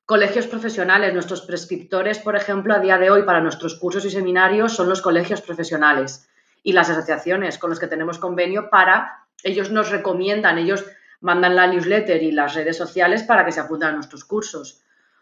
Colegios 0.05 0.47
profesionales, 0.47 1.13
nuestros 1.13 1.41
prescriptores, 1.43 2.17
por 2.17 2.35
ejemplo, 2.35 2.73
a 2.73 2.79
día 2.79 2.97
de 2.97 3.11
hoy 3.11 3.21
para 3.21 3.41
nuestros 3.41 3.75
cursos 3.75 4.03
y 4.05 4.09
seminarios 4.09 4.73
son 4.73 4.89
los 4.89 5.03
colegios 5.03 5.41
profesionales 5.41 6.27
y 6.63 6.73
las 6.73 6.89
asociaciones 6.89 7.59
con 7.59 7.69
las 7.69 7.79
que 7.79 7.85
tenemos 7.85 8.17
convenio 8.17 8.71
para, 8.71 9.27
ellos 9.43 9.69
nos 9.69 9.91
recomiendan, 9.91 10.57
ellos 10.57 10.83
mandan 11.21 11.55
la 11.55 11.67
newsletter 11.67 12.21
y 12.23 12.31
las 12.31 12.53
redes 12.55 12.77
sociales 12.77 13.23
para 13.23 13.45
que 13.45 13.51
se 13.51 13.59
apunten 13.59 13.89
a 13.89 13.91
nuestros 13.93 14.23
cursos. 14.25 14.81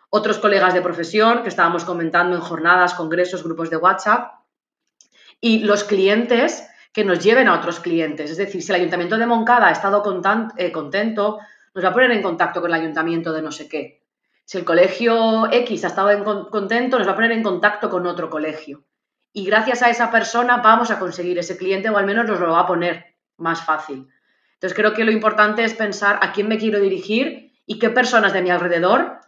Otros 0.09 0.37
colegas 0.37 0.73
de 0.73 0.81
profesión 0.81 1.43
que 1.43 1.49
estábamos 1.49 1.85
comentando 1.85 2.35
en 2.35 2.41
jornadas, 2.41 2.93
congresos, 2.93 3.43
grupos 3.43 3.69
de 3.69 3.77
WhatsApp 3.77 4.33
y 5.41 5.59
los 5.59 5.83
clientes 5.83 6.67
que 6.93 7.03
nos 7.03 7.19
lleven 7.19 7.47
a 7.47 7.55
otros 7.55 7.79
clientes. 7.79 8.31
Es 8.31 8.37
decir, 8.37 8.61
si 8.61 8.71
el 8.71 8.79
ayuntamiento 8.79 9.17
de 9.17 9.25
Moncada 9.25 9.67
ha 9.67 9.71
estado 9.71 10.03
eh, 10.57 10.71
contento, 10.71 11.39
nos 11.73 11.85
va 11.85 11.89
a 11.89 11.93
poner 11.93 12.11
en 12.11 12.23
contacto 12.23 12.61
con 12.61 12.71
el 12.71 12.81
ayuntamiento 12.81 13.33
de 13.33 13.41
no 13.41 13.51
sé 13.51 13.67
qué. 13.67 14.01
Si 14.45 14.57
el 14.57 14.65
colegio 14.65 15.51
X 15.51 15.83
ha 15.83 15.87
estado 15.87 16.49
contento, 16.49 16.97
nos 16.97 17.07
va 17.07 17.11
a 17.11 17.15
poner 17.15 17.33
en 17.33 17.43
contacto 17.43 17.89
con 17.89 18.07
otro 18.07 18.29
colegio 18.29 18.85
y 19.37 19.45
gracias 19.45 19.83
a 19.83 19.91
esa 19.91 20.09
persona 20.09 20.57
vamos 20.57 20.89
a 20.89 20.97
conseguir 20.97 21.37
ese 21.37 21.57
cliente 21.57 21.91
o 21.91 21.97
al 21.97 22.07
menos 22.07 22.25
nos 22.25 22.39
lo 22.39 22.53
va 22.53 22.61
a 22.61 22.65
poner 22.65 23.17
más 23.37 23.63
fácil. 23.63 24.07
Entonces 24.57 24.75
creo 24.75 24.93
que 24.93 25.05
lo 25.05 25.11
importante 25.11 25.63
es 25.63 25.75
pensar 25.75 26.17
a 26.21 26.33
quién 26.33 26.47
me 26.47 26.57
quiero 26.57 26.79
dirigir 26.79 27.53
y 27.67 27.77
qué 27.77 27.91
personas 27.91 28.33
de 28.33 28.41
mi 28.41 28.49
alrededor 28.49 29.19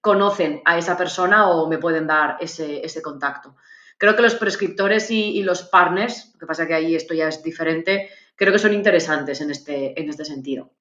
conocen 0.00 0.62
a 0.64 0.78
esa 0.78 0.96
persona 0.96 1.50
o 1.50 1.68
me 1.68 1.76
pueden 1.76 2.06
dar 2.06 2.38
ese, 2.40 3.02
contacto. 3.02 3.56
Creo 3.98 4.16
que 4.16 4.22
los 4.22 4.36
prescriptores 4.36 5.10
y, 5.10 5.42
los 5.42 5.64
partners, 5.64 6.30
lo 6.34 6.38
que 6.38 6.46
pasa 6.46 6.66
que 6.66 6.74
ahí 6.74 6.94
esto 6.94 7.12
ya 7.12 7.28
es 7.28 7.42
diferente, 7.42 8.08
creo 8.36 8.52
que 8.52 8.58
son 8.58 8.72
interesantes 8.72 9.42
en 9.42 9.50
este, 9.50 10.00
en 10.00 10.08
este 10.08 10.24
sentido. 10.24 10.72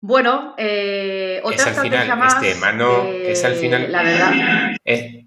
Bueno, 0.00 0.54
eh, 0.56 1.40
otra 1.42 1.56
es 1.56 1.78
al 1.78 1.82
final, 1.82 2.16
más. 2.16 2.40
Este, 2.40 2.54
mano, 2.60 3.02
es 3.04 3.44
al 3.44 3.54
final. 3.54 3.90
La 3.90 4.02
verdad. 4.04 4.76
Eh, 4.84 5.26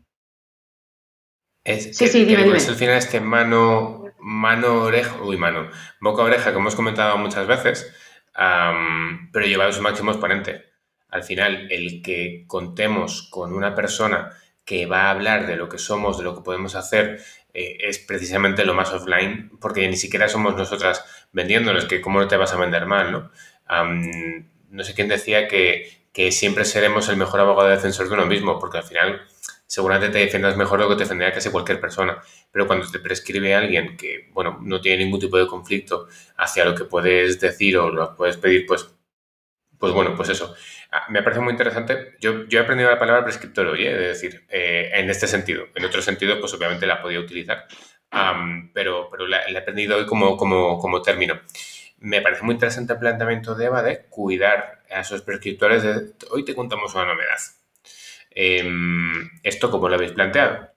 es, 1.65 1.97
sí, 1.97 2.07
sí, 2.07 2.23
dime, 2.23 2.43
al 2.43 2.59
final 2.59 2.95
este 2.95 3.19
mano, 3.19 4.00
mano, 4.21 4.83
oreja, 4.83 5.21
uy, 5.21 5.37
mano, 5.37 5.69
boca, 5.99 6.21
oreja, 6.21 6.51
que 6.51 6.57
hemos 6.57 6.75
comentado 6.75 7.17
muchas 7.17 7.47
veces, 7.47 7.93
pero 8.33 9.45
llevado 9.45 9.69
a 9.69 9.73
su 9.73 9.81
máximo 9.81 10.11
exponente. 10.11 10.65
Al 11.09 11.23
final, 11.23 11.67
el 11.71 12.01
que 12.01 12.45
contemos 12.47 13.27
con 13.29 13.53
una 13.53 13.75
persona 13.75 14.31
que 14.63 14.85
va 14.85 15.03
a 15.03 15.11
hablar 15.11 15.47
de 15.47 15.57
lo 15.57 15.67
que 15.67 15.77
somos, 15.77 16.17
de 16.17 16.23
lo 16.23 16.35
que 16.35 16.41
podemos 16.41 16.75
hacer, 16.75 17.21
eh, 17.53 17.77
es 17.81 17.99
precisamente 17.99 18.63
lo 18.63 18.73
más 18.73 18.93
offline, 18.93 19.51
porque 19.59 19.87
ni 19.87 19.97
siquiera 19.97 20.29
somos 20.29 20.55
nosotras 20.55 21.03
vendiéndonos, 21.33 21.85
que 21.85 21.99
cómo 21.99 22.19
no 22.19 22.27
te 22.27 22.37
vas 22.37 22.53
a 22.53 22.57
vender 22.57 22.85
mal, 22.85 23.11
¿no? 23.11 23.31
no 24.69 24.83
sé 24.83 24.93
quién 24.93 25.07
decía 25.07 25.47
que, 25.47 26.07
que 26.13 26.31
siempre 26.31 26.65
seremos 26.65 27.07
el 27.09 27.17
mejor 27.17 27.39
abogado 27.39 27.69
defensor 27.69 28.07
de 28.07 28.13
uno 28.15 28.25
mismo, 28.25 28.59
porque 28.59 28.79
al 28.79 28.83
final 28.83 29.21
seguramente 29.65 30.09
te 30.09 30.19
defiendas 30.19 30.57
mejor 30.57 30.79
de 30.79 30.83
lo 30.83 30.89
que 30.89 30.95
te 30.95 31.03
defendería 31.03 31.33
casi 31.33 31.49
cualquier 31.49 31.79
persona. 31.79 32.21
Pero 32.51 32.67
cuando 32.67 32.89
te 32.89 32.99
prescribe 32.99 33.55
alguien 33.55 33.95
que, 33.97 34.29
bueno, 34.33 34.59
no 34.61 34.81
tiene 34.81 35.03
ningún 35.03 35.19
tipo 35.19 35.37
de 35.37 35.47
conflicto 35.47 36.07
hacia 36.37 36.65
lo 36.65 36.75
que 36.75 36.85
puedes 36.85 37.39
decir 37.39 37.77
o 37.77 37.89
lo 37.89 38.15
puedes 38.15 38.37
pedir, 38.37 38.65
pues, 38.65 38.89
pues 39.79 39.93
bueno, 39.93 40.15
pues 40.15 40.29
eso. 40.29 40.53
Ah, 40.91 41.05
me 41.09 41.23
parece 41.23 41.41
muy 41.41 41.51
interesante. 41.51 42.15
Yo, 42.19 42.45
yo 42.47 42.59
he 42.59 42.63
aprendido 42.63 42.89
la 42.89 42.99
palabra 42.99 43.23
prescriptor 43.23 43.67
hoy, 43.67 43.85
¿eh? 43.85 43.93
de 43.93 44.07
decir, 44.09 44.45
eh, 44.49 44.91
en 44.93 45.09
este 45.09 45.27
sentido. 45.27 45.67
En 45.75 45.85
otro 45.85 46.01
sentido, 46.01 46.39
pues 46.39 46.53
obviamente 46.53 46.85
la 46.85 47.01
podía 47.01 47.19
utilizar, 47.19 47.67
pero, 48.73 49.09
pero 49.09 49.27
la, 49.27 49.43
he 49.47 49.57
aprendido 49.57 49.97
hoy 49.97 50.05
como, 50.05 50.37
como, 50.37 50.77
como 50.79 51.01
término. 51.01 51.39
Me 51.99 52.21
parece 52.21 52.43
muy 52.43 52.55
interesante 52.55 52.93
el 52.93 52.99
planteamiento 52.99 53.55
de 53.55 53.65
Eva 53.65 53.83
de 53.83 54.05
cuidar 54.09 54.83
a 54.89 55.01
esos 55.01 55.21
prescriptores 55.21 55.83
de 55.83 56.13
hoy 56.31 56.43
te 56.43 56.55
contamos 56.55 56.93
una 56.95 57.05
novedad 57.05 57.37
Em, 58.31 59.29
¿Esto 59.43 59.69
cómo 59.69 59.89
lo 59.89 59.95
habéis 59.95 60.13
planteado? 60.13 60.69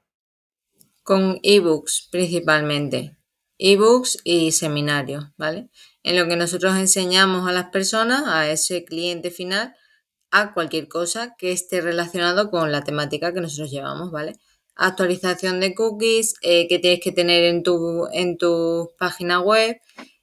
Con 1.04 1.38
ebooks 1.42 2.08
principalmente. 2.10 3.18
Ebooks 3.58 4.18
y 4.24 4.52
seminarios, 4.52 5.26
¿vale? 5.36 5.68
En 6.02 6.16
lo 6.16 6.26
que 6.26 6.36
nosotros 6.36 6.76
enseñamos 6.76 7.46
a 7.46 7.52
las 7.52 7.66
personas, 7.66 8.22
a 8.26 8.50
ese 8.50 8.86
cliente 8.86 9.30
final, 9.30 9.76
a 10.30 10.54
cualquier 10.54 10.88
cosa 10.88 11.36
que 11.36 11.52
esté 11.52 11.82
relacionado 11.82 12.50
con 12.50 12.72
la 12.72 12.84
temática 12.84 13.34
que 13.34 13.42
nosotros 13.42 13.70
llevamos, 13.70 14.12
¿vale? 14.12 14.32
Actualización 14.76 15.60
de 15.60 15.74
cookies, 15.74 16.36
eh, 16.40 16.68
que 16.68 16.78
tienes 16.78 17.00
que 17.00 17.12
tener 17.12 17.44
en 17.44 17.62
tu, 17.62 18.08
en 18.10 18.38
tu 18.38 18.90
página 18.98 19.40
web, 19.40 19.76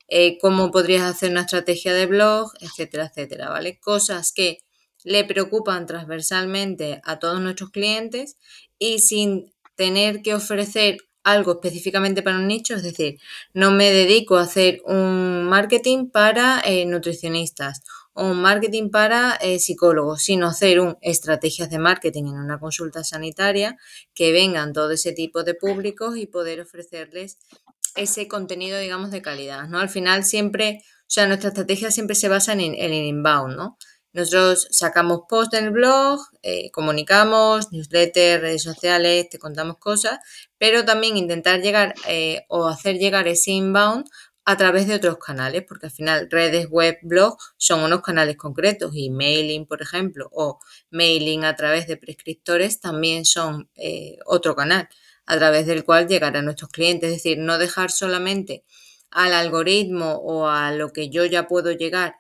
eh, 0.08 0.40
cómo 0.40 0.72
podrías 0.72 1.04
hacer 1.04 1.30
una 1.30 1.42
estrategia 1.42 1.94
de 1.94 2.08
blog, 2.08 2.52
etcétera, 2.60 3.06
etcétera, 3.06 3.50
¿vale? 3.50 3.80
Cosas 3.80 4.32
que 4.34 4.58
le 5.04 5.26
preocupan 5.26 5.86
transversalmente 5.86 7.02
a 7.04 7.20
todos 7.20 7.40
nuestros 7.40 7.70
clientes 7.70 8.38
y 8.80 8.98
sin 8.98 9.51
tener 9.76 10.22
que 10.22 10.34
ofrecer 10.36 10.98
algo 11.24 11.54
específicamente 11.54 12.24
para 12.24 12.38
un 12.38 12.48
nicho, 12.48 12.76
es 12.76 12.84
decir, 12.84 13.20
no 13.54 13.72
me 13.72 13.92
dedico 13.92 14.38
a 14.38 14.44
hacer 14.44 14.82
un 14.86 15.44
marketing 15.46 16.10
para 16.10 16.62
eh, 16.66 16.86
nutricionistas 16.86 17.84
o 18.14 18.26
un 18.26 18.42
marketing 18.42 18.90
para 18.90 19.36
eh, 19.36 19.60
psicólogos, 19.60 20.22
sino 20.22 20.48
hacer 20.48 20.80
un 20.80 20.98
estrategias 21.02 21.70
de 21.70 21.80
marketing 21.80 22.24
en 22.24 22.40
una 22.40 22.60
consulta 22.60 23.04
sanitaria 23.04 23.78
que 24.14 24.32
vengan 24.32 24.74
todo 24.74 24.92
ese 24.92 25.14
tipo 25.14 25.44
de 25.44 25.54
públicos 25.54 26.18
y 26.18 26.26
poder 26.26 26.62
ofrecerles 26.62 27.38
ese 27.96 28.28
contenido, 28.28 28.80
digamos, 28.80 29.12
de 29.12 29.22
calidad, 29.22 29.68
¿no? 29.68 29.80
Al 29.80 29.90
final 29.90 30.24
siempre, 30.24 30.82
o 31.02 31.04
sea, 31.08 31.28
nuestra 31.28 31.50
estrategia 31.50 31.92
siempre 31.92 32.16
se 32.16 32.30
basa 32.30 32.54
en, 32.54 32.62
en 32.62 32.94
el 32.94 33.06
inbound, 33.06 33.56
¿no? 33.56 33.78
Nosotros 34.14 34.68
sacamos 34.72 35.22
post 35.30 35.54
en 35.54 35.66
el 35.66 35.72
blog, 35.72 36.20
eh, 36.42 36.70
comunicamos, 36.72 37.72
newsletter, 37.72 38.42
redes 38.42 38.64
sociales, 38.64 39.30
te 39.30 39.40
contamos 39.40 39.78
cosas, 39.78 40.20
pero 40.58 40.84
también 40.84 41.16
intentar 41.16 41.62
llegar 41.62 41.94
eh, 42.08 42.44
o 42.50 42.68
hacer 42.68 42.98
llegar 42.98 43.30
ese 43.30 43.52
inbound 43.52 44.06
a 44.44 44.58
través 44.58 44.88
de 44.88 44.96
otros 44.96 45.18
canales, 45.18 45.64
porque 45.66 45.86
al 45.86 45.94
final 45.94 46.28
redes, 46.30 46.68
web, 46.70 46.98
blog 47.04 47.38
son 47.56 47.84
unos 47.84 48.02
canales 48.02 48.36
concretos 48.36 48.92
y 48.96 49.10
mailing, 49.12 49.66
por 49.66 49.82
ejemplo, 49.82 50.28
o 50.34 50.60
mailing 50.90 51.46
a 51.46 51.56
través 51.56 51.88
de 51.88 51.96
prescriptores 51.96 52.82
también 52.82 53.24
son 53.24 53.70
eh, 53.76 54.18
otro 54.26 54.56
canal 54.56 54.90
a 55.26 55.38
través 55.38 55.68
del 55.68 55.86
cual 55.86 56.08
llegar 56.08 56.36
a 56.36 56.42
nuestros 56.42 56.70
clientes. 56.72 57.10
Es 57.12 57.18
decir, 57.18 57.38
no 57.38 57.58
dejar 57.58 57.92
solamente 57.92 58.66
al 59.10 59.34
algoritmo 59.34 60.16
o 60.16 60.48
a 60.48 60.74
lo 60.74 60.92
que 60.92 61.10
yo 61.10 61.24
ya 61.26 61.48
puedo 61.48 61.72
llegar 61.72 62.16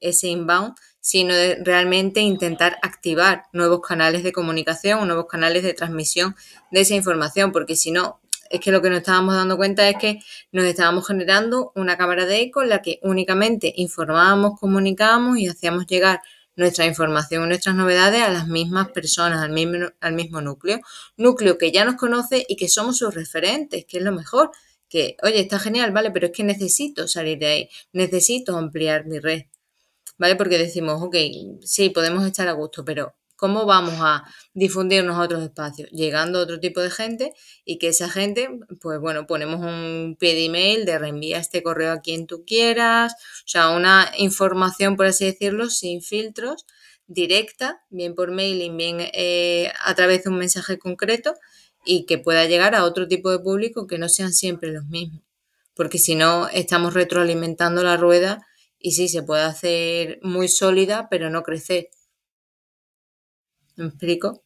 ese 0.00 0.28
inbound, 0.28 0.76
sino 1.08 1.34
de 1.34 1.56
realmente 1.64 2.20
intentar 2.20 2.76
activar 2.82 3.44
nuevos 3.54 3.80
canales 3.80 4.22
de 4.22 4.30
comunicación 4.30 5.08
nuevos 5.08 5.24
canales 5.24 5.62
de 5.62 5.72
transmisión 5.72 6.36
de 6.70 6.80
esa 6.80 6.94
información, 6.94 7.50
porque 7.50 7.76
si 7.76 7.90
no, 7.90 8.20
es 8.50 8.60
que 8.60 8.70
lo 8.70 8.82
que 8.82 8.90
nos 8.90 8.98
estábamos 8.98 9.34
dando 9.34 9.56
cuenta 9.56 9.88
es 9.88 9.96
que 9.98 10.18
nos 10.52 10.66
estábamos 10.66 11.06
generando 11.06 11.72
una 11.74 11.96
cámara 11.96 12.26
de 12.26 12.42
eco 12.42 12.62
en 12.62 12.68
la 12.68 12.82
que 12.82 13.00
únicamente 13.02 13.72
informábamos, 13.76 14.60
comunicábamos 14.60 15.38
y 15.38 15.48
hacíamos 15.48 15.86
llegar 15.86 16.20
nuestra 16.56 16.84
información 16.84 17.48
nuestras 17.48 17.74
novedades 17.74 18.20
a 18.20 18.28
las 18.28 18.46
mismas 18.46 18.90
personas, 18.90 19.42
al 19.42 19.50
mismo, 19.52 19.88
al 20.00 20.12
mismo 20.12 20.42
núcleo, 20.42 20.80
núcleo 21.16 21.56
que 21.56 21.72
ya 21.72 21.86
nos 21.86 21.94
conoce 21.94 22.44
y 22.46 22.56
que 22.56 22.68
somos 22.68 22.98
sus 22.98 23.14
referentes, 23.14 23.86
que 23.86 23.96
es 23.96 24.04
lo 24.04 24.12
mejor, 24.12 24.50
que, 24.90 25.16
oye, 25.22 25.40
está 25.40 25.58
genial, 25.58 25.90
vale, 25.92 26.10
pero 26.10 26.26
es 26.26 26.32
que 26.32 26.44
necesito 26.44 27.08
salir 27.08 27.38
de 27.38 27.46
ahí, 27.46 27.70
necesito 27.92 28.58
ampliar 28.58 29.06
mi 29.06 29.20
red. 29.20 29.44
¿Vale? 30.18 30.36
Porque 30.36 30.58
decimos, 30.58 31.00
ok, 31.02 31.16
sí, 31.62 31.90
podemos 31.90 32.26
estar 32.26 32.48
a 32.48 32.52
gusto, 32.52 32.84
pero 32.84 33.14
¿cómo 33.36 33.66
vamos 33.66 33.94
a 33.98 34.24
difundirnos 34.52 35.16
a 35.16 35.22
otros 35.22 35.42
espacios? 35.42 35.88
Llegando 35.90 36.38
a 36.38 36.42
otro 36.42 36.60
tipo 36.60 36.80
de 36.80 36.90
gente 36.90 37.32
y 37.64 37.78
que 37.78 37.88
esa 37.88 38.10
gente, 38.10 38.50
pues 38.80 39.00
bueno, 39.00 39.26
ponemos 39.26 39.60
un 39.60 40.16
pie 40.18 40.34
de 40.34 40.46
email 40.46 40.84
de 40.84 40.98
reenvía 40.98 41.38
este 41.38 41.62
correo 41.62 41.92
a 41.92 42.00
quien 42.00 42.26
tú 42.26 42.44
quieras, 42.44 43.14
o 43.14 43.48
sea, 43.48 43.70
una 43.70 44.10
información, 44.18 44.96
por 44.96 45.06
así 45.06 45.24
decirlo, 45.24 45.70
sin 45.70 46.02
filtros, 46.02 46.66
directa, 47.06 47.80
bien 47.90 48.14
por 48.14 48.32
mailing, 48.32 48.76
bien 48.76 48.96
eh, 49.00 49.72
a 49.84 49.94
través 49.94 50.24
de 50.24 50.30
un 50.30 50.38
mensaje 50.38 50.78
concreto 50.78 51.34
y 51.84 52.06
que 52.06 52.18
pueda 52.18 52.44
llegar 52.44 52.74
a 52.74 52.84
otro 52.84 53.08
tipo 53.08 53.30
de 53.30 53.38
público 53.38 53.86
que 53.86 53.98
no 53.98 54.08
sean 54.08 54.32
siempre 54.32 54.72
los 54.72 54.84
mismos 54.86 55.22
porque 55.78 55.98
si 55.98 56.16
no 56.16 56.48
estamos 56.48 56.92
retroalimentando 56.92 57.84
la 57.84 57.96
rueda 57.96 58.44
y 58.78 58.92
sí, 58.92 59.08
se 59.08 59.22
puede 59.22 59.42
hacer 59.42 60.18
muy 60.22 60.48
sólida, 60.48 61.08
pero 61.10 61.30
no 61.30 61.42
crecer. 61.42 61.88
¿Me 63.76 63.86
explico? 63.86 64.44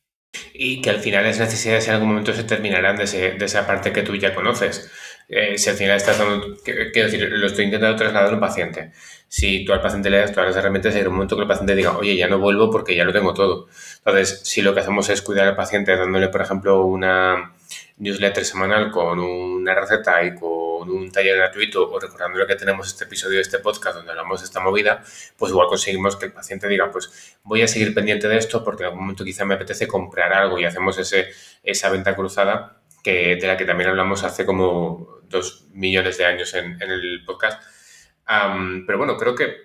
Y 0.55 0.80
que 0.80 0.91
al 0.91 1.01
final 1.01 1.24
las 1.24 1.39
necesidades 1.39 1.89
en 1.89 1.95
algún 1.95 2.09
momento 2.09 2.33
se 2.33 2.45
terminarán 2.45 2.97
de, 2.97 3.05
esa 3.05 3.66
parte 3.66 3.93
que 3.93 4.03
tú 4.03 4.16
ya 4.16 4.35
conoces. 4.35 4.91
Eh, 5.28 5.57
si 5.57 5.70
al 5.70 5.76
final 5.76 5.97
estás 5.97 6.18
dando, 6.18 6.57
quiero 6.64 7.11
decir, 7.11 7.28
lo 7.30 7.47
estoy 7.47 7.66
intentando 7.66 7.97
trasladar 7.97 8.30
a 8.30 8.35
un 8.35 8.41
paciente. 8.41 8.93
Si 9.28 9.64
tú 9.64 9.72
al 9.72 9.80
paciente 9.80 10.11
le 10.11 10.18
das 10.18 10.33
todas 10.33 10.49
las 10.49 10.57
herramientas, 10.57 10.95
hay 10.95 11.03
un 11.03 11.14
momento 11.14 11.37
que 11.37 11.43
el 11.43 11.49
paciente 11.49 11.74
diga, 11.74 11.97
oye, 11.97 12.16
ya 12.16 12.28
no 12.28 12.39
vuelvo 12.39 12.70
porque 12.70 12.95
ya 12.95 13.05
lo 13.05 13.12
tengo 13.12 13.35
todo. 13.35 13.68
Entonces, 13.99 14.41
si 14.45 14.62
lo 14.62 14.74
que 14.74 14.80
hacemos 14.80 15.09
es 15.09 15.22
cuidar 15.22 15.49
al 15.49 15.57
paciente 15.57 15.97
dándole, 15.97 16.28
por 16.28 16.43
ejemplo, 16.43 16.85
una 16.85 17.55
newsletter 18.03 18.45
semanal 18.45 18.91
con 18.91 19.21
una 19.21 19.75
receta 19.75 20.25
y 20.25 20.35
con 20.35 20.91
un 20.91 21.13
taller 21.13 21.37
gratuito 21.37 21.89
o 21.89 22.01
recordándole 22.01 22.47
que 22.49 22.57
tenemos 22.57 22.89
este 22.89 23.05
episodio 23.05 23.37
de 23.37 23.43
este 23.43 23.61
podcast 23.61 23.97
donde 23.97 24.11
hablamos 24.11 24.41
de 24.41 24.47
esta 24.47 24.59
movida, 24.59 25.05
pues 25.37 25.53
igual 25.53 25.69
conseguimos 25.69 26.17
que 26.17 26.27
el 26.27 26.33
paciente 26.33 26.67
diga, 26.67 26.91
pues 26.91 27.39
voy 27.45 27.63
a 27.63 27.69
seguir 27.69 27.95
pendiente 27.95 28.27
de 28.27 28.39
esto 28.39 28.65
porque 28.65 28.83
en 28.83 28.87
algún 28.89 29.03
momento 29.03 29.25
quizá 29.25 29.45
me 29.45 29.55
apetece 29.55 29.87
comprar 29.87 30.33
algo 30.33 30.59
y 30.59 30.65
hacemos 30.65 30.99
ese, 30.99 31.29
esa 31.63 31.91
venta 31.91 32.17
cruzada 32.17 32.83
que, 33.05 33.37
de 33.37 33.47
la 33.47 33.57
que 33.57 33.65
también 33.65 33.91
hablamos 33.91 34.25
hace 34.25 34.45
como 34.45 35.21
dos 35.29 35.69
millones 35.73 36.19
de 36.19 36.27
años 36.27 36.55
en, 36.55 36.83
el 36.83 37.23
podcast. 37.25 37.63
pero 38.27 38.99
bueno, 38.99 39.17
creo 39.17 39.37
que 39.37 39.59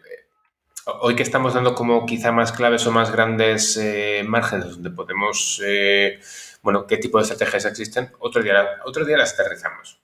hoy 1.02 1.16
que 1.16 1.24
estamos 1.24 1.54
dando 1.54 1.74
como 1.74 2.06
quizá 2.06 2.32
más 2.32 2.52
claves 2.52 2.86
o 2.88 2.92
más 2.92 3.12
grandes 3.12 3.78
eh, 3.78 4.24
márgenes 4.26 4.70
donde 4.70 4.92
podemos, 4.92 5.62
eh, 5.66 6.20
bueno, 6.68 6.86
qué 6.86 6.97
tipo 6.97 7.18
de 7.18 7.22
estrategias 7.22 7.63
existen, 7.63 8.11
otro 8.20 8.43
día, 8.43 8.82
otro 8.84 9.05
día 9.05 9.15
las 9.15 9.39
aterrizamos. 9.39 10.01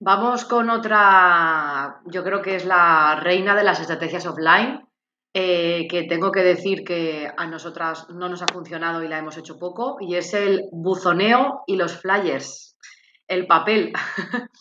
Vamos 0.00 0.46
con 0.46 0.70
otra, 0.70 2.00
yo 2.06 2.24
creo 2.24 2.40
que 2.40 2.56
es 2.56 2.64
la 2.64 3.20
reina 3.22 3.54
de 3.54 3.62
las 3.62 3.78
estrategias 3.78 4.24
offline, 4.24 4.88
eh, 5.34 5.86
que 5.86 6.04
tengo 6.04 6.32
que 6.32 6.40
decir 6.40 6.82
que 6.82 7.30
a 7.36 7.46
nosotras 7.46 8.08
no 8.08 8.30
nos 8.30 8.40
ha 8.40 8.46
funcionado 8.50 9.02
y 9.02 9.08
la 9.08 9.18
hemos 9.18 9.36
hecho 9.36 9.58
poco, 9.58 9.98
y 10.00 10.14
es 10.14 10.32
el 10.32 10.62
buzoneo 10.72 11.62
y 11.66 11.76
los 11.76 12.00
flyers, 12.00 12.78
el 13.26 13.46
papel, 13.46 13.92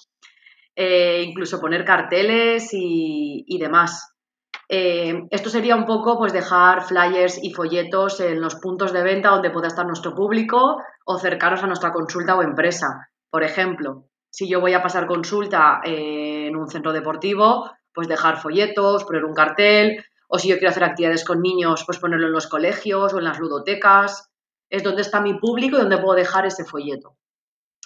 incluso 0.76 1.61
poner 1.61 1.86
carteles 1.86 2.72
y 2.74 3.57
demás. 3.57 4.16
Eh, 4.70 5.24
esto 5.32 5.49
sería 5.49 5.76
un 5.76 5.86
poco 5.86 6.18
pues 6.18 6.34
dejar 6.34 6.84
flyers 6.84 7.41
y 7.41 7.53
folletos 7.53 8.20
en 8.20 8.41
los 8.41 8.55
puntos 8.55 8.91
de 8.91 9.01
venta 9.01 9.30
donde 9.30 9.49
pueda 9.49 9.68
estar 9.68 9.86
nuestro 9.86 10.13
público 10.13 10.84
o 11.05 11.18
cercanos 11.18 11.63
a 11.63 11.68
nuestra 11.68 11.93
consulta 11.93 12.36
o 12.36 12.43
empresa. 12.43 13.09
Por 13.30 13.43
ejemplo, 13.43 14.07
si 14.30 14.49
yo 14.49 14.59
voy 14.59 14.74
a 14.74 14.84
pasar 14.84 15.07
consulta 15.07 15.80
en 15.84 16.55
un 16.55 16.68
centro 16.68 16.91
deportivo, 16.91 17.72
pues 17.93 18.07
dejar 18.07 18.38
folletos, 18.41 19.05
poner 19.05 19.26
un 19.26 19.34
cartel, 19.34 20.03
o 20.28 20.38
si 20.38 20.49
yo 20.49 20.57
quiero 20.57 20.70
hacer 20.70 20.84
actividades 20.84 21.24
con 21.24 21.41
niños, 21.41 21.84
pues 21.86 21.99
ponerlo 21.99 22.28
en 22.28 22.34
los 22.34 22.47
colegios 22.47 23.13
o 23.13 23.18
en 23.18 23.24
las 23.24 23.39
ludotecas. 23.39 24.30
Es 24.70 24.84
donde 24.84 25.01
está 25.01 25.22
mi 25.22 25.39
público 25.39 25.78
y 25.78 25.80
donde 25.80 25.97
puedo 25.97 26.13
dejar 26.13 26.45
ese 26.45 26.65
folleto. 26.65 27.15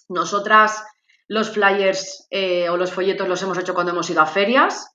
Nosotras 0.09 0.83
los 1.27 1.51
flyers 1.51 2.27
eh, 2.31 2.69
o 2.69 2.75
los 2.75 2.91
folletos 2.91 3.27
los 3.27 3.41
hemos 3.43 3.57
hecho 3.57 3.73
cuando 3.73 3.93
hemos 3.93 4.09
ido 4.09 4.21
a 4.21 4.25
ferias, 4.25 4.91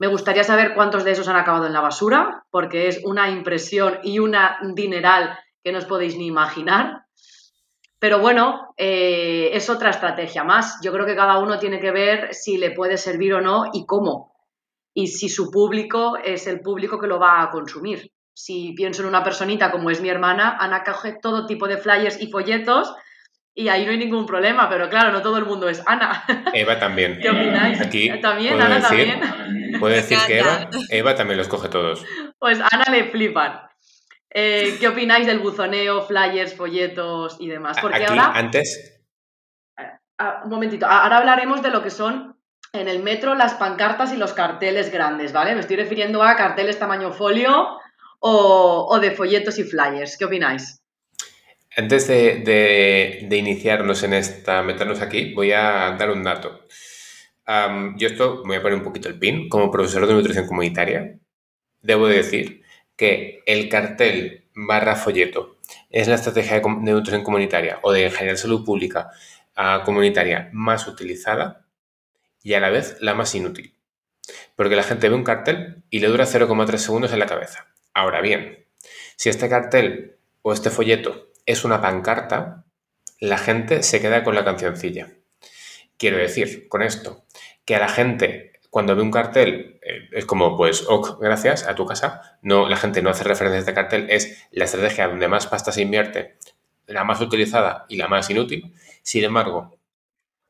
me 0.00 0.06
gustaría 0.06 0.44
saber 0.44 0.72
cuántos 0.74 1.04
de 1.04 1.10
esos 1.10 1.28
han 1.28 1.36
acabado 1.36 1.66
en 1.66 1.74
la 1.74 1.82
basura, 1.82 2.44
porque 2.50 2.88
es 2.88 3.02
una 3.04 3.28
impresión 3.28 3.98
y 4.02 4.18
una 4.18 4.58
dineral 4.74 5.38
que 5.62 5.72
no 5.72 5.78
os 5.78 5.84
podéis 5.84 6.16
ni 6.16 6.26
imaginar. 6.26 7.04
Pero 7.98 8.18
bueno, 8.18 8.72
eh, 8.78 9.50
es 9.52 9.68
otra 9.68 9.90
estrategia 9.90 10.42
más. 10.42 10.80
Yo 10.82 10.90
creo 10.90 11.04
que 11.04 11.14
cada 11.14 11.38
uno 11.38 11.58
tiene 11.58 11.78
que 11.80 11.90
ver 11.90 12.32
si 12.32 12.56
le 12.56 12.70
puede 12.70 12.96
servir 12.96 13.34
o 13.34 13.42
no 13.42 13.66
y 13.74 13.84
cómo. 13.84 14.34
Y 14.94 15.08
si 15.08 15.28
su 15.28 15.50
público 15.50 16.16
es 16.16 16.46
el 16.46 16.60
público 16.60 16.98
que 16.98 17.06
lo 17.06 17.20
va 17.20 17.42
a 17.42 17.50
consumir. 17.50 18.10
Si 18.32 18.72
pienso 18.72 19.02
en 19.02 19.08
una 19.08 19.22
personita 19.22 19.70
como 19.70 19.90
es 19.90 20.00
mi 20.00 20.08
hermana, 20.08 20.56
Ana 20.58 20.82
coge 20.82 21.18
todo 21.20 21.44
tipo 21.44 21.68
de 21.68 21.76
flyers 21.76 22.22
y 22.22 22.30
folletos 22.30 22.94
y 23.54 23.68
ahí 23.68 23.84
no 23.84 23.90
hay 23.90 23.98
ningún 23.98 24.24
problema, 24.24 24.70
pero 24.70 24.88
claro, 24.88 25.12
no 25.12 25.20
todo 25.20 25.36
el 25.36 25.44
mundo 25.44 25.68
es 25.68 25.82
Ana. 25.86 26.24
Eva 26.54 26.78
también. 26.78 27.18
¿Qué 27.22 27.28
opináis? 27.28 27.80
Aquí 27.82 28.10
también, 28.22 28.58
Ana 28.58 28.80
también. 28.80 29.20
Puedo 29.80 29.94
decir 29.94 30.18
que 30.26 30.38
Eva, 30.38 30.68
Eva 30.90 31.14
también 31.14 31.38
los 31.38 31.48
coge 31.48 31.68
todos. 31.68 32.04
Pues 32.38 32.60
Ana 32.60 32.84
le 32.90 33.10
flipan. 33.10 33.62
Eh, 34.32 34.76
¿Qué 34.78 34.86
opináis 34.86 35.26
del 35.26 35.40
buzoneo, 35.40 36.02
flyers, 36.02 36.54
folletos 36.54 37.36
y 37.40 37.48
demás? 37.48 37.78
Porque 37.80 38.04
ahora. 38.04 38.32
Antes. 38.34 39.02
Eh, 39.76 39.82
ah, 40.18 40.42
un 40.44 40.50
momentito. 40.50 40.86
Ahora 40.86 41.18
hablaremos 41.18 41.62
de 41.62 41.70
lo 41.70 41.82
que 41.82 41.90
son 41.90 42.36
en 42.72 42.86
el 42.86 43.02
metro 43.02 43.34
las 43.34 43.54
pancartas 43.54 44.12
y 44.12 44.16
los 44.16 44.32
carteles 44.32 44.92
grandes, 44.92 45.32
¿vale? 45.32 45.54
Me 45.54 45.60
estoy 45.60 45.76
refiriendo 45.76 46.22
a 46.22 46.36
carteles 46.36 46.78
tamaño 46.78 47.12
folio 47.12 47.78
o, 48.20 48.86
o 48.88 49.00
de 49.00 49.10
folletos 49.10 49.58
y 49.58 49.64
flyers. 49.64 50.16
¿Qué 50.16 50.26
opináis? 50.26 50.80
Antes 51.76 52.08
de, 52.08 53.28
iniciarnos 53.30 54.02
en 54.02 54.14
esta, 54.14 54.62
meternos 54.62 55.00
aquí, 55.00 55.32
voy 55.34 55.52
a 55.52 55.94
dar 55.98 56.10
un 56.10 56.22
dato. 56.24 56.66
Yo 57.96 58.08
esto, 58.08 58.42
voy 58.44 58.56
a 58.56 58.62
poner 58.62 58.78
un 58.78 58.84
poquito 58.84 59.08
el 59.08 59.18
pin, 59.18 59.48
como 59.48 59.70
profesor 59.70 60.06
de 60.06 60.14
nutrición 60.14 60.46
comunitaria, 60.46 61.18
debo 61.82 62.06
decir 62.06 62.62
que 62.96 63.42
el 63.46 63.68
cartel 63.68 64.48
barra 64.54 64.94
folleto 64.94 65.58
es 65.88 66.06
la 66.06 66.14
estrategia 66.14 66.60
de, 66.60 66.92
nutrición 66.92 67.24
comunitaria 67.24 67.80
o 67.82 67.92
de 67.92 68.10
general 68.10 68.36
salud 68.36 68.64
pública 68.64 69.10
ah, 69.56 69.82
comunitaria 69.84 70.50
más 70.52 70.86
utilizada 70.86 71.66
y 72.42 72.54
a 72.54 72.60
la 72.60 72.70
vez 72.70 72.98
la 73.00 73.14
más 73.14 73.34
inútil. 73.34 73.74
Porque 74.54 74.76
la 74.76 74.82
gente 74.82 75.08
ve 75.08 75.14
un 75.14 75.24
cartel 75.24 75.82
y 75.90 75.98
le 76.00 76.08
dura 76.08 76.26
0,3 76.26 76.76
segundos 76.76 77.12
en 77.12 77.18
la 77.18 77.26
cabeza. 77.26 77.66
Ahora 77.94 78.20
bien, 78.20 78.66
si 79.16 79.28
este 79.28 79.48
cartel 79.48 80.18
o 80.42 80.52
este 80.52 80.70
folleto 80.70 81.30
es 81.46 81.64
una 81.64 81.80
pancarta, 81.80 82.64
la 83.18 83.38
gente 83.38 83.82
se 83.82 84.00
queda 84.00 84.22
con 84.22 84.34
la 84.34 84.44
cancioncilla. 84.44 85.08
Quiero 85.96 86.16
decir 86.16 86.68
con 86.68 86.82
esto 86.82 87.24
que 87.70 87.76
a 87.76 87.78
la 87.78 87.88
gente 87.88 88.50
cuando 88.68 88.96
ve 88.96 89.02
un 89.02 89.12
cartel 89.12 89.78
eh, 89.80 90.08
es 90.10 90.26
como 90.26 90.56
pues 90.56 90.84
ok, 90.88 91.20
gracias 91.20 91.68
a 91.68 91.76
tu 91.76 91.86
casa. 91.86 92.36
No, 92.42 92.68
la 92.68 92.76
gente 92.76 93.00
no 93.00 93.10
hace 93.10 93.22
referencia 93.22 93.58
a 93.58 93.60
este 93.60 93.74
cartel, 93.74 94.10
es 94.10 94.44
la 94.50 94.64
estrategia 94.64 95.06
donde 95.06 95.28
más 95.28 95.46
pasta 95.46 95.70
se 95.70 95.82
invierte, 95.82 96.36
la 96.88 97.04
más 97.04 97.20
utilizada 97.20 97.86
y 97.88 97.96
la 97.96 98.08
más 98.08 98.28
inútil. 98.28 98.74
Sin 99.02 99.22
embargo, 99.22 99.78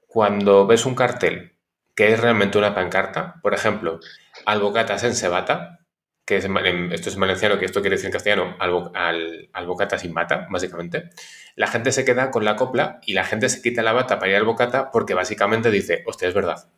cuando 0.06 0.66
ves 0.66 0.86
un 0.86 0.94
cartel 0.94 1.58
que 1.94 2.10
es 2.10 2.18
realmente 2.18 2.56
una 2.56 2.74
pancarta, 2.74 3.34
por 3.42 3.52
ejemplo, 3.52 4.00
albocatas 4.46 5.04
en 5.04 5.14
sebata, 5.14 5.80
que 6.24 6.38
es, 6.38 6.46
esto 6.46 7.08
es 7.10 7.14
en 7.16 7.20
valenciano, 7.20 7.58
que 7.58 7.66
esto 7.66 7.82
quiere 7.82 7.96
decir 7.96 8.06
en 8.06 8.12
castellano, 8.12 8.56
al, 8.58 9.50
sin 9.98 10.14
bata, 10.14 10.46
básicamente, 10.48 11.10
la 11.54 11.66
gente 11.66 11.92
se 11.92 12.06
queda 12.06 12.30
con 12.30 12.46
la 12.46 12.56
copla 12.56 12.98
y 13.04 13.12
la 13.12 13.24
gente 13.24 13.50
se 13.50 13.60
quita 13.60 13.82
la 13.82 13.92
bata 13.92 14.18
para 14.18 14.30
ir 14.30 14.36
al 14.38 14.44
bocata 14.44 14.90
porque 14.90 15.12
básicamente 15.12 15.70
dice, 15.70 16.02
hostia, 16.06 16.26
es 16.26 16.32
verdad, 16.32 16.70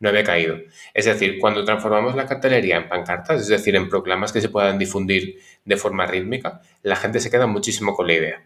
no 0.00 0.08
había 0.08 0.24
caído. 0.24 0.58
Es 0.92 1.04
decir, 1.04 1.38
cuando 1.38 1.64
transformamos 1.64 2.16
la 2.16 2.26
cartelería 2.26 2.76
en 2.76 2.88
pancartas, 2.88 3.42
es 3.42 3.48
decir, 3.48 3.76
en 3.76 3.88
proclamas 3.88 4.32
que 4.32 4.40
se 4.40 4.48
puedan 4.48 4.78
difundir 4.78 5.38
de 5.64 5.76
forma 5.76 6.06
rítmica, 6.06 6.60
la 6.82 6.96
gente 6.96 7.20
se 7.20 7.30
queda 7.30 7.46
muchísimo 7.46 7.94
con 7.94 8.08
la 8.08 8.14
idea. 8.14 8.42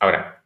Ahora, 0.00 0.44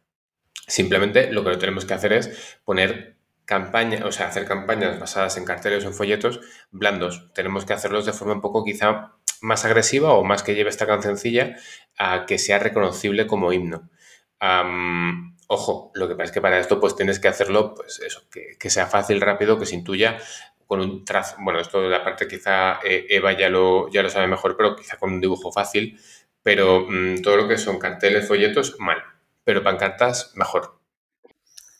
simplemente 0.67 1.31
lo 1.31 1.43
que 1.43 1.57
tenemos 1.57 1.85
que 1.85 1.95
hacer 1.95 2.13
es 2.13 2.59
poner 2.63 3.17
campaña, 3.45 4.05
o 4.05 4.11
sea, 4.11 4.27
hacer 4.27 4.45
campañas 4.45 4.99
basadas 4.99 5.35
en 5.37 5.43
carteles 5.43 5.83
o 5.83 5.87
en 5.87 5.95
folletos 5.95 6.39
blandos. 6.69 7.33
Tenemos 7.33 7.65
que 7.65 7.73
hacerlos 7.73 8.05
de 8.05 8.13
forma 8.13 8.35
un 8.35 8.41
poco 8.41 8.63
quizá 8.63 9.15
más 9.41 9.65
agresiva 9.65 10.13
o 10.13 10.23
más 10.23 10.43
que 10.43 10.53
lleve 10.53 10.69
esta 10.69 10.85
cancioncilla 10.85 11.55
a 11.97 12.27
que 12.27 12.37
sea 12.37 12.59
reconocible 12.59 13.25
como 13.25 13.51
himno. 13.51 13.89
ojo, 15.47 15.91
lo 15.95 16.07
que 16.07 16.13
pasa 16.13 16.25
es 16.25 16.31
que 16.31 16.41
para 16.41 16.59
esto 16.59 16.79
pues 16.79 16.95
tienes 16.95 17.19
que 17.19 17.27
hacerlo, 17.27 17.73
pues 17.73 17.99
eso, 18.05 18.21
que, 18.29 18.69
sea 18.69 18.85
fácil, 18.85 19.19
rápido, 19.19 19.57
que 19.57 19.65
se 19.65 19.75
intuya 19.75 20.19
con 20.69 20.81
un 20.81 21.03
trazo, 21.03 21.35
bueno, 21.39 21.59
esto 21.59 21.81
de 21.81 21.89
la 21.89 22.03
parte 22.03 22.27
quizá 22.27 22.79
eh, 22.83 23.07
Eva 23.09 23.35
ya 23.35 23.49
lo, 23.49 23.89
ya 23.89 24.03
lo 24.03 24.09
sabe 24.11 24.27
mejor, 24.27 24.55
pero 24.55 24.75
quizá 24.75 24.97
con 24.97 25.11
un 25.11 25.19
dibujo 25.19 25.51
fácil, 25.51 25.99
pero 26.43 26.85
mm, 26.87 27.23
todo 27.23 27.37
lo 27.37 27.47
que 27.47 27.57
son 27.57 27.79
carteles, 27.79 28.27
folletos, 28.27 28.75
mal, 28.77 28.99
pero 29.43 29.63
pancartas, 29.63 30.31
mejor. 30.35 30.79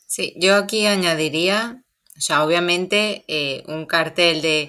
Sí, 0.08 0.34
yo 0.36 0.56
aquí 0.56 0.86
añadiría, 0.86 1.84
o 2.18 2.20
sea, 2.20 2.42
obviamente 2.42 3.24
eh, 3.28 3.62
un 3.68 3.86
cartel 3.86 4.42
de 4.42 4.66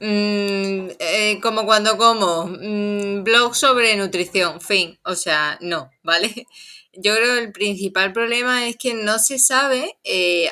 Mm, 0.00 0.88
eh, 0.98 1.38
como 1.42 1.66
cuando 1.66 1.98
como, 1.98 2.46
mm, 2.46 3.22
blog 3.22 3.54
sobre 3.54 3.96
nutrición, 3.96 4.60
fin, 4.62 4.98
o 5.04 5.14
sea, 5.14 5.58
no, 5.60 5.90
¿vale? 6.02 6.46
Yo 6.94 7.14
creo 7.14 7.34
que 7.34 7.40
el 7.42 7.52
principal 7.52 8.12
problema 8.12 8.66
es 8.66 8.76
que 8.76 8.94
no 8.94 9.18
se 9.18 9.38
sabe 9.38 9.98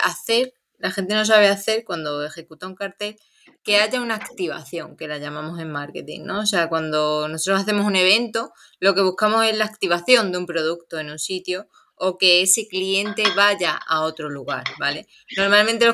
hacer, 0.02 0.52
la 0.78 0.90
gente 0.90 1.14
no 1.14 1.24
sabe 1.24 1.48
hacer 1.48 1.84
cuando 1.84 2.24
ejecuta 2.24 2.66
un 2.66 2.74
cartel 2.74 3.16
que 3.62 3.78
haya 3.78 4.00
una 4.00 4.14
activación, 4.14 4.96
que 4.96 5.08
la 5.08 5.18
llamamos 5.18 5.60
en 5.60 5.70
marketing, 5.70 6.22
¿no? 6.24 6.40
O 6.40 6.46
sea, 6.46 6.68
cuando 6.68 7.28
nosotros 7.28 7.60
hacemos 7.60 7.86
un 7.86 7.96
evento, 7.96 8.52
lo 8.80 8.94
que 8.94 9.02
buscamos 9.02 9.44
es 9.44 9.56
la 9.56 9.64
activación 9.64 10.32
de 10.32 10.38
un 10.38 10.46
producto 10.46 10.98
en 10.98 11.10
un 11.10 11.18
sitio 11.18 11.68
o 11.94 12.16
que 12.16 12.42
ese 12.42 12.68
cliente 12.68 13.24
vaya 13.36 13.72
a 13.74 14.02
otro 14.02 14.30
lugar, 14.30 14.64
¿vale? 14.78 15.08
Normalmente 15.36 15.86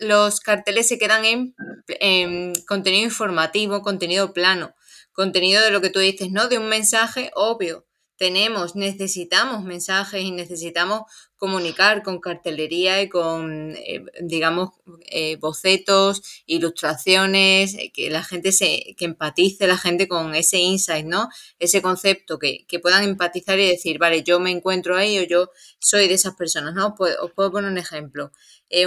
los, 0.00 0.40
carteles 0.40 0.88
se 0.88 0.98
quedan 0.98 1.24
en, 1.24 1.54
en 1.88 2.54
contenido 2.66 3.04
informativo, 3.04 3.82
contenido 3.82 4.32
plano, 4.32 4.74
contenido 5.12 5.62
de 5.62 5.70
lo 5.70 5.82
que 5.82 5.90
tú 5.90 5.98
dices, 5.98 6.30
¿no? 6.30 6.48
De 6.48 6.58
un 6.58 6.68
mensaje 6.68 7.30
obvio 7.34 7.86
tenemos, 8.16 8.76
necesitamos 8.76 9.64
mensajes 9.64 10.22
y 10.22 10.30
necesitamos 10.30 11.02
comunicar 11.42 12.04
con 12.04 12.20
cartelería 12.20 13.02
y 13.02 13.08
con, 13.08 13.74
eh, 13.74 14.04
digamos, 14.20 14.70
eh, 15.10 15.34
bocetos, 15.40 16.22
ilustraciones, 16.46 17.74
eh, 17.74 17.90
que 17.92 18.10
la 18.10 18.22
gente 18.22 18.52
se, 18.52 18.94
que 18.96 19.06
empatice 19.06 19.66
la 19.66 19.76
gente 19.76 20.06
con 20.06 20.36
ese 20.36 20.58
insight, 20.58 21.04
¿no? 21.04 21.28
Ese 21.58 21.82
concepto, 21.82 22.38
que, 22.38 22.64
puedan 22.80 23.02
empatizar 23.02 23.58
y 23.58 23.66
decir, 23.66 23.98
vale, 23.98 24.22
yo 24.22 24.38
me 24.38 24.52
encuentro 24.52 24.96
ahí 24.96 25.18
o 25.18 25.24
yo 25.24 25.50
soy 25.80 26.06
de 26.06 26.14
esas 26.14 26.36
personas, 26.36 26.74
¿no? 26.74 26.94
os 26.96 27.32
puedo 27.32 27.50
poner 27.50 27.72
un 27.72 27.78
ejemplo. 27.78 28.30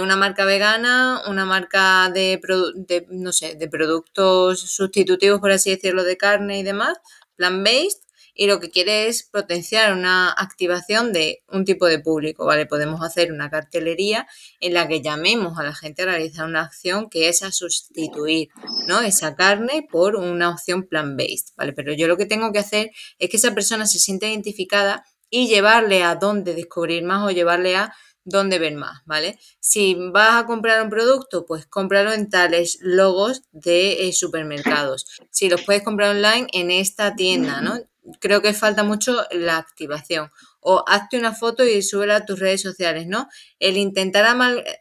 una 0.00 0.16
marca 0.16 0.46
vegana, 0.46 1.22
una 1.28 1.44
marca 1.44 2.10
de, 2.10 2.40
de, 2.88 3.06
no 3.10 3.32
sé, 3.32 3.56
de 3.56 3.68
productos 3.68 4.60
sustitutivos, 4.60 5.40
por 5.40 5.50
así 5.50 5.70
decirlo, 5.70 6.04
de 6.04 6.16
carne 6.16 6.58
y 6.60 6.62
demás, 6.62 6.96
plant-based, 7.36 8.05
y 8.36 8.46
lo 8.46 8.60
que 8.60 8.70
quiere 8.70 9.08
es 9.08 9.22
potenciar 9.24 9.94
una 9.94 10.30
activación 10.30 11.12
de 11.12 11.42
un 11.48 11.64
tipo 11.64 11.86
de 11.86 11.98
público, 11.98 12.44
¿vale? 12.44 12.66
Podemos 12.66 13.02
hacer 13.02 13.32
una 13.32 13.50
cartelería 13.50 14.28
en 14.60 14.74
la 14.74 14.86
que 14.86 15.00
llamemos 15.00 15.58
a 15.58 15.62
la 15.62 15.74
gente 15.74 16.02
a 16.02 16.06
realizar 16.06 16.46
una 16.46 16.62
acción 16.62 17.08
que 17.08 17.28
es 17.28 17.42
a 17.42 17.50
sustituir, 17.50 18.48
¿no? 18.86 19.00
Esa 19.00 19.34
carne 19.34 19.88
por 19.90 20.16
una 20.16 20.50
opción 20.50 20.86
plant-based, 20.86 21.54
¿vale? 21.56 21.72
Pero 21.72 21.94
yo 21.94 22.06
lo 22.08 22.18
que 22.18 22.26
tengo 22.26 22.52
que 22.52 22.58
hacer 22.58 22.90
es 23.18 23.30
que 23.30 23.38
esa 23.38 23.54
persona 23.54 23.86
se 23.86 23.98
sienta 23.98 24.28
identificada 24.28 25.04
y 25.30 25.48
llevarle 25.48 26.04
a 26.04 26.14
dónde 26.14 26.54
descubrir 26.54 27.02
más 27.04 27.26
o 27.26 27.30
llevarle 27.30 27.74
a 27.74 27.94
dónde 28.26 28.58
ver 28.58 28.74
más, 28.74 29.00
¿vale? 29.06 29.38
Si 29.60 29.96
vas 30.12 30.42
a 30.42 30.46
comprar 30.46 30.82
un 30.82 30.90
producto, 30.90 31.46
pues 31.46 31.64
cómpralo 31.66 32.12
en 32.12 32.28
tales 32.28 32.78
logos 32.82 33.42
de 33.52 34.08
eh, 34.08 34.12
supermercados. 34.12 35.06
Si 35.30 35.48
los 35.48 35.62
puedes 35.62 35.82
comprar 35.82 36.16
online 36.16 36.48
en 36.52 36.70
esta 36.70 37.14
tienda, 37.14 37.60
¿no? 37.60 37.80
Creo 38.20 38.42
que 38.42 38.54
falta 38.54 38.82
mucho 38.82 39.24
la 39.30 39.58
activación. 39.58 40.30
O 40.60 40.84
hazte 40.86 41.18
una 41.18 41.34
foto 41.34 41.64
y 41.64 41.82
súbela 41.82 42.16
a 42.16 42.24
tus 42.24 42.38
redes 42.38 42.62
sociales, 42.62 43.06
¿no? 43.06 43.28
El 43.58 43.76
intentar 43.76 44.26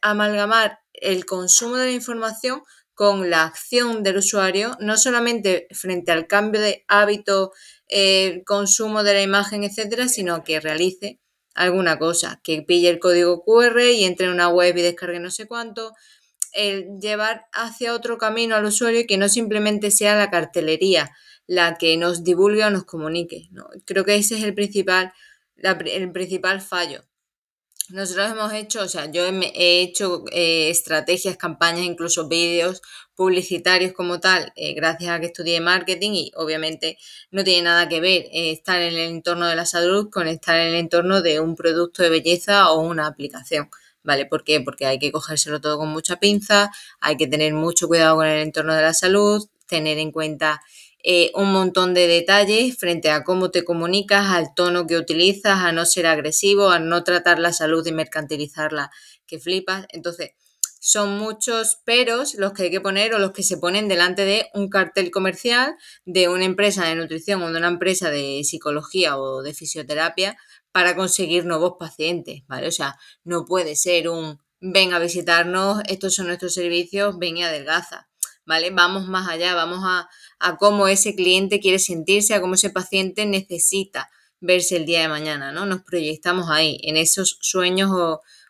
amalgamar 0.01 0.79
el 0.93 1.25
consumo 1.25 1.77
de 1.77 1.85
la 1.87 1.91
información 1.91 2.63
con 2.93 3.29
la 3.29 3.43
acción 3.43 4.03
del 4.03 4.17
usuario, 4.17 4.77
no 4.79 4.97
solamente 4.97 5.67
frente 5.71 6.11
al 6.11 6.27
cambio 6.27 6.61
de 6.61 6.85
hábito, 6.87 7.51
eh, 7.89 8.41
consumo 8.45 9.03
de 9.03 9.13
la 9.13 9.21
imagen, 9.21 9.63
etcétera, 9.63 10.07
sino 10.07 10.43
que 10.43 10.61
realice 10.61 11.19
alguna 11.53 11.99
cosa, 11.99 12.39
que 12.43 12.61
pille 12.61 12.89
el 12.89 12.99
código 12.99 13.43
QR 13.43 13.91
y 13.91 14.05
entre 14.05 14.27
en 14.27 14.33
una 14.33 14.47
web 14.49 14.75
y 14.77 14.81
descargue 14.81 15.19
no 15.19 15.29
sé 15.29 15.45
cuánto, 15.45 15.93
el 16.53 16.99
llevar 16.99 17.45
hacia 17.51 17.93
otro 17.93 18.17
camino 18.17 18.55
al 18.55 18.65
usuario 18.65 19.03
que 19.07 19.17
no 19.17 19.27
simplemente 19.29 19.91
sea 19.91 20.15
la 20.15 20.31
cartelería, 20.31 21.11
la 21.47 21.77
que 21.77 21.97
nos 21.97 22.23
divulgue 22.23 22.63
o 22.63 22.69
nos 22.69 22.85
comunique. 22.85 23.47
¿no? 23.51 23.67
Creo 23.85 24.05
que 24.05 24.15
ese 24.15 24.37
es 24.37 24.43
el 24.43 24.53
principal, 24.53 25.13
el 25.57 26.11
principal 26.11 26.61
fallo. 26.61 27.03
Nosotros 27.89 28.31
hemos 28.31 28.51
hecho, 28.53 28.81
o 28.81 28.87
sea, 28.87 29.11
yo 29.11 29.25
he 29.25 29.81
hecho 29.81 30.25
eh, 30.31 30.69
estrategias, 30.69 31.37
campañas, 31.37 31.85
incluso 31.85 32.27
vídeos 32.27 32.81
publicitarios 33.13 33.93
como 33.93 34.19
tal, 34.19 34.51
eh, 34.55 34.73
gracias 34.73 35.11
a 35.11 35.19
que 35.19 35.27
estudié 35.27 35.61
marketing 35.61 36.11
y 36.13 36.31
obviamente 36.35 36.97
no 37.29 37.43
tiene 37.43 37.61
nada 37.61 37.87
que 37.87 38.01
ver 38.01 38.23
eh, 38.31 38.51
estar 38.51 38.81
en 38.81 38.93
el 38.93 39.11
entorno 39.11 39.45
de 39.47 39.55
la 39.55 39.67
salud 39.67 40.09
con 40.09 40.27
estar 40.27 40.59
en 40.59 40.69
el 40.69 40.75
entorno 40.75 41.21
de 41.21 41.39
un 41.39 41.55
producto 41.55 42.01
de 42.01 42.09
belleza 42.09 42.71
o 42.71 42.79
una 42.81 43.05
aplicación. 43.05 43.69
¿Vale? 44.03 44.25
¿Por 44.25 44.43
qué? 44.43 44.61
Porque 44.61 44.85
hay 44.85 44.99
que 44.99 45.11
cogérselo 45.11 45.61
todo 45.61 45.77
con 45.79 45.89
mucha 45.89 46.17
pinza, 46.17 46.71
hay 46.99 47.17
que 47.17 47.27
tener 47.27 47.53
mucho 47.53 47.87
cuidado 47.87 48.17
con 48.17 48.27
el 48.27 48.41
entorno 48.41 48.75
de 48.75 48.81
la 48.83 48.93
salud, 48.93 49.47
tener 49.67 49.97
en 49.97 50.11
cuenta 50.11 50.61
eh, 51.07 51.29
un 51.35 51.51
montón 51.51 51.93
de 51.93 52.07
detalles 52.07 52.75
frente 52.79 53.11
a 53.11 53.23
cómo 53.23 53.51
te 53.51 53.63
comunicas, 53.63 54.25
al 54.31 54.55
tono 54.55 54.87
que 54.87 54.97
utilizas, 54.97 55.59
a 55.59 55.71
no 55.71 55.85
ser 55.85 56.07
agresivo, 56.07 56.71
a 56.71 56.79
no 56.79 57.03
tratar 57.03 57.37
la 57.37 57.53
salud 57.53 57.85
y 57.85 57.91
mercantilizarla, 57.91 58.89
que 59.27 59.37
flipas. 59.37 59.85
Entonces, 59.89 60.31
son 60.79 61.19
muchos 61.19 61.75
peros 61.85 62.33
los 62.33 62.53
que 62.53 62.63
hay 62.63 62.71
que 62.71 62.81
poner 62.81 63.13
o 63.13 63.19
los 63.19 63.33
que 63.33 63.43
se 63.43 63.57
ponen 63.57 63.87
delante 63.87 64.25
de 64.25 64.47
un 64.55 64.67
cartel 64.67 65.11
comercial 65.11 65.75
de 66.05 66.27
una 66.27 66.45
empresa 66.45 66.85
de 66.85 66.95
nutrición 66.95 67.43
o 67.43 67.51
de 67.51 67.57
una 67.59 67.67
empresa 67.67 68.09
de 68.09 68.41
psicología 68.43 69.19
o 69.19 69.43
de 69.43 69.53
fisioterapia 69.53 70.35
para 70.71 70.95
conseguir 70.95 71.45
nuevos 71.45 71.73
pacientes, 71.77 72.41
¿vale? 72.47 72.67
O 72.67 72.71
sea, 72.71 72.97
no 73.23 73.45
puede 73.45 73.75
ser 73.75 74.09
un 74.09 74.39
ven 74.59 74.91
a 74.91 74.97
visitarnos, 74.97 75.83
estos 75.87 76.15
son 76.15 76.25
nuestros 76.25 76.55
servicios, 76.55 77.19
ven 77.19 77.37
y 77.37 77.43
adelgaza. 77.43 78.07
¿vale? 78.45 78.69
Vamos 78.69 79.07
más 79.07 79.27
allá, 79.27 79.55
vamos 79.55 79.79
a, 79.83 80.07
cómo 80.59 80.87
ese 80.87 81.15
cliente 81.15 81.59
quiere 81.59 81.79
sentirse, 81.79 82.33
a 82.33 82.41
cómo 82.41 82.55
ese 82.55 82.69
paciente 82.69 83.25
necesita 83.25 84.09
verse 84.39 84.75
el 84.77 84.85
día 84.85 85.01
de 85.01 85.07
mañana, 85.07 85.51
¿no? 85.51 85.65
Nos 85.65 85.83
proyectamos 85.83 86.49
ahí, 86.49 86.79
en 86.83 86.97
esos 86.97 87.37
sueños 87.41 87.91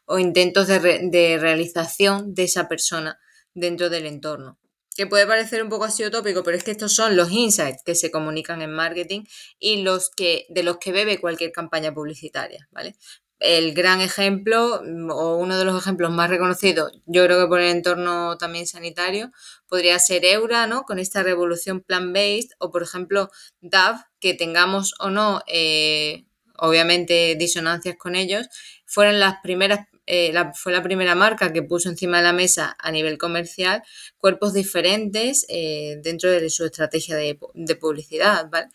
o, 0.07 0.19
intentos 0.19 0.67
de, 0.67 0.79
de, 1.09 1.37
realización 1.39 2.35
de 2.35 2.43
esa 2.43 2.67
persona 2.67 3.19
dentro 3.53 3.89
del 3.89 4.05
entorno. 4.05 4.59
Que 4.95 5.07
puede 5.07 5.27
parecer 5.27 5.61
un 5.63 5.69
poco 5.69 5.85
así 5.85 6.05
utópico, 6.05 6.43
pero 6.43 6.55
es 6.55 6.63
que 6.63 6.71
estos 6.71 6.93
son 6.93 7.17
los 7.17 7.31
insights 7.31 7.83
que 7.83 7.95
se 7.95 8.11
comunican 8.11 8.61
en 8.61 8.71
marketing 8.71 9.23
y 9.59 9.81
los 9.81 10.09
que, 10.09 10.45
de 10.49 10.63
los 10.63 10.77
que 10.77 10.91
bebe 10.91 11.19
cualquier 11.19 11.51
campaña 11.51 11.93
publicitaria, 11.93 12.67
¿vale? 12.71 12.95
El 13.39 13.73
gran 13.73 14.01
ejemplo 14.01 14.81
mm, 14.83 15.09
o 15.11 15.37
uno 15.37 15.57
de 15.57 15.65
los 15.65 15.79
ejemplos 15.81 16.11
más 16.11 16.29
reconocidos, 16.29 16.91
yo 17.05 17.25
creo 17.25 17.41
que 17.41 17.47
por 17.47 17.59
el 17.61 17.71
entorno 17.71 18.37
también 18.37 18.67
sanitario, 18.67 19.31
podría 19.67 19.99
ser 19.99 20.25
Eura, 20.25 20.67
¿no? 20.67 20.83
Con 20.83 20.99
esta 20.99 21.23
revolución 21.23 21.81
plant-based 21.81 22.51
o, 22.59 22.71
por 22.71 22.83
ejemplo, 22.83 23.29
DAV, 23.61 23.97
que 24.19 24.33
tengamos 24.33 24.93
o 24.99 25.09
no, 25.09 25.41
eh, 25.47 26.25
obviamente, 26.57 27.35
disonancias 27.37 27.95
con 27.97 28.15
ellos, 28.15 28.47
fueron 28.85 29.19
las 29.19 29.35
primeras, 29.43 29.87
eh, 30.07 30.33
fue 30.53 30.71
la 30.71 30.83
primera 30.83 31.15
marca 31.15 31.51
que 31.51 31.63
puso 31.63 31.89
encima 31.89 32.17
de 32.17 32.23
la 32.23 32.33
mesa 32.33 32.75
a 32.79 32.91
nivel 32.91 33.17
comercial 33.17 33.81
cuerpos 34.19 34.53
diferentes 34.53 35.45
eh, 35.49 35.97
dentro 36.03 36.29
de 36.29 36.49
su 36.49 36.65
estrategia 36.65 37.15
de, 37.15 37.39
de 37.53 37.75
publicidad, 37.75 38.49
¿vale? 38.49 38.69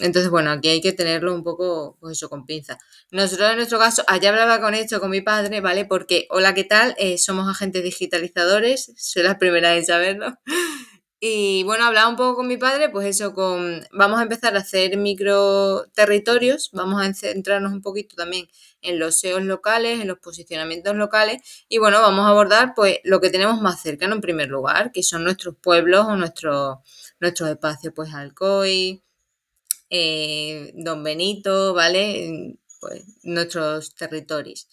Entonces, 0.00 0.30
bueno, 0.30 0.50
aquí 0.50 0.68
hay 0.68 0.80
que 0.80 0.92
tenerlo 0.92 1.34
un 1.34 1.42
poco, 1.44 1.96
pues 2.00 2.16
eso, 2.16 2.28
con 2.28 2.46
pinza. 2.46 2.78
Nosotros 3.10 3.50
en 3.50 3.56
nuestro 3.56 3.78
caso, 3.78 4.02
allá 4.06 4.30
hablaba 4.30 4.60
con 4.60 4.74
esto 4.74 5.00
con 5.00 5.10
mi 5.10 5.20
padre, 5.20 5.60
¿vale? 5.60 5.84
Porque, 5.84 6.26
hola, 6.30 6.54
¿qué 6.54 6.64
tal? 6.64 6.94
Eh, 6.98 7.18
somos 7.18 7.48
agentes 7.48 7.82
digitalizadores, 7.82 8.92
soy 8.96 9.22
la 9.22 9.38
primera 9.38 9.76
en 9.76 9.84
saberlo. 9.84 10.38
Y 11.22 11.64
bueno, 11.64 11.84
hablaba 11.84 12.08
un 12.08 12.16
poco 12.16 12.36
con 12.36 12.48
mi 12.48 12.56
padre, 12.56 12.88
pues 12.88 13.06
eso, 13.06 13.34
con 13.34 13.86
vamos 13.92 14.18
a 14.18 14.22
empezar 14.22 14.56
a 14.56 14.60
hacer 14.60 14.96
micro 14.96 15.84
territorios, 15.94 16.70
vamos 16.72 17.02
a 17.02 17.12
centrarnos 17.12 17.72
un 17.72 17.82
poquito 17.82 18.16
también 18.16 18.48
en 18.80 18.98
los 18.98 19.18
SEOs 19.20 19.42
locales, 19.42 20.00
en 20.00 20.08
los 20.08 20.18
posicionamientos 20.18 20.96
locales, 20.96 21.42
y 21.68 21.76
bueno, 21.76 22.00
vamos 22.00 22.24
a 22.24 22.30
abordar 22.30 22.72
pues 22.74 23.00
lo 23.04 23.20
que 23.20 23.28
tenemos 23.28 23.60
más 23.60 23.82
cercano 23.82 24.14
en 24.14 24.22
primer 24.22 24.48
lugar, 24.48 24.92
que 24.92 25.02
son 25.02 25.24
nuestros 25.24 25.56
pueblos 25.56 26.06
o 26.06 26.16
nuestros, 26.16 26.78
nuestros 27.20 27.50
espacios, 27.50 27.92
pues 27.94 28.14
Alcoy, 28.14 29.02
eh, 29.90 30.72
Don 30.74 31.02
Benito, 31.02 31.74
¿vale? 31.74 32.56
Pues 32.80 33.04
nuestros 33.22 33.94
territorios. 33.94 34.68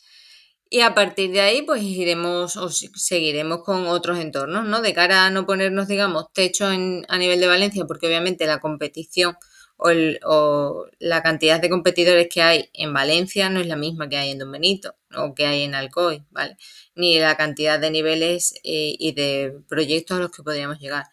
Y 0.70 0.82
a 0.82 0.93
partir 0.93 1.32
de 1.32 1.41
ahí, 1.41 1.61
pues 1.61 1.82
iremos 1.82 2.57
o 2.57 2.70
seguiremos 2.70 3.63
con 3.63 3.88
otros 3.88 4.20
entornos, 4.20 4.65
¿no? 4.65 4.82
De 4.82 4.93
cara 4.93 5.26
a 5.26 5.30
no 5.30 5.45
ponernos, 5.45 5.88
digamos, 5.88 6.32
techo 6.34 6.65
a 6.68 7.18
nivel 7.18 7.39
de 7.39 7.47
Valencia, 7.47 7.86
porque 7.86 8.07
obviamente 8.07 8.45
la 8.45 8.59
competición 8.59 9.38
o, 9.78 10.86
la 10.99 11.22
cantidad 11.24 11.59
de 11.61 11.70
competidores 11.70 12.28
que 12.30 12.41
hay 12.41 12.70
en 12.74 12.93
Valencia 12.93 13.49
no 13.49 13.59
es 13.59 13.68
la 13.68 13.76
misma 13.76 14.09
que 14.09 14.18
hay 14.18 14.32
en 14.32 14.39
Don 14.39 14.51
Benito 14.51 14.95
o 15.15 15.36
que 15.36 15.45
hay 15.45 15.63
en 15.63 15.76
Alcoy, 15.76 16.24
¿vale? 16.32 16.57
Ni 16.95 17.20
la 17.20 17.38
cantidad 17.38 17.80
de 17.80 17.91
niveles 17.91 18.55
eh, 18.63 18.95
y 18.97 19.13
de 19.13 19.59
proyectos 19.70 20.18
a 20.18 20.22
los 20.22 20.32
que 20.32 20.43
podríamos 20.43 20.80
llegar. 20.80 21.05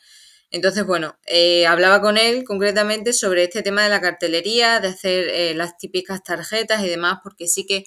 Entonces, 0.55 0.87
bueno, 0.87 1.19
eh, 1.27 1.67
hablaba 1.67 2.01
con 2.01 2.17
él 2.17 2.45
concretamente 2.45 3.13
sobre 3.13 3.43
este 3.43 3.61
tema 3.63 3.83
de 3.83 3.89
la 3.89 4.01
cartelería, 4.01 4.79
de 4.79 4.87
hacer 4.89 5.29
eh, 5.31 5.53
las 5.55 5.77
típicas 5.79 6.23
tarjetas 6.23 6.81
y 6.85 6.89
demás, 6.89 7.19
porque 7.25 7.49
sí 7.49 7.67
que 7.67 7.85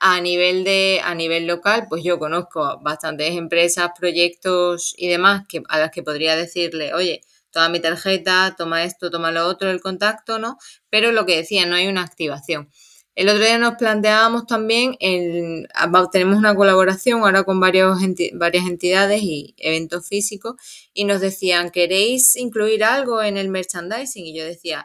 a 0.00 0.18
nivel 0.22 0.64
de 0.64 1.00
a 1.04 1.14
nivel 1.14 1.46
local, 1.46 1.86
pues 1.88 2.02
yo 2.02 2.18
conozco 2.18 2.80
bastantes 2.82 3.36
empresas, 3.36 3.90
proyectos 3.98 4.94
y 4.96 5.08
demás 5.08 5.44
que 5.50 5.62
a 5.68 5.78
las 5.80 5.90
que 5.90 6.02
podría 6.02 6.34
decirle, 6.36 6.94
oye, 6.94 7.20
toma 7.50 7.68
mi 7.68 7.80
tarjeta, 7.80 8.54
toma 8.56 8.84
esto, 8.84 9.10
toma 9.10 9.30
lo 9.30 9.46
otro, 9.46 9.70
el 9.70 9.82
contacto, 9.82 10.38
¿no? 10.38 10.56
Pero 10.90 11.12
lo 11.12 11.26
que 11.26 11.36
decía, 11.36 11.66
no 11.66 11.74
hay 11.76 11.88
una 11.88 12.02
activación. 12.04 12.70
El 13.18 13.28
otro 13.28 13.42
día 13.42 13.58
nos 13.58 13.74
planteábamos 13.74 14.46
también, 14.46 14.94
el, 15.00 15.66
tenemos 16.12 16.38
una 16.38 16.54
colaboración 16.54 17.22
ahora 17.22 17.42
con 17.42 17.58
varios 17.58 17.98
varias 18.34 18.66
entidades 18.68 19.20
y 19.24 19.56
eventos 19.58 20.06
físicos 20.06 20.54
y 20.94 21.04
nos 21.04 21.20
decían, 21.20 21.70
¿queréis 21.70 22.36
incluir 22.36 22.84
algo 22.84 23.20
en 23.20 23.36
el 23.36 23.48
merchandising? 23.48 24.24
Y 24.24 24.38
yo 24.38 24.44
decía, 24.44 24.84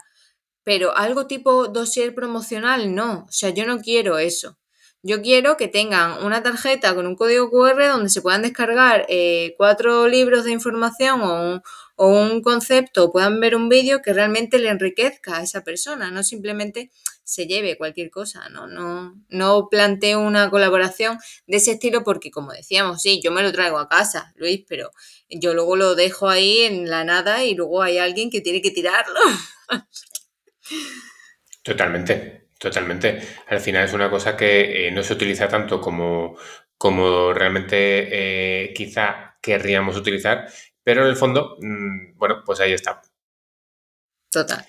pero 0.64 0.98
algo 0.98 1.28
tipo 1.28 1.68
dossier 1.68 2.16
promocional, 2.16 2.96
no, 2.96 3.26
o 3.30 3.32
sea, 3.32 3.52
yo 3.52 3.68
no 3.68 3.80
quiero 3.82 4.18
eso. 4.18 4.58
Yo 5.04 5.22
quiero 5.22 5.56
que 5.56 5.68
tengan 5.68 6.24
una 6.26 6.42
tarjeta 6.42 6.96
con 6.96 7.06
un 7.06 7.16
código 7.16 7.52
QR 7.52 7.88
donde 7.90 8.10
se 8.10 8.24
puedan 8.24 8.42
descargar 8.42 9.06
eh, 9.10 9.54
cuatro 9.58 10.08
libros 10.08 10.44
de 10.46 10.54
información 10.54 11.22
o 11.22 11.52
un, 11.52 11.62
o 11.98 12.08
un 12.08 12.42
concepto 12.42 13.04
o 13.04 13.12
puedan 13.12 13.40
ver 13.40 13.56
un 13.56 13.70
vídeo 13.70 14.02
que 14.02 14.12
realmente 14.12 14.58
le 14.58 14.70
enriquezca 14.70 15.38
a 15.38 15.44
esa 15.44 15.64
persona, 15.64 16.10
no 16.10 16.24
simplemente 16.24 16.90
se 17.24 17.48
lleve 17.48 17.78
cualquier 17.78 18.10
cosa, 18.10 18.50
¿no? 18.50 18.68
No, 18.68 19.16
no 19.30 19.70
planteo 19.70 20.20
una 20.20 20.50
colaboración 20.50 21.18
de 21.48 21.58
ese 21.58 21.72
estilo 21.72 22.04
porque, 22.04 22.32
como 22.32 22.52
decíamos, 22.52 23.02
sí, 23.02 23.22
yo 23.24 23.32
me 23.32 23.44
lo 23.44 23.52
traigo 23.52 23.80
a 23.80 23.90
casa, 23.90 24.34
Luis, 24.36 24.64
pero 24.68 24.92
yo 25.30 25.54
luego 25.54 25.76
lo 25.76 25.96
dejo 25.96 26.30
ahí 26.30 26.62
en 26.62 26.90
la 26.90 27.04
nada 27.04 27.44
y 27.44 27.56
luego 27.56 27.82
hay 27.82 27.98
alguien 27.98 28.30
que 28.30 28.42
tiene 28.42 28.62
que 28.62 28.72
tirarlo. 28.72 29.20
Totalmente, 31.64 32.50
totalmente. 32.60 33.22
Al 33.48 33.62
final 33.62 33.86
es 33.86 33.94
una 33.94 34.10
cosa 34.10 34.36
que 34.36 34.88
eh, 34.88 34.92
no 34.92 35.02
se 35.02 35.14
utiliza 35.14 35.48
tanto 35.48 35.80
como, 35.80 36.38
como 36.78 37.34
realmente 37.34 38.66
eh, 38.66 38.74
quizá 38.74 39.38
querríamos 39.42 39.96
utilizar, 39.96 40.48
pero 40.84 41.04
en 41.04 41.08
el 41.08 41.16
fondo, 41.16 41.56
mm, 41.62 42.18
bueno, 42.18 42.44
pues 42.46 42.60
ahí 42.60 42.74
está. 42.74 43.02
Total. 44.30 44.66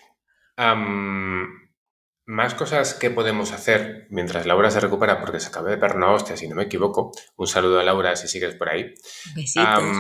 Más 2.27 2.55
cosas 2.55 2.95
que 2.95 3.11
podemos 3.11 3.53
hacer 3.53 4.07
mientras 4.11 4.47
Laura 4.47 4.71
se 4.71 4.81
recupera, 4.81 5.21
porque 5.21 5.41
se 5.41 5.49
acaba 5.49 5.71
de 5.71 5.77
perder 5.77 5.99
una 5.99 6.13
hostia, 6.13 6.37
si 6.37 6.49
no 6.49 6.57
me 6.57 6.65
equivoco. 6.65 7.13
Un 7.37 7.47
saludo 7.47 7.81
a 7.81 7.85
Laura 7.85 8.17
si 8.17 8.29
sigues 8.29 8.55
por 8.55 8.69
ahí. 8.69 8.95
Besitos. 9.35 9.99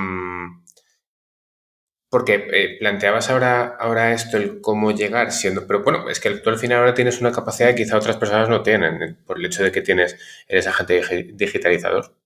porque 2.08 2.48
eh, 2.52 2.76
planteabas 2.78 3.28
ahora, 3.28 3.76
ahora 3.78 4.12
esto, 4.12 4.36
el 4.36 4.60
cómo 4.60 4.92
llegar 4.92 5.32
siendo. 5.32 5.66
Pero 5.66 5.82
bueno, 5.82 6.08
es 6.08 6.20
que 6.20 6.30
tú 6.30 6.48
al 6.48 6.58
final 6.58 6.78
ahora 6.78 6.94
tienes 6.94 7.20
una 7.20 7.32
capacidad 7.32 7.70
que 7.70 7.82
quizá 7.82 7.96
otras 7.96 8.16
personas 8.16 8.48
no 8.48 8.62
tienen, 8.62 9.02
eh, 9.02 9.16
por 9.26 9.38
el 9.38 9.46
hecho 9.46 9.64
de 9.64 9.72
que 9.72 9.82
tienes, 9.82 10.16
eres 10.46 10.66
agente 10.66 11.32
digitalizador. 11.34 12.16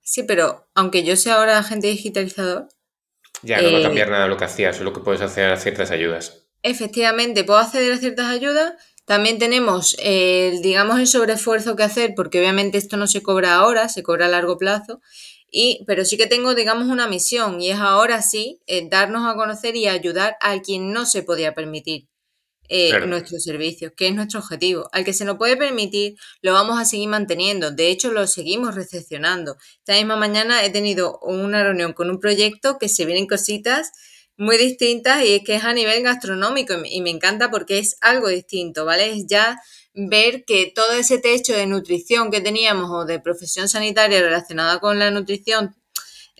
Sí, 0.00 0.22
pero 0.22 0.68
aunque 0.74 1.02
yo 1.02 1.16
sea 1.16 1.34
ahora 1.34 1.58
agente 1.58 1.88
digitalizador, 1.88 2.68
ya, 3.42 3.60
no 3.60 3.72
va 3.72 3.78
a 3.78 3.82
cambiar 3.82 4.08
eh, 4.08 4.10
nada 4.12 4.28
lo 4.28 4.36
que 4.36 4.44
hacías, 4.44 4.76
solo 4.76 4.92
que 4.92 5.00
puedes 5.00 5.20
hacer 5.20 5.58
ciertas 5.58 5.90
ayudas. 5.90 6.45
Efectivamente, 6.68 7.44
puedo 7.44 7.60
acceder 7.60 7.92
a 7.92 7.98
ciertas 7.98 8.26
ayudas. 8.26 8.74
También 9.04 9.38
tenemos, 9.38 9.96
digamos, 10.62 10.98
el 10.98 11.06
sobreesfuerzo 11.06 11.76
que 11.76 11.84
hacer, 11.84 12.14
porque 12.16 12.40
obviamente 12.40 12.76
esto 12.76 12.96
no 12.96 13.06
se 13.06 13.22
cobra 13.22 13.54
ahora, 13.54 13.88
se 13.88 14.02
cobra 14.02 14.26
a 14.26 14.28
largo 14.28 14.58
plazo. 14.58 15.00
Y, 15.48 15.84
pero 15.86 16.04
sí 16.04 16.16
que 16.16 16.26
tengo, 16.26 16.54
digamos, 16.54 16.88
una 16.88 17.06
misión 17.06 17.60
y 17.60 17.70
es 17.70 17.78
ahora 17.78 18.20
sí 18.20 18.60
eh, 18.66 18.88
darnos 18.90 19.26
a 19.26 19.36
conocer 19.36 19.76
y 19.76 19.86
ayudar 19.86 20.36
a 20.40 20.60
quien 20.60 20.92
no 20.92 21.06
se 21.06 21.22
podía 21.22 21.54
permitir 21.54 22.08
eh, 22.68 23.06
nuestros 23.06 23.44
servicios, 23.44 23.92
que 23.96 24.08
es 24.08 24.14
nuestro 24.14 24.40
objetivo. 24.40 24.88
Al 24.90 25.04
que 25.04 25.12
se 25.12 25.24
nos 25.24 25.36
puede 25.36 25.56
permitir, 25.56 26.16
lo 26.42 26.52
vamos 26.52 26.80
a 26.80 26.84
seguir 26.84 27.08
manteniendo. 27.08 27.70
De 27.70 27.90
hecho, 27.90 28.10
lo 28.10 28.26
seguimos 28.26 28.74
recepcionando. 28.74 29.56
Esta 29.78 29.92
misma 29.94 30.16
mañana 30.16 30.64
he 30.64 30.70
tenido 30.70 31.20
una 31.20 31.62
reunión 31.62 31.92
con 31.92 32.10
un 32.10 32.18
proyecto 32.18 32.78
que 32.78 32.88
se 32.88 33.04
vienen 33.04 33.28
cositas 33.28 33.92
muy 34.36 34.58
distintas 34.58 35.24
y 35.24 35.36
es 35.36 35.44
que 35.44 35.54
es 35.54 35.64
a 35.64 35.72
nivel 35.72 36.02
gastronómico 36.02 36.74
y 36.84 37.00
me 37.00 37.10
encanta 37.10 37.50
porque 37.50 37.78
es 37.78 37.96
algo 38.00 38.28
distinto, 38.28 38.84
¿vale? 38.84 39.12
Es 39.12 39.26
ya 39.26 39.60
ver 39.94 40.44
que 40.44 40.70
todo 40.74 40.92
ese 40.92 41.18
techo 41.18 41.54
de 41.54 41.66
nutrición 41.66 42.30
que 42.30 42.40
teníamos 42.40 42.90
o 42.90 43.06
de 43.06 43.18
profesión 43.18 43.68
sanitaria 43.68 44.20
relacionada 44.20 44.78
con 44.78 44.98
la 44.98 45.10
nutrición 45.10 45.74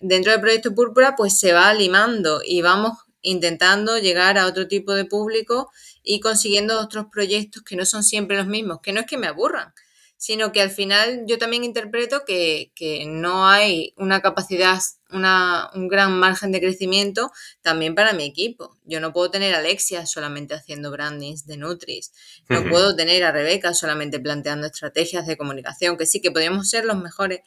dentro 0.00 0.32
del 0.32 0.42
proyecto 0.42 0.74
Púrpura, 0.74 1.16
pues 1.16 1.38
se 1.38 1.52
va 1.52 1.72
limando 1.72 2.42
y 2.44 2.60
vamos 2.60 2.98
intentando 3.22 3.98
llegar 3.98 4.38
a 4.38 4.46
otro 4.46 4.68
tipo 4.68 4.92
de 4.92 5.06
público 5.06 5.70
y 6.02 6.20
consiguiendo 6.20 6.78
otros 6.78 7.06
proyectos 7.10 7.62
que 7.62 7.76
no 7.76 7.86
son 7.86 8.04
siempre 8.04 8.36
los 8.36 8.46
mismos, 8.46 8.80
que 8.82 8.92
no 8.92 9.00
es 9.00 9.06
que 9.06 9.18
me 9.18 9.26
aburran, 9.26 9.72
sino 10.16 10.52
que 10.52 10.60
al 10.60 10.70
final 10.70 11.24
yo 11.26 11.38
también 11.38 11.64
interpreto 11.64 12.24
que, 12.26 12.72
no 13.06 13.46
hay 13.46 13.92
una 13.96 14.22
capacidad, 14.22 14.80
una, 15.10 15.70
un 15.74 15.88
gran 15.88 16.18
margen 16.18 16.52
de 16.52 16.60
crecimiento 16.60 17.30
también 17.62 17.94
para 17.94 18.12
mi 18.12 18.24
equipo. 18.24 18.76
Yo 18.84 19.00
no 19.00 19.12
puedo 19.12 19.30
tener 19.30 19.54
a 19.54 19.58
Alexia 19.58 20.06
solamente 20.06 20.54
haciendo 20.54 20.90
brandings 20.90 21.46
de 21.46 21.56
Nutris, 21.56 22.12
no 22.48 22.64
puedo 22.68 22.96
tener 22.96 23.24
a 23.24 23.32
Rebeca 23.32 23.74
solamente 23.74 24.18
planteando 24.18 24.66
estrategias 24.66 25.26
de 25.26 25.36
comunicación, 25.36 25.96
que 25.96 26.06
sí 26.06 26.20
que 26.20 26.30
podríamos 26.30 26.68
ser 26.68 26.84
los 26.84 26.96
mejores 26.96 27.40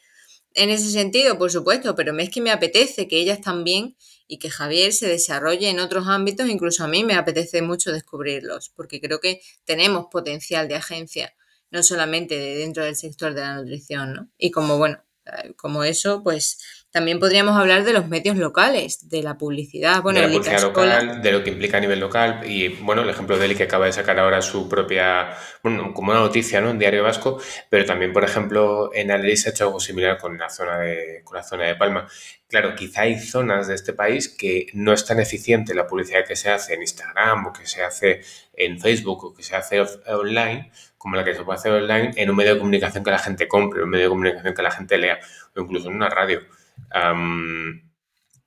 en 0.54 0.70
ese 0.70 0.90
sentido, 0.90 1.38
por 1.38 1.52
supuesto, 1.52 1.96
pero 1.96 2.18
es 2.18 2.30
que 2.30 2.42
me 2.42 2.52
apetece 2.52 3.08
que 3.08 3.20
ellas 3.20 3.40
también 3.42 3.96
y 4.28 4.40
que 4.40 4.50
Javier 4.50 4.94
se 4.94 5.08
desarrolle 5.08 5.70
en 5.70 5.80
otros 5.80 6.08
ámbitos, 6.08 6.50
incluso 6.50 6.84
a 6.84 6.88
mí 6.88 7.04
me 7.04 7.16
apetece 7.16 7.62
mucho 7.62 7.92
descubrirlos, 7.92 8.70
porque 8.76 9.00
creo 9.00 9.20
que 9.20 9.42
tenemos 9.66 10.08
potencial 10.12 10.68
de 10.68 10.76
agencia, 10.76 11.34
no 11.72 11.84
solamente 11.84 12.36
dentro 12.36 12.84
del 12.84 12.96
sector 12.96 13.34
de 13.34 13.42
la 13.42 13.56
nutrición, 13.56 14.14
¿no? 14.14 14.30
Y 14.38 14.52
como, 14.52 14.78
bueno, 14.78 15.04
eh, 15.26 15.54
como 15.56 15.84
eso, 15.84 16.24
pues 16.24 16.60
también 16.92 17.20
podríamos 17.20 17.56
hablar 17.56 17.84
de 17.84 17.94
los 17.94 18.08
medios 18.08 18.36
locales, 18.38 19.10
de 19.10 19.22
la 19.22 19.38
publicidad, 19.38 20.02
bueno, 20.02 20.22
de 20.22 20.28
la 20.28 20.34
publicidad 20.34 20.62
local, 20.62 21.22
de 21.22 21.32
lo 21.32 21.44
que 21.44 21.52
implica 21.52 21.78
a 21.78 21.80
nivel 21.80 22.00
local 22.00 22.42
y 22.46 22.70
bueno, 22.70 23.04
el 23.04 23.10
ejemplo 23.10 23.38
de 23.38 23.46
Eli 23.46 23.56
que 23.56 23.64
acaba 23.64 23.86
de 23.86 23.94
sacar 23.94 24.20
ahora 24.20 24.42
su 24.42 24.68
propia, 24.68 25.38
bueno, 25.62 25.94
como 25.94 26.12
una 26.12 26.22
noticia, 26.22 26.62
¿no? 26.62 26.72
En 26.72 26.80
Diario 26.80 27.04
Vasco, 27.04 27.40
pero 27.70 27.86
también, 27.86 28.12
por 28.12 28.24
ejemplo, 28.24 28.90
en 28.94 29.12
Alelí 29.12 29.38
se 29.38 29.50
ha 29.50 29.52
hecho 29.52 29.66
algo 29.66 29.80
similar 29.80 30.18
con 30.18 30.40
la 30.40 30.50
zona 30.50 30.80
de, 30.80 31.22
con 31.24 31.38
la 31.38 31.44
zona 31.44 31.66
de 31.66 31.76
Palma. 31.76 32.08
Claro, 32.48 32.74
quizá 32.74 33.02
hay 33.02 33.20
zonas 33.20 33.68
de 33.68 33.76
este 33.76 33.94
país 33.94 34.28
que 34.28 34.66
no 34.74 34.92
es 34.92 35.06
tan 35.06 35.20
eficiente 35.20 35.76
la 35.76 35.86
publicidad 35.86 36.26
que 36.26 36.36
se 36.36 36.50
hace 36.50 36.74
en 36.74 36.82
Instagram 36.82 37.46
o 37.46 37.54
que 37.54 37.68
se 37.68 37.84
hace 37.84 38.22
en 38.54 38.80
Facebook 38.80 39.26
o 39.26 39.34
que 39.36 39.44
se 39.44 39.56
hace 39.56 39.80
online 40.08 40.72
como 41.00 41.16
la 41.16 41.24
que 41.24 41.34
se 41.34 41.44
puede 41.44 41.58
hacer 41.58 41.72
online 41.72 42.12
en 42.16 42.30
un 42.30 42.36
medio 42.36 42.54
de 42.54 42.60
comunicación 42.60 43.04
que 43.04 43.10
la 43.10 43.18
gente 43.18 43.48
compre, 43.48 43.82
un 43.82 43.90
medio 43.90 44.06
de 44.06 44.10
comunicación 44.10 44.54
que 44.54 44.62
la 44.62 44.70
gente 44.70 45.00
lea 45.00 45.20
o 45.56 45.62
incluso 45.62 45.90
en 45.90 45.96
una 45.96 46.10
radio 46.10 46.42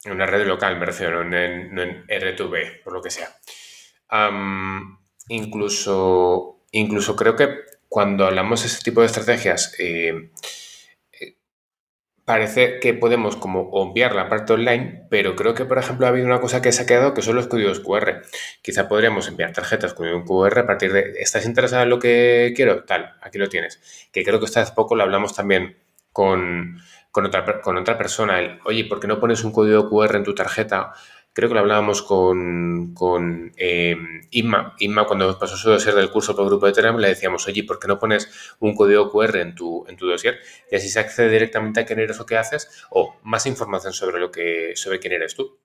en 0.05 0.13
una 0.13 0.27
red 0.27 0.47
local, 0.47 0.79
me 0.79 0.87
refiero, 0.87 1.25
no 1.25 1.37
en, 1.37 1.75
no 1.75 1.83
en 1.83 2.05
RTV, 2.09 2.83
por 2.83 2.93
lo 2.93 3.03
que 3.03 3.11
sea. 3.11 3.29
incluso, 5.29 6.61
incluso 6.73 7.17
creo 7.17 7.37
que 7.37 7.61
cuando 7.89 8.27
hablamos 8.27 8.63
de 8.63 8.69
ese 8.69 8.83
tipo 8.83 9.01
de 9.01 9.07
estrategias, 9.07 9.75
eh, 9.79 10.31
parece 12.25 12.79
que 12.81 12.95
podemos 12.95 13.37
como 13.37 13.71
obviar 13.71 14.15
la 14.15 14.29
parte 14.29 14.53
online, 14.53 15.07
pero 15.11 15.35
creo 15.35 15.55
que, 15.55 15.65
por 15.65 15.79
ejemplo, 15.79 16.07
ha 16.07 16.11
habido 16.11 16.27
una 16.27 16.41
cosa 16.41 16.63
que 16.63 16.73
se 16.73 16.83
ha 16.83 16.87
quedado 16.87 17.15
que 17.15 17.23
son 17.23 17.37
los 17.37 17.49
códigos 17.49 17.81
QR. 17.81 18.23
Quizá 18.63 18.89
podríamos 18.89 19.29
enviar 19.29 19.53
tarjetas 19.53 19.95
con 19.95 20.09
un 20.09 20.25
QR 20.25 20.61
a 20.61 20.67
partir 20.67 20.93
de, 20.93 21.15
¿estás 21.19 21.47
interesado 21.47 21.83
en 21.83 21.91
lo 21.91 21.99
que 21.99 22.53
quiero? 22.55 22.85
Tal, 22.85 23.15
aquí 23.23 23.39
lo 23.39 23.49
tienes. 23.49 24.09
Que 24.13 24.25
creo 24.25 24.39
que 24.39 24.47
esta 24.47 24.61
vez 24.61 24.71
poco 24.71 24.95
lo 24.95 25.03
hablamos 25.03 25.35
también 25.35 25.77
con, 26.13 26.81
con 27.11 27.27
otra, 27.27 27.61
con 27.61 27.77
otra 27.77 27.99
persona, 27.99 28.39
el, 28.39 28.59
oye, 28.65 28.85
¿por 28.85 29.01
qué 29.01 29.07
no 29.07 29.21
pones 29.21 29.45
un 29.45 29.53
código 29.53 29.89
QR 29.89 30.17
en 30.17 30.25
tu 30.25 30.35
tarjeta? 30.35 30.93
Creo 31.35 31.49
que 31.49 31.55
lo 31.55 31.61
hablábamos 31.61 32.03
con, 32.03 32.93
con 32.95 33.53
eh, 33.57 33.97
Inma. 34.31 34.75
Inma, 34.79 35.07
cuando 35.07 35.39
pasó 35.39 35.57
su 35.57 35.71
dossier 35.71 35.95
del 35.95 36.11
curso 36.11 36.37
por 36.37 36.45
el 36.45 36.51
grupo 36.51 36.67
de 36.67 36.73
Telegram, 36.73 37.01
le 37.01 37.09
decíamos, 37.09 37.47
oye, 37.47 37.65
¿por 37.65 37.79
qué 37.79 37.89
no 37.89 37.99
pones 37.99 38.29
un 38.59 38.75
código 38.75 39.11
QR 39.11 39.37
en 39.37 39.55
tu, 39.55 39.87
en 39.89 39.97
tu 39.97 40.07
dossier? 40.07 40.39
Y 40.71 40.77
así 40.77 40.91
se 40.91 41.01
accede 41.01 41.31
directamente 41.31 41.81
a 41.81 41.87
quién 41.87 42.01
eres 42.01 42.21
o 42.21 42.27
qué 42.27 42.37
haces, 42.37 42.85
o 42.91 43.17
más 43.23 43.47
información 43.47 43.95
sobre, 43.95 44.21
lo 44.21 44.31
que, 44.31 44.73
sobre 44.77 44.99
quién 44.99 45.15
eres 45.15 45.35
tú. 45.35 45.59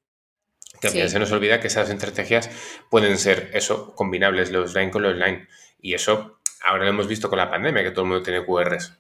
Que 0.80 1.10
se 1.10 1.20
nos 1.20 1.32
olvida 1.32 1.60
que 1.60 1.68
esas 1.68 1.90
estrategias 1.90 2.50
pueden 2.90 3.18
ser 3.18 3.50
eso, 3.54 3.94
combinables, 3.96 4.52
los 4.52 4.74
online 4.76 4.92
con 4.92 5.02
los 5.02 5.14
online. 5.14 5.48
Y 5.82 5.96
eso 5.96 6.40
ahora 6.62 6.84
lo 6.84 6.90
hemos 6.90 7.08
visto 7.08 7.30
con 7.30 7.40
la 7.40 7.50
pandemia, 7.50 7.84
que 7.84 7.92
todo 7.92 8.04
el 8.04 8.10
mundo 8.10 8.24
tiene 8.24 8.46
QRs. 8.46 8.94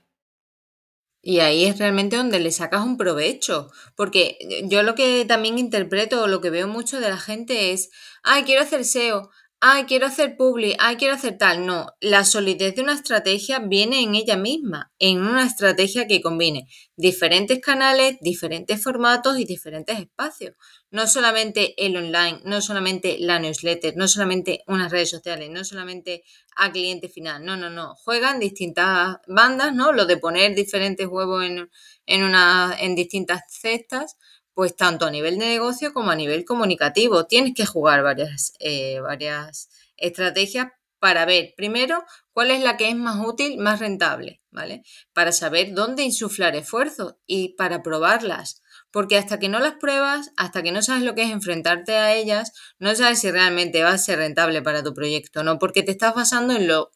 Y 1.29 1.41
ahí 1.41 1.65
es 1.65 1.77
realmente 1.77 2.15
donde 2.15 2.39
le 2.39 2.53
sacas 2.53 2.85
un 2.85 2.95
provecho. 2.95 3.69
Porque 3.97 4.37
yo 4.63 4.81
lo 4.81 4.95
que 4.95 5.25
también 5.25 5.59
interpreto, 5.59 6.25
lo 6.25 6.39
que 6.39 6.49
veo 6.49 6.69
mucho 6.69 7.01
de 7.01 7.09
la 7.09 7.17
gente 7.17 7.73
es, 7.73 7.89
ay, 8.23 8.43
quiero 8.43 8.61
hacer 8.61 8.85
SEO, 8.85 9.29
ay, 9.59 9.85
quiero 9.85 10.05
hacer 10.05 10.37
public, 10.37 10.75
ay, 10.79 10.97
quiero 10.97 11.15
hacer 11.15 11.37
tal. 11.37 11.65
No, 11.65 11.87
la 11.99 12.23
solidez 12.25 12.75
de 12.75 12.81
una 12.83 12.93
estrategia 12.93 13.59
viene 13.59 14.01
en 14.03 14.15
ella 14.15 14.37
misma, 14.37 14.91
en 14.99 15.19
una 15.21 15.45
estrategia 15.45 16.07
que 16.07 16.21
combine 16.21 16.67
diferentes 16.95 17.59
canales, 17.59 18.17
diferentes 18.21 18.81
formatos 18.83 19.39
y 19.39 19.45
diferentes 19.45 19.99
espacios. 19.99 20.53
No 20.91 21.07
solamente 21.07 21.73
el 21.85 21.97
online, 21.97 22.41
no 22.45 22.61
solamente 22.61 23.17
la 23.19 23.39
newsletter, 23.39 23.95
no 23.97 24.07
solamente 24.07 24.61
unas 24.67 24.91
redes 24.91 25.09
sociales, 25.09 25.49
no 25.49 25.63
solamente 25.63 26.23
a 26.55 26.71
cliente 26.71 27.09
final. 27.09 27.43
No, 27.43 27.57
no, 27.57 27.69
no. 27.69 27.95
Juegan 27.95 28.39
distintas 28.39 29.17
bandas, 29.27 29.73
¿no? 29.73 29.91
Lo 29.91 30.05
de 30.05 30.17
poner 30.17 30.55
diferentes 30.55 31.07
huevos 31.07 31.43
en, 31.43 31.69
en, 32.05 32.23
una, 32.23 32.75
en 32.79 32.95
distintas 32.95 33.41
cestas 33.49 34.17
pues 34.57 34.75
tanto 34.75 35.05
a 35.05 35.11
nivel 35.11 35.37
de 35.37 35.45
negocio 35.45 35.93
como 35.93 36.09
a 36.09 36.15
nivel 36.15 36.43
comunicativo. 36.43 37.27
Tienes 37.27 37.53
que 37.53 37.67
jugar 37.67 38.01
varias, 38.01 38.53
eh, 38.57 38.99
varias 39.01 39.69
estrategias 39.97 40.69
para 40.97 41.25
ver, 41.25 41.53
primero, 41.55 42.03
cuál 42.33 42.49
es 42.49 42.63
la 42.63 42.75
que 42.75 42.89
es 42.89 42.95
más 42.95 43.23
útil, 43.23 43.59
más 43.59 43.79
rentable, 43.79 44.41
¿vale? 44.49 44.81
Para 45.13 45.31
saber 45.31 45.75
dónde 45.75 46.01
insuflar 46.01 46.55
esfuerzo 46.55 47.19
y 47.27 47.49
para 47.49 47.83
probarlas. 47.83 48.63
Porque 48.89 49.19
hasta 49.19 49.37
que 49.37 49.47
no 49.47 49.59
las 49.59 49.75
pruebas, 49.75 50.31
hasta 50.37 50.63
que 50.63 50.71
no 50.71 50.81
sabes 50.81 51.03
lo 51.03 51.13
que 51.13 51.21
es 51.21 51.29
enfrentarte 51.29 51.95
a 51.95 52.15
ellas, 52.15 52.51
no 52.79 52.95
sabes 52.95 53.19
si 53.19 53.29
realmente 53.29 53.83
va 53.83 53.91
a 53.91 53.97
ser 53.99 54.17
rentable 54.17 54.63
para 54.63 54.81
tu 54.81 54.95
proyecto, 54.95 55.43
¿no? 55.43 55.59
Porque 55.59 55.83
te 55.83 55.91
estás 55.91 56.15
basando 56.15 56.55
en 56.55 56.65
lo 56.65 56.89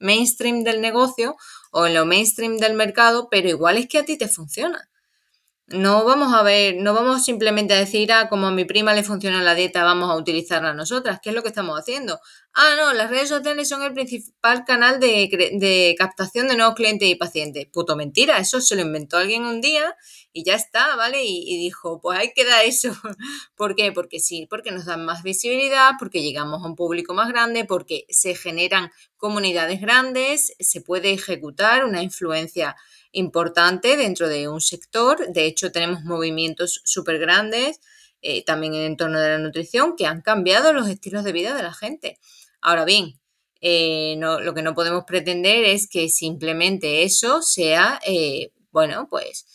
mainstream 0.00 0.64
del 0.64 0.80
negocio 0.80 1.36
o 1.70 1.86
en 1.86 1.94
lo 1.94 2.04
mainstream 2.04 2.56
del 2.56 2.74
mercado, 2.74 3.28
pero 3.30 3.48
igual 3.48 3.76
es 3.76 3.86
que 3.86 3.98
a 3.98 4.04
ti 4.04 4.18
te 4.18 4.26
funciona. 4.26 4.90
No 5.68 6.04
vamos 6.04 6.32
a 6.32 6.44
ver, 6.44 6.76
no 6.76 6.94
vamos 6.94 7.24
simplemente 7.24 7.74
a 7.74 7.78
decir, 7.80 8.12
ah, 8.12 8.28
como 8.28 8.46
a 8.46 8.52
mi 8.52 8.64
prima 8.64 8.94
le 8.94 9.02
funciona 9.02 9.42
la 9.42 9.56
dieta, 9.56 9.82
vamos 9.82 10.08
a 10.08 10.14
utilizarla 10.14 10.72
nosotras. 10.74 11.18
¿Qué 11.20 11.30
es 11.30 11.34
lo 11.34 11.42
que 11.42 11.48
estamos 11.48 11.76
haciendo? 11.76 12.20
Ah, 12.54 12.74
no, 12.78 12.92
las 12.92 13.10
redes 13.10 13.30
sociales 13.30 13.68
son 13.68 13.82
el 13.82 13.92
principal 13.92 14.64
canal 14.64 15.00
de, 15.00 15.96
captación 15.98 16.46
de 16.46 16.56
nuevos 16.56 16.76
clientes 16.76 17.08
y 17.08 17.16
pacientes. 17.16 17.66
Puto 17.66 17.96
mentira, 17.96 18.38
eso 18.38 18.60
se 18.60 18.76
lo 18.76 18.82
inventó 18.82 19.16
alguien 19.16 19.44
un 19.44 19.60
día 19.60 19.96
y 20.32 20.44
ya 20.44 20.54
está, 20.54 20.94
¿vale? 20.94 21.24
Y, 21.24 21.42
y 21.52 21.58
dijo, 21.58 22.00
pues 22.00 22.16
hay 22.16 22.32
que 22.32 22.44
dar 22.44 22.64
eso. 22.64 22.92
¿Por 23.56 23.74
qué? 23.74 23.90
Porque 23.90 24.20
sí, 24.20 24.46
porque 24.48 24.70
nos 24.70 24.84
dan 24.84 25.04
más 25.04 25.24
visibilidad, 25.24 25.94
porque 25.98 26.22
llegamos 26.22 26.62
a 26.62 26.66
un 26.66 26.76
público 26.76 27.12
más 27.12 27.28
grande, 27.28 27.64
porque 27.64 28.06
se 28.08 28.36
generan 28.36 28.92
comunidades 29.16 29.80
grandes, 29.80 30.54
se 30.60 30.80
puede 30.80 31.12
ejecutar 31.12 31.84
una 31.84 32.02
influencia 32.02 32.76
importante 33.16 33.96
dentro 33.96 34.28
de 34.28 34.48
un 34.48 34.60
sector. 34.60 35.32
De 35.32 35.46
hecho, 35.46 35.72
tenemos 35.72 36.04
movimientos 36.04 36.82
súper 36.84 37.18
grandes 37.18 37.80
eh, 38.20 38.44
también 38.44 38.74
en 38.74 38.80
el 38.80 38.86
entorno 38.86 39.20
de 39.20 39.30
la 39.30 39.38
nutrición 39.38 39.96
que 39.96 40.06
han 40.06 40.20
cambiado 40.20 40.72
los 40.72 40.88
estilos 40.88 41.24
de 41.24 41.32
vida 41.32 41.54
de 41.54 41.62
la 41.62 41.72
gente. 41.72 42.18
Ahora 42.60 42.84
bien, 42.84 43.18
eh, 43.60 44.16
lo 44.18 44.54
que 44.54 44.62
no 44.62 44.74
podemos 44.74 45.04
pretender 45.04 45.64
es 45.64 45.88
que 45.88 46.08
simplemente 46.08 47.04
eso 47.04 47.40
sea, 47.40 48.00
eh, 48.06 48.50
bueno, 48.70 49.06
pues 49.08 49.46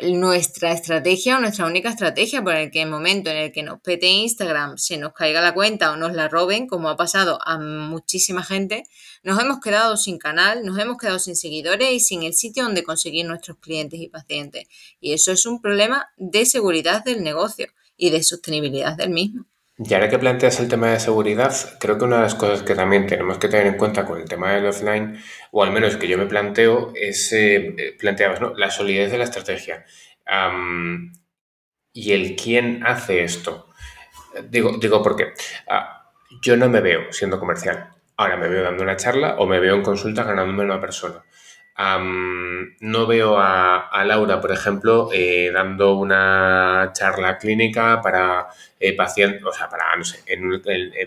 nuestra 0.00 0.72
estrategia 0.72 1.36
o 1.36 1.40
nuestra 1.40 1.66
única 1.66 1.88
estrategia, 1.88 2.42
por 2.42 2.54
el 2.54 2.70
que 2.70 2.82
el 2.82 2.90
momento 2.90 3.30
en 3.30 3.36
el 3.36 3.52
que 3.52 3.62
nos 3.62 3.80
pete 3.80 4.06
Instagram, 4.06 4.78
se 4.78 4.96
nos 4.96 5.12
caiga 5.12 5.40
la 5.40 5.54
cuenta 5.54 5.92
o 5.92 5.96
nos 5.96 6.14
la 6.14 6.28
roben, 6.28 6.68
como 6.68 6.88
ha 6.88 6.96
pasado 6.96 7.38
a 7.44 7.58
muchísima 7.58 8.44
gente, 8.44 8.84
nos 9.22 9.40
hemos 9.40 9.60
quedado 9.60 9.96
sin 9.96 10.18
canal, 10.18 10.64
nos 10.64 10.78
hemos 10.78 10.98
quedado 10.98 11.18
sin 11.18 11.34
seguidores 11.34 11.90
y 11.90 12.00
sin 12.00 12.22
el 12.22 12.34
sitio 12.34 12.62
donde 12.62 12.84
conseguir 12.84 13.26
nuestros 13.26 13.58
clientes 13.58 14.00
y 14.00 14.08
pacientes. 14.08 14.68
Y 15.00 15.12
eso 15.12 15.32
es 15.32 15.46
un 15.46 15.60
problema 15.60 16.08
de 16.16 16.46
seguridad 16.46 17.04
del 17.04 17.22
negocio 17.22 17.66
y 17.96 18.10
de 18.10 18.22
sostenibilidad 18.22 18.96
del 18.96 19.10
mismo. 19.10 19.46
Y 19.80 19.94
ahora 19.94 20.08
que 20.08 20.18
planteas 20.18 20.58
el 20.58 20.68
tema 20.68 20.88
de 20.88 20.98
seguridad, 20.98 21.54
creo 21.78 21.98
que 21.98 22.04
una 22.04 22.16
de 22.16 22.22
las 22.22 22.34
cosas 22.34 22.62
que 22.62 22.74
también 22.74 23.06
tenemos 23.06 23.38
que 23.38 23.48
tener 23.48 23.66
en 23.68 23.76
cuenta 23.76 24.04
con 24.04 24.20
el 24.20 24.28
tema 24.28 24.52
del 24.52 24.66
offline, 24.66 25.22
o 25.52 25.62
al 25.62 25.70
menos 25.70 25.96
que 25.96 26.08
yo 26.08 26.18
me 26.18 26.26
planteo, 26.26 26.92
es, 26.96 27.32
eh, 27.32 27.94
planteabas, 27.98 28.40
¿no? 28.40 28.54
La 28.56 28.70
solidez 28.72 29.12
de 29.12 29.18
la 29.18 29.24
estrategia. 29.24 29.84
y 31.92 32.12
el 32.12 32.36
quién 32.36 32.86
hace 32.86 33.22
esto. 33.24 33.68
Digo, 34.48 34.76
digo 34.78 35.02
porque 35.02 35.32
ah, 35.68 36.12
yo 36.42 36.56
no 36.56 36.68
me 36.68 36.80
veo 36.80 37.12
siendo 37.12 37.40
comercial. 37.40 37.90
Ahora 38.16 38.36
me 38.36 38.48
veo 38.48 38.62
dando 38.64 38.82
una 38.82 38.96
charla 38.96 39.36
o 39.38 39.46
me 39.46 39.60
veo 39.60 39.74
en 39.74 39.82
consulta 39.82 40.24
ganándome 40.24 40.64
una 40.64 40.80
persona 40.80 41.24
no 41.78 43.06
veo 43.06 43.38
a, 43.38 44.04
Laura, 44.04 44.40
por 44.40 44.50
ejemplo, 44.52 45.10
eh, 45.12 45.50
dando 45.52 45.94
una 45.94 46.90
charla 46.92 47.38
clínica 47.38 48.00
para 48.02 48.48
eh, 48.80 48.96
pacientes, 48.96 49.44
o 49.44 49.52
sea, 49.52 49.68
para, 49.68 49.94
no 49.96 50.04
sé, 50.04 50.18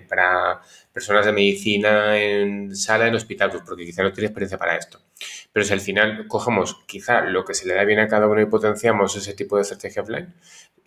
para 0.07 0.61
personas 0.93 1.25
de 1.25 1.33
medicina 1.33 2.17
en 2.17 2.75
sala 2.75 3.07
en 3.07 3.15
hospital, 3.15 3.51
pues 3.51 3.63
porque 3.65 3.85
quizá 3.85 4.03
no 4.03 4.13
tiene 4.13 4.27
experiencia 4.27 4.57
para 4.57 4.77
esto. 4.77 4.99
Pero 5.51 5.65
si 5.65 5.73
al 5.73 5.81
final 5.81 6.27
cogemos 6.27 6.81
quizá 6.87 7.21
lo 7.21 7.43
que 7.43 7.53
se 7.53 7.67
le 7.67 7.73
da 7.73 7.83
bien 7.83 7.99
a 7.99 8.07
cada 8.07 8.27
uno 8.27 8.41
y 8.41 8.45
potenciamos 8.45 9.15
ese 9.15 9.33
tipo 9.33 9.57
de 9.57 9.63
estrategia 9.63 10.01
offline, 10.03 10.33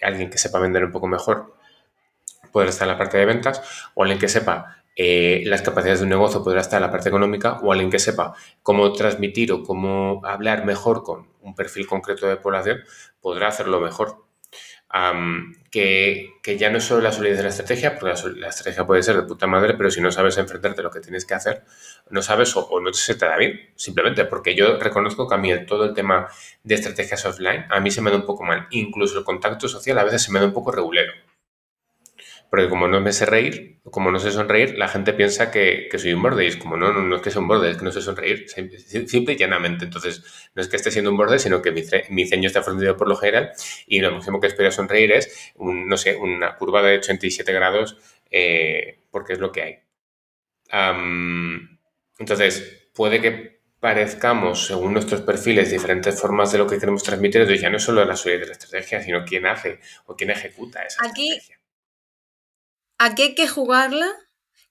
alguien 0.02 0.30
que 0.30 0.38
sepa 0.38 0.58
vender 0.60 0.84
un 0.84 0.92
poco 0.92 1.06
mejor 1.06 1.54
puede 2.52 2.68
estar 2.70 2.86
en 2.86 2.92
la 2.92 2.98
parte 2.98 3.18
de 3.18 3.26
ventas, 3.26 3.62
o 3.94 4.02
alguien 4.02 4.20
que 4.20 4.28
sepa 4.28 4.83
eh, 4.96 5.42
las 5.46 5.62
capacidades 5.62 6.00
de 6.00 6.04
un 6.04 6.10
negocio 6.10 6.44
podrá 6.44 6.60
estar 6.60 6.78
en 6.78 6.86
la 6.86 6.90
parte 6.92 7.08
económica 7.08 7.58
o 7.62 7.72
alguien 7.72 7.90
que 7.90 7.98
sepa 7.98 8.34
cómo 8.62 8.92
transmitir 8.92 9.52
o 9.52 9.62
cómo 9.62 10.20
hablar 10.24 10.64
mejor 10.64 11.02
con 11.02 11.28
un 11.42 11.54
perfil 11.54 11.86
concreto 11.86 12.28
de 12.28 12.36
población 12.36 12.80
podrá 13.20 13.48
hacerlo 13.48 13.80
mejor. 13.80 14.24
que, 15.70 16.30
ya 16.58 16.70
no 16.70 16.78
es 16.78 16.84
solo 16.84 17.00
la 17.02 17.10
solidez 17.10 17.38
de 17.38 17.42
la 17.42 17.48
estrategia, 17.48 17.98
porque 17.98 18.14
la, 18.36 18.48
estrategia 18.48 18.86
puede 18.86 19.02
ser 19.02 19.16
de 19.16 19.22
puta 19.22 19.46
madre, 19.48 19.74
pero 19.74 19.90
si 19.90 20.00
no 20.00 20.12
sabes 20.12 20.38
enfrentarte 20.38 20.80
a 20.82 20.84
lo 20.84 20.90
que 20.90 21.00
tienes 21.00 21.24
que 21.26 21.34
hacer, 21.34 21.64
no 22.10 22.22
sabes 22.22 22.54
o, 22.56 22.80
no 22.80 22.92
se 22.92 23.16
te 23.16 23.26
da 23.26 23.36
bien, 23.36 23.72
simplemente 23.74 24.24
porque 24.24 24.54
yo 24.54 24.78
reconozco 24.78 25.28
que 25.28 25.34
a 25.34 25.38
mí 25.38 25.50
todo 25.66 25.86
el 25.86 25.94
tema 25.94 26.28
de 26.62 26.74
estrategias 26.76 27.24
offline, 27.26 27.66
a 27.70 27.80
mí 27.80 27.90
se 27.90 28.00
me 28.02 28.10
da 28.10 28.16
un 28.16 28.26
poco 28.26 28.44
mal. 28.44 28.68
Incluso 28.70 29.18
el 29.18 29.24
contacto 29.24 29.68
social 29.68 29.98
a 29.98 30.04
veces 30.04 30.22
se 30.22 30.32
me 30.32 30.38
da 30.38 30.46
un 30.46 30.52
poco 30.52 30.70
regulero 30.70 31.12
porque 32.54 32.68
como 32.68 32.86
no 32.86 33.00
me 33.00 33.12
sé 33.12 33.26
reír, 33.26 33.80
como 33.82 34.12
no 34.12 34.20
sé 34.20 34.30
sonreír, 34.30 34.78
la 34.78 34.86
gente 34.86 35.12
piensa 35.12 35.50
que, 35.50 35.88
soy 35.96 36.12
un 36.12 36.22
borde 36.22 36.44
y 36.44 36.46
es 36.46 36.56
como, 36.56 36.76
no, 36.76 36.92
no, 36.92 37.02
no 37.02 37.16
es 37.16 37.22
que 37.22 37.32
sea 37.32 37.40
un 37.40 37.48
borde, 37.48 37.72
es 37.72 37.78
que 37.78 37.82
no 37.82 37.90
sé 37.90 38.00
sonreír, 38.00 38.46
simple 38.48 39.34
y 39.34 39.36
llanamente. 39.36 39.86
Entonces, 39.86 40.22
no 40.54 40.62
es 40.62 40.68
que 40.68 40.76
esté 40.76 40.92
siendo 40.92 41.10
un 41.10 41.16
borde, 41.16 41.40
sino 41.40 41.60
que 41.60 41.72
mi, 41.72 42.26
ceño 42.28 42.46
está 42.46 42.62
fundido 42.62 42.96
por 42.96 43.08
lo 43.08 43.16
general 43.16 43.50
y 43.88 43.98
lo 43.98 44.12
máximo 44.12 44.38
que 44.38 44.46
espero 44.46 44.70
sonreír 44.70 45.10
es, 45.10 45.52
no 45.58 45.96
sé, 45.96 46.14
una 46.14 46.54
curva 46.54 46.80
de 46.80 46.98
87 46.98 47.52
grados, 47.52 47.98
eh, 48.30 49.00
porque 49.10 49.32
es 49.32 49.40
lo 49.40 49.50
que 49.50 49.62
hay. 49.62 49.78
entonces, 52.20 52.88
puede 52.94 53.20
que 53.20 53.62
parezcamos, 53.80 54.68
según 54.68 54.92
nuestros 54.92 55.22
perfiles, 55.22 55.72
diferentes 55.72 56.20
formas 56.20 56.52
de 56.52 56.58
lo 56.58 56.68
que 56.68 56.78
queremos 56.78 57.02
transmitir, 57.02 57.40
entonces 57.40 57.62
ya 57.62 57.68
no 57.68 57.78
es 57.78 57.82
solo 57.82 58.04
la 58.04 58.14
solidez 58.14 58.42
de 58.42 58.46
la 58.46 58.52
estrategia, 58.52 59.02
sino 59.02 59.24
quién 59.24 59.44
hace 59.44 59.80
o 60.06 60.14
quién 60.14 60.30
ejecuta 60.30 60.84
esa 60.84 61.04
estrategia. 61.04 61.58
Aquí 62.98 63.22
hay 63.22 63.34
que 63.34 63.48
jugarla, 63.48 64.06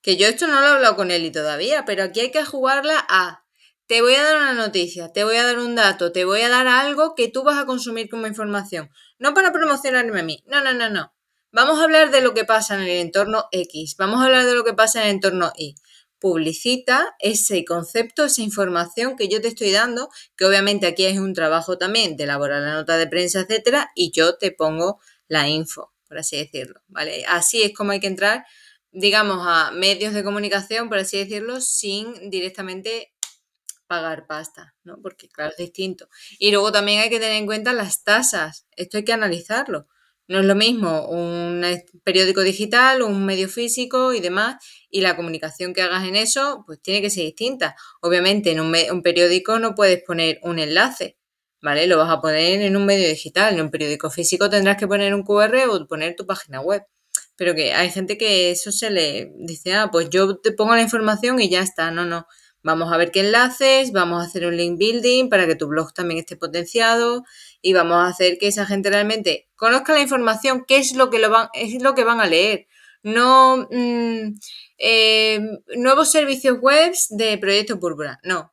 que 0.02 0.18
yo 0.18 0.28
esto 0.28 0.48
no 0.48 0.62
lo 0.62 0.68
he 0.68 0.70
hablado 0.72 0.96
con 0.96 1.12
Eli 1.12 1.32
todavía, 1.32 1.86
pero 1.86 2.04
aquí 2.04 2.22
hay 2.22 2.32
que 2.32 2.46
jugarla 2.46 3.06
a 3.10 3.44
te 3.88 4.02
voy 4.02 4.16
a 4.16 4.24
dar 4.24 4.38
una 4.38 4.54
noticia, 4.54 5.12
te 5.12 5.24
voy 5.24 5.36
a 5.36 5.44
dar 5.44 5.60
un 5.60 5.76
dato, 5.76 6.12
te 6.12 6.24
voy 6.26 6.42
a 6.42 6.50
dar 6.50 6.68
algo 6.68 7.16
que 7.16 7.28
tú 7.28 7.44
vas 7.44 7.58
a 7.58 7.66
consumir 7.66 8.10
como 8.10 8.28
información. 8.28 8.90
No 9.20 9.34
para 9.34 9.52
promocionarme 9.52 10.22
a 10.22 10.24
mí, 10.24 10.42
no, 10.46 10.64
no, 10.64 10.74
no, 10.74 10.90
no. 10.90 11.14
Vamos 11.52 11.80
a 11.80 11.84
hablar 11.84 12.10
de 12.10 12.22
lo 12.22 12.34
que 12.34 12.46
pasa 12.46 12.76
en 12.76 12.82
el 12.82 12.90
entorno 12.90 13.46
X, 13.52 13.96
vamos 13.98 14.22
a 14.22 14.26
hablar 14.26 14.46
de 14.46 14.56
lo 14.56 14.64
que 14.64 14.74
pasa 14.74 15.02
en 15.02 15.10
el 15.10 15.16
entorno 15.16 15.52
Y. 15.58 15.76
Publicita 16.18 17.14
ese 17.20 17.66
concepto, 17.66 18.24
esa 18.24 18.42
información 18.42 19.18
que 19.18 19.28
yo 19.28 19.42
te 19.42 19.50
estoy 19.50 19.72
dando, 19.72 20.10
que 20.38 20.46
obviamente 20.46 20.88
aquí 20.88 21.06
es 21.06 21.20
un 21.20 21.34
trabajo 21.34 21.78
también 21.78 22.16
de 22.16 22.24
elaborar 22.24 22.62
la 22.62 22.74
nota 22.74 22.98
de 22.98 23.08
prensa, 23.08 23.42
etcétera, 23.42 23.92
y 23.94 24.12
yo 24.12 24.38
te 24.38 24.52
pongo 24.52 25.02
la 25.28 25.50
info 25.50 25.93
por 26.14 26.20
así 26.20 26.38
decirlo, 26.38 26.80
¿vale? 26.88 27.26
Así 27.28 27.64
es 27.64 27.74
como 27.74 27.92
hay 27.92 28.00
que 28.00 28.06
entrar, 28.06 28.46
digamos, 28.92 29.40
a 29.48 29.72
medios 29.72 30.14
de 30.14 30.24
comunicación, 30.24 30.88
por 30.88 31.00
así 31.00 31.18
decirlo, 31.18 31.60
sin 31.60 32.30
directamente 32.30 33.12
pagar 33.88 34.28
pasta, 34.28 34.76
¿no? 34.84 35.00
Porque 35.02 35.28
claro, 35.28 35.54
es 35.54 35.58
distinto. 35.58 36.08
Y 36.38 36.52
luego 36.52 36.72
también 36.72 37.00
hay 37.00 37.10
que 37.10 37.20
tener 37.20 37.38
en 37.38 37.48
cuenta 37.48 37.74
las 37.74 38.04
tasas, 38.04 38.68
esto 38.76 38.98
hay 38.98 39.06
que 39.06 39.14
analizarlo. 39.14 39.88
No 40.28 40.40
es 40.40 40.46
lo 40.46 40.54
mismo 40.54 41.10
un 41.10 41.66
periódico 42.04 42.42
digital, 42.42 43.02
un 43.02 43.26
medio 43.26 43.50
físico 43.50 44.14
y 44.14 44.20
demás, 44.20 44.64
y 44.92 45.02
la 45.02 45.16
comunicación 45.16 45.74
que 45.74 45.82
hagas 45.82 46.08
en 46.08 46.16
eso, 46.16 46.64
pues 46.68 46.80
tiene 46.80 47.02
que 47.02 47.10
ser 47.10 47.24
distinta. 47.24 47.76
Obviamente 48.02 48.52
en 48.52 48.60
un, 48.60 48.72
un 48.92 49.02
periódico 49.02 49.58
no 49.58 49.74
puedes 49.74 50.04
poner 50.04 50.38
un 50.44 50.60
enlace, 50.60 51.18
¿vale? 51.64 51.88
Lo 51.88 51.98
vas 51.98 52.12
a 52.12 52.22
poner 52.22 52.62
en 52.62 52.76
un 52.76 52.86
medio 52.86 53.08
digital, 53.08 53.54
en 53.54 53.62
un 53.62 53.72
periódico 53.72 54.10
físico 54.10 54.50
tendrás 54.50 54.78
que 54.78 54.88
poner 54.88 55.16
un 55.16 55.24
QR 55.24 55.56
o 55.70 55.88
poner 55.88 56.16
tu 56.16 56.26
página 56.28 56.62
web. 56.62 56.84
Pero 57.38 57.56
que 57.56 57.74
hay 57.74 57.90
gente 57.90 58.18
que 58.18 58.52
eso 58.52 58.72
se 58.72 58.92
le 58.92 59.32
dice, 59.38 59.74
ah, 59.74 59.90
pues 59.92 60.10
yo 60.10 60.38
te 60.38 60.52
pongo 60.52 60.76
la 60.76 60.82
información 60.82 61.40
y 61.40 61.50
ya 61.50 61.62
está. 61.62 61.90
No, 61.90 62.06
no. 62.06 62.28
Vamos 62.64 62.94
a 62.94 62.98
ver 62.98 63.12
qué 63.12 63.22
enlaces, 63.22 63.92
vamos 63.92 64.22
a 64.22 64.26
hacer 64.28 64.46
un 64.46 64.56
link 64.56 64.78
building 64.78 65.30
para 65.30 65.48
que 65.48 65.56
tu 65.56 65.68
blog 65.68 65.94
también 65.94 66.20
esté 66.20 66.38
potenciado 66.38 67.24
y 67.62 67.74
vamos 67.74 67.98
a 67.98 68.08
hacer 68.08 68.38
que 68.38 68.48
esa 68.48 68.66
gente 68.66 68.90
realmente 68.90 69.50
conozca 69.56 69.94
la 69.94 70.02
información, 70.02 70.64
qué 70.68 70.78
es 70.78 70.96
lo 70.96 71.10
que, 71.10 71.20
lo 71.20 71.30
van, 71.30 71.50
es 71.54 71.82
lo 71.82 71.96
que 71.96 72.04
van 72.06 72.22
a 72.22 72.28
leer. 72.28 72.68
No 73.04 73.68
mm, 73.70 74.36
eh, 74.78 75.40
nuevos 75.76 76.12
servicios 76.12 76.58
web 76.62 76.94
de 77.10 77.38
Proyecto 77.38 77.80
Púrpura. 77.80 78.20
No, 78.24 78.53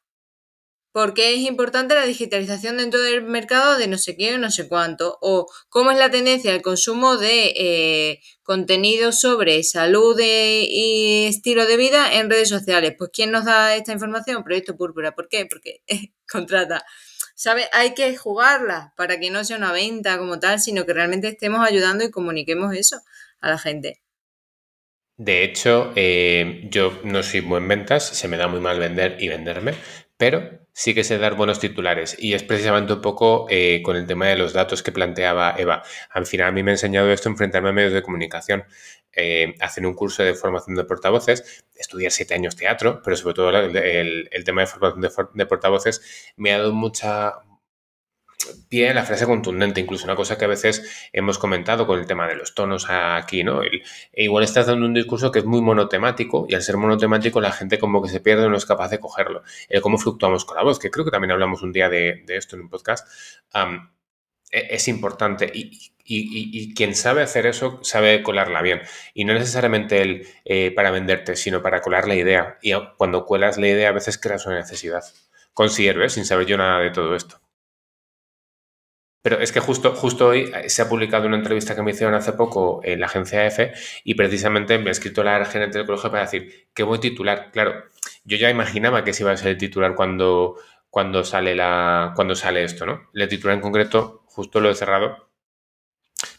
porque 0.93 1.34
es 1.34 1.41
importante 1.41 1.95
la 1.95 2.05
digitalización 2.05 2.78
dentro 2.78 3.01
del 3.01 3.22
mercado 3.22 3.78
de 3.78 3.86
no 3.86 3.97
sé 3.97 4.16
qué 4.16 4.34
o 4.34 4.38
no 4.38 4.51
sé 4.51 4.68
cuánto, 4.68 5.18
o 5.20 5.47
cómo 5.68 5.91
es 5.91 5.99
la 5.99 6.11
tendencia 6.11 6.53
del 6.53 6.62
consumo 6.62 7.16
de 7.16 7.53
eh, 7.57 8.20
contenido 8.43 9.12
sobre 9.12 9.62
salud 9.62 10.18
y 10.20 11.26
estilo 11.28 11.66
de 11.66 11.76
vida 11.76 12.14
en 12.14 12.28
redes 12.28 12.49
sociales. 12.49 12.95
Pues 12.99 13.11
¿quién 13.12 13.30
nos 13.30 13.45
da 13.45 13.76
esta 13.76 13.93
información? 13.93 14.43
Proyecto 14.43 14.76
Púrpura. 14.76 15.14
¿Por 15.14 15.28
qué? 15.28 15.47
Porque 15.47 15.82
contrata. 16.30 16.84
¿Sabe? 17.36 17.68
Hay 17.72 17.95
que 17.95 18.16
jugarla 18.16 18.93
para 18.97 19.18
que 19.18 19.30
no 19.30 19.45
sea 19.45 19.57
una 19.57 19.72
venta 19.72 20.18
como 20.18 20.41
tal, 20.41 20.61
sino 20.61 20.84
que 20.84 20.93
realmente 20.93 21.28
estemos 21.28 21.66
ayudando 21.66 22.05
y 22.05 22.11
comuniquemos 22.11 22.74
eso 22.74 23.01
a 23.41 23.51
la 23.51 23.59
gente. 23.59 24.03
De 25.16 25.45
hecho, 25.45 25.93
eh, 25.97 26.66
yo 26.70 26.99
no 27.05 27.22
soy 27.22 27.41
buen 27.41 27.68
ventas, 27.68 28.07
se 28.09 28.26
me 28.26 28.38
da 28.38 28.49
muy 28.49 28.61
mal 28.61 28.78
vender 28.78 29.16
y 29.20 29.28
venderme, 29.28 29.74
pero 30.16 30.66
sí 30.80 30.94
que 30.94 31.04
sé 31.04 31.18
dar 31.18 31.34
buenos 31.34 31.60
titulares. 31.60 32.16
Y 32.18 32.32
es 32.32 32.42
precisamente 32.42 32.94
un 32.94 33.02
poco 33.02 33.44
eh, 33.50 33.82
con 33.84 33.96
el 33.96 34.06
tema 34.06 34.28
de 34.28 34.36
los 34.36 34.54
datos 34.54 34.82
que 34.82 34.92
planteaba 34.92 35.54
Eva. 35.58 35.82
Al 36.08 36.24
final 36.24 36.48
a 36.48 36.52
mí 36.52 36.62
me 36.62 36.70
ha 36.70 36.74
enseñado 36.74 37.12
esto 37.12 37.28
enfrentarme 37.28 37.68
a 37.68 37.72
medios 37.72 37.92
de 37.92 38.00
comunicación. 38.00 38.64
Eh, 39.12 39.56
hacer 39.60 39.84
un 39.84 39.92
curso 39.92 40.22
de 40.22 40.32
formación 40.32 40.76
de 40.76 40.84
portavoces, 40.84 41.66
estudiar 41.74 42.12
siete 42.12 42.32
años 42.32 42.56
teatro, 42.56 43.02
pero 43.04 43.14
sobre 43.14 43.34
todo 43.34 43.50
el, 43.50 44.44
tema 44.46 44.62
de 44.62 44.66
formación 44.68 45.02
de, 45.34 45.46
portavoces 45.46 46.32
me 46.36 46.54
ha 46.54 46.58
dado 46.58 46.72
mucha, 46.72 47.34
pie 48.68 48.93
la 48.95 49.05
frase 49.05 49.26
contundente, 49.26 49.80
incluso 49.80 50.05
una 50.05 50.16
cosa 50.16 50.38
que 50.38 50.45
a 50.45 50.49
veces 50.49 51.11
hemos 51.12 51.38
comentado 51.38 51.86
con 51.86 51.99
el 51.99 52.07
tema 52.07 52.26
de 52.26 52.36
los 52.36 52.55
tonos 52.55 52.86
aquí, 52.88 53.45
¿no? 53.45 53.62
e 53.62 54.24
igual 54.24 54.45
estás 54.45 54.66
dando 54.66 54.86
un 54.86 54.95
discurso 54.95 55.30
que 55.30 55.41
es 55.41 55.45
muy 55.45 55.61
monotemático 55.61 56.47
y 56.49 56.55
al 56.55 56.62
ser 56.62 56.76
monotemático 56.76 57.41
la 57.41 57.53
gente 57.53 57.78
como 57.78 58.03
que 58.03 58.09
se 58.09 58.20
pierde 58.20 58.49
no 58.49 58.57
es 58.57 58.66
capaz 58.66 58.91
de 58.91 58.99
cogerlo. 59.01 59.43
El 59.68 59.80
cómo 59.80 59.99
fluctuamos 59.99 60.45
con 60.45 60.57
la 60.57 60.62
voz, 60.62 60.78
que 60.78 60.91
creo 60.91 61.05
que 61.05 61.11
también 61.11 61.32
hablamos 61.32 61.62
un 61.62 61.72
día 61.72 61.88
de, 61.88 62.24
esto 62.28 62.57
en 62.57 62.62
un 62.62 62.68
podcast, 62.68 63.07
e, 64.51 64.74
es 64.74 64.88
importante 64.88 65.51
y, 65.53 66.74
quien 66.74 66.97
sabe 66.97 67.22
hacer 67.22 67.47
eso 67.47 67.78
sabe 67.82 68.22
colarla 68.22 68.62
bien. 68.62 68.82
Y 69.14 69.24
no 69.24 69.32
necesariamente 69.34 70.03
el, 70.03 70.26
eh, 70.45 70.72
para 70.72 70.91
venderte, 70.91 71.36
sino 71.36 71.62
para 71.62 71.80
colar 71.82 72.09
la 72.09 72.16
idea. 72.16 72.59
Y 72.62 72.72
cuando 72.97 73.24
cuelas 73.26 73.59
la 73.59 73.68
idea 73.68 73.91
a 73.91 73.93
veces 73.93 74.18
creas 74.18 74.45
una 74.47 74.57
necesidad. 74.57 75.05
Considero, 75.55 76.09
sin 76.09 76.24
saber 76.24 76.47
yo 76.47 76.57
nada 76.57 76.80
de 76.80 76.91
todo 76.91 77.14
esto. 77.14 77.39
Pero 79.22 79.38
es 79.40 79.52
que 79.52 79.60
justo, 79.60 79.94
justo 79.94 80.28
hoy 80.28 80.50
eh, 80.54 80.70
se 80.70 80.82
ha 80.82 80.88
publicado 80.88 81.26
una 81.26 81.36
entrevista 81.36 81.74
que 81.74 81.82
me 81.82 81.90
hicieron 81.90 82.14
hace 82.14 82.32
poco 82.32 82.80
en 82.84 83.00
la 83.00 83.06
agencia 83.06 83.44
EFE 83.46 83.72
y 84.04 84.14
precisamente 84.14 84.78
me 84.78 84.88
ha 84.88 84.92
escrito 84.92 85.22
la 85.22 85.44
gerente 85.44 85.78
del 85.78 85.86
colegio 85.86 86.10
para 86.10 86.22
decir 86.22 86.68
que 86.74 86.82
voy 86.82 86.98
a 86.98 87.00
titular. 87.00 87.50
Claro, 87.52 87.84
yo 88.24 88.36
ya 88.38 88.50
imaginaba 88.50 89.04
que 89.04 89.12
se 89.12 89.22
iba 89.22 89.32
a 89.32 89.36
ser 89.36 89.48
el 89.48 89.58
titular 89.58 89.94
cuando, 89.94 90.56
cuando, 90.88 91.24
sale, 91.24 91.54
la, 91.54 92.12
cuando 92.16 92.34
sale 92.34 92.64
esto, 92.64 92.86
¿no? 92.86 93.10
El 93.14 93.28
titular 93.28 93.56
en 93.56 93.62
concreto, 93.62 94.22
justo 94.26 94.60
lo 94.60 94.70
he 94.70 94.74
cerrado, 94.74 95.28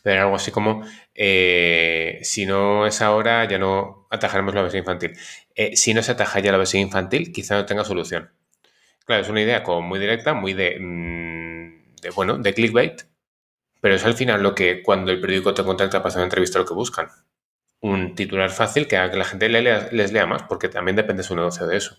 pero 0.03 0.15
era 0.15 0.23
algo 0.23 0.35
así 0.35 0.51
como, 0.51 0.83
eh, 1.13 2.19
si 2.23 2.45
no 2.45 2.87
es 2.87 3.01
ahora, 3.01 3.45
ya 3.45 3.59
no 3.59 4.07
atajaremos 4.09 4.55
la 4.55 4.61
obesidad 4.61 4.79
infantil. 4.79 5.13
Eh, 5.55 5.75
si 5.75 5.93
no 5.93 6.01
se 6.01 6.13
ataja 6.13 6.39
ya 6.39 6.51
la 6.51 6.57
obesidad 6.57 6.81
infantil, 6.83 7.31
quizá 7.31 7.55
no 7.55 7.65
tenga 7.65 7.83
solución. 7.83 8.31
Claro, 9.05 9.21
es 9.23 9.29
una 9.29 9.41
idea 9.41 9.63
como 9.63 9.81
muy 9.81 9.99
directa, 9.99 10.33
muy 10.33 10.53
de... 10.53 10.77
Mm, 10.79 11.50
de, 12.01 12.09
bueno, 12.09 12.37
de 12.37 12.53
clickbait, 12.53 13.03
pero 13.81 13.95
es 13.95 14.05
al 14.05 14.15
final 14.15 14.43
lo 14.43 14.55
que 14.55 14.83
cuando 14.83 15.11
el 15.11 15.21
periódico 15.21 15.53
te 15.53 15.63
contacta 15.63 15.99
para 15.99 16.09
hacer 16.09 16.19
una 16.19 16.25
entrevista 16.25 16.59
lo 16.59 16.65
que 16.65 16.73
buscan. 16.73 17.09
Un 17.81 18.15
titular 18.15 18.51
fácil 18.51 18.87
que 18.87 18.97
haga 18.97 19.11
que 19.11 19.17
la 19.17 19.25
gente 19.25 19.49
les 19.49 20.11
lea 20.11 20.25
más, 20.27 20.43
porque 20.43 20.69
también 20.69 20.95
depende 20.95 21.23
su 21.23 21.35
negocio 21.35 21.65
de 21.67 21.77
eso. 21.77 21.97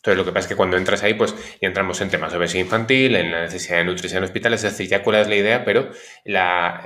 Entonces, 0.00 0.16
lo 0.16 0.24
que 0.24 0.32
pasa 0.32 0.46
es 0.46 0.48
que 0.48 0.56
cuando 0.56 0.78
entras 0.78 1.02
ahí, 1.02 1.12
pues 1.12 1.34
ya 1.60 1.68
entramos 1.68 2.00
en 2.00 2.08
temas 2.08 2.32
de 2.32 2.38
obesidad 2.38 2.64
infantil, 2.64 3.16
en 3.16 3.30
la 3.30 3.42
necesidad 3.42 3.78
de 3.78 3.84
nutrición 3.84 4.18
en 4.18 4.24
hospitales, 4.24 4.64
es 4.64 4.72
decir, 4.72 4.88
ya 4.88 5.02
cuál 5.02 5.16
es 5.16 5.28
la 5.28 5.36
idea, 5.36 5.62
pero 5.62 5.90
eh, 6.24 6.34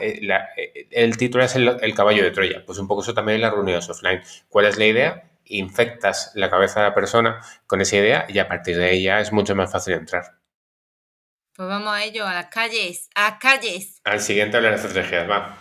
eh, 0.01 0.89
el 0.91 1.17
título 1.17 1.45
es 1.45 1.55
el, 1.55 1.95
caballo 1.95 2.25
de 2.25 2.33
Troya. 2.33 2.65
Pues 2.67 2.79
un 2.79 2.89
poco 2.89 3.03
eso 3.03 3.15
también 3.15 3.37
en 3.37 3.43
las 3.43 3.53
reuniones 3.53 3.89
offline. 3.89 4.21
¿Cuál 4.49 4.67
es 4.67 4.79
la 4.79 4.87
idea? 4.87 5.31
Infectas 5.45 6.33
la 6.35 6.51
cabeza 6.51 6.81
de 6.81 6.89
la 6.89 6.95
persona 6.95 7.41
con 7.69 7.81
esa 7.81 7.97
idea 7.97 8.27
y 8.29 8.41
a 8.41 8.49
partir 8.49 8.77
de 8.77 8.87
ahí 8.87 9.05
ya 9.05 9.21
es 9.21 9.33
mucho 9.33 9.55
más 9.55 9.71
fácil 9.71 9.95
entrar. 9.95 10.44
Pues 11.57 11.69
vamos 11.69 11.95
a 11.95 12.03
ello, 12.03 12.27
a 12.27 12.35
las 12.35 12.47
calles, 12.47 13.09
a 13.15 13.31
las 13.31 13.39
calles. 13.39 14.01
Al 14.03 14.21
siguiente 14.21 14.57
hablar 14.57 14.73
de 14.73 14.85
estrategias, 14.85 15.31
va. 15.31 15.57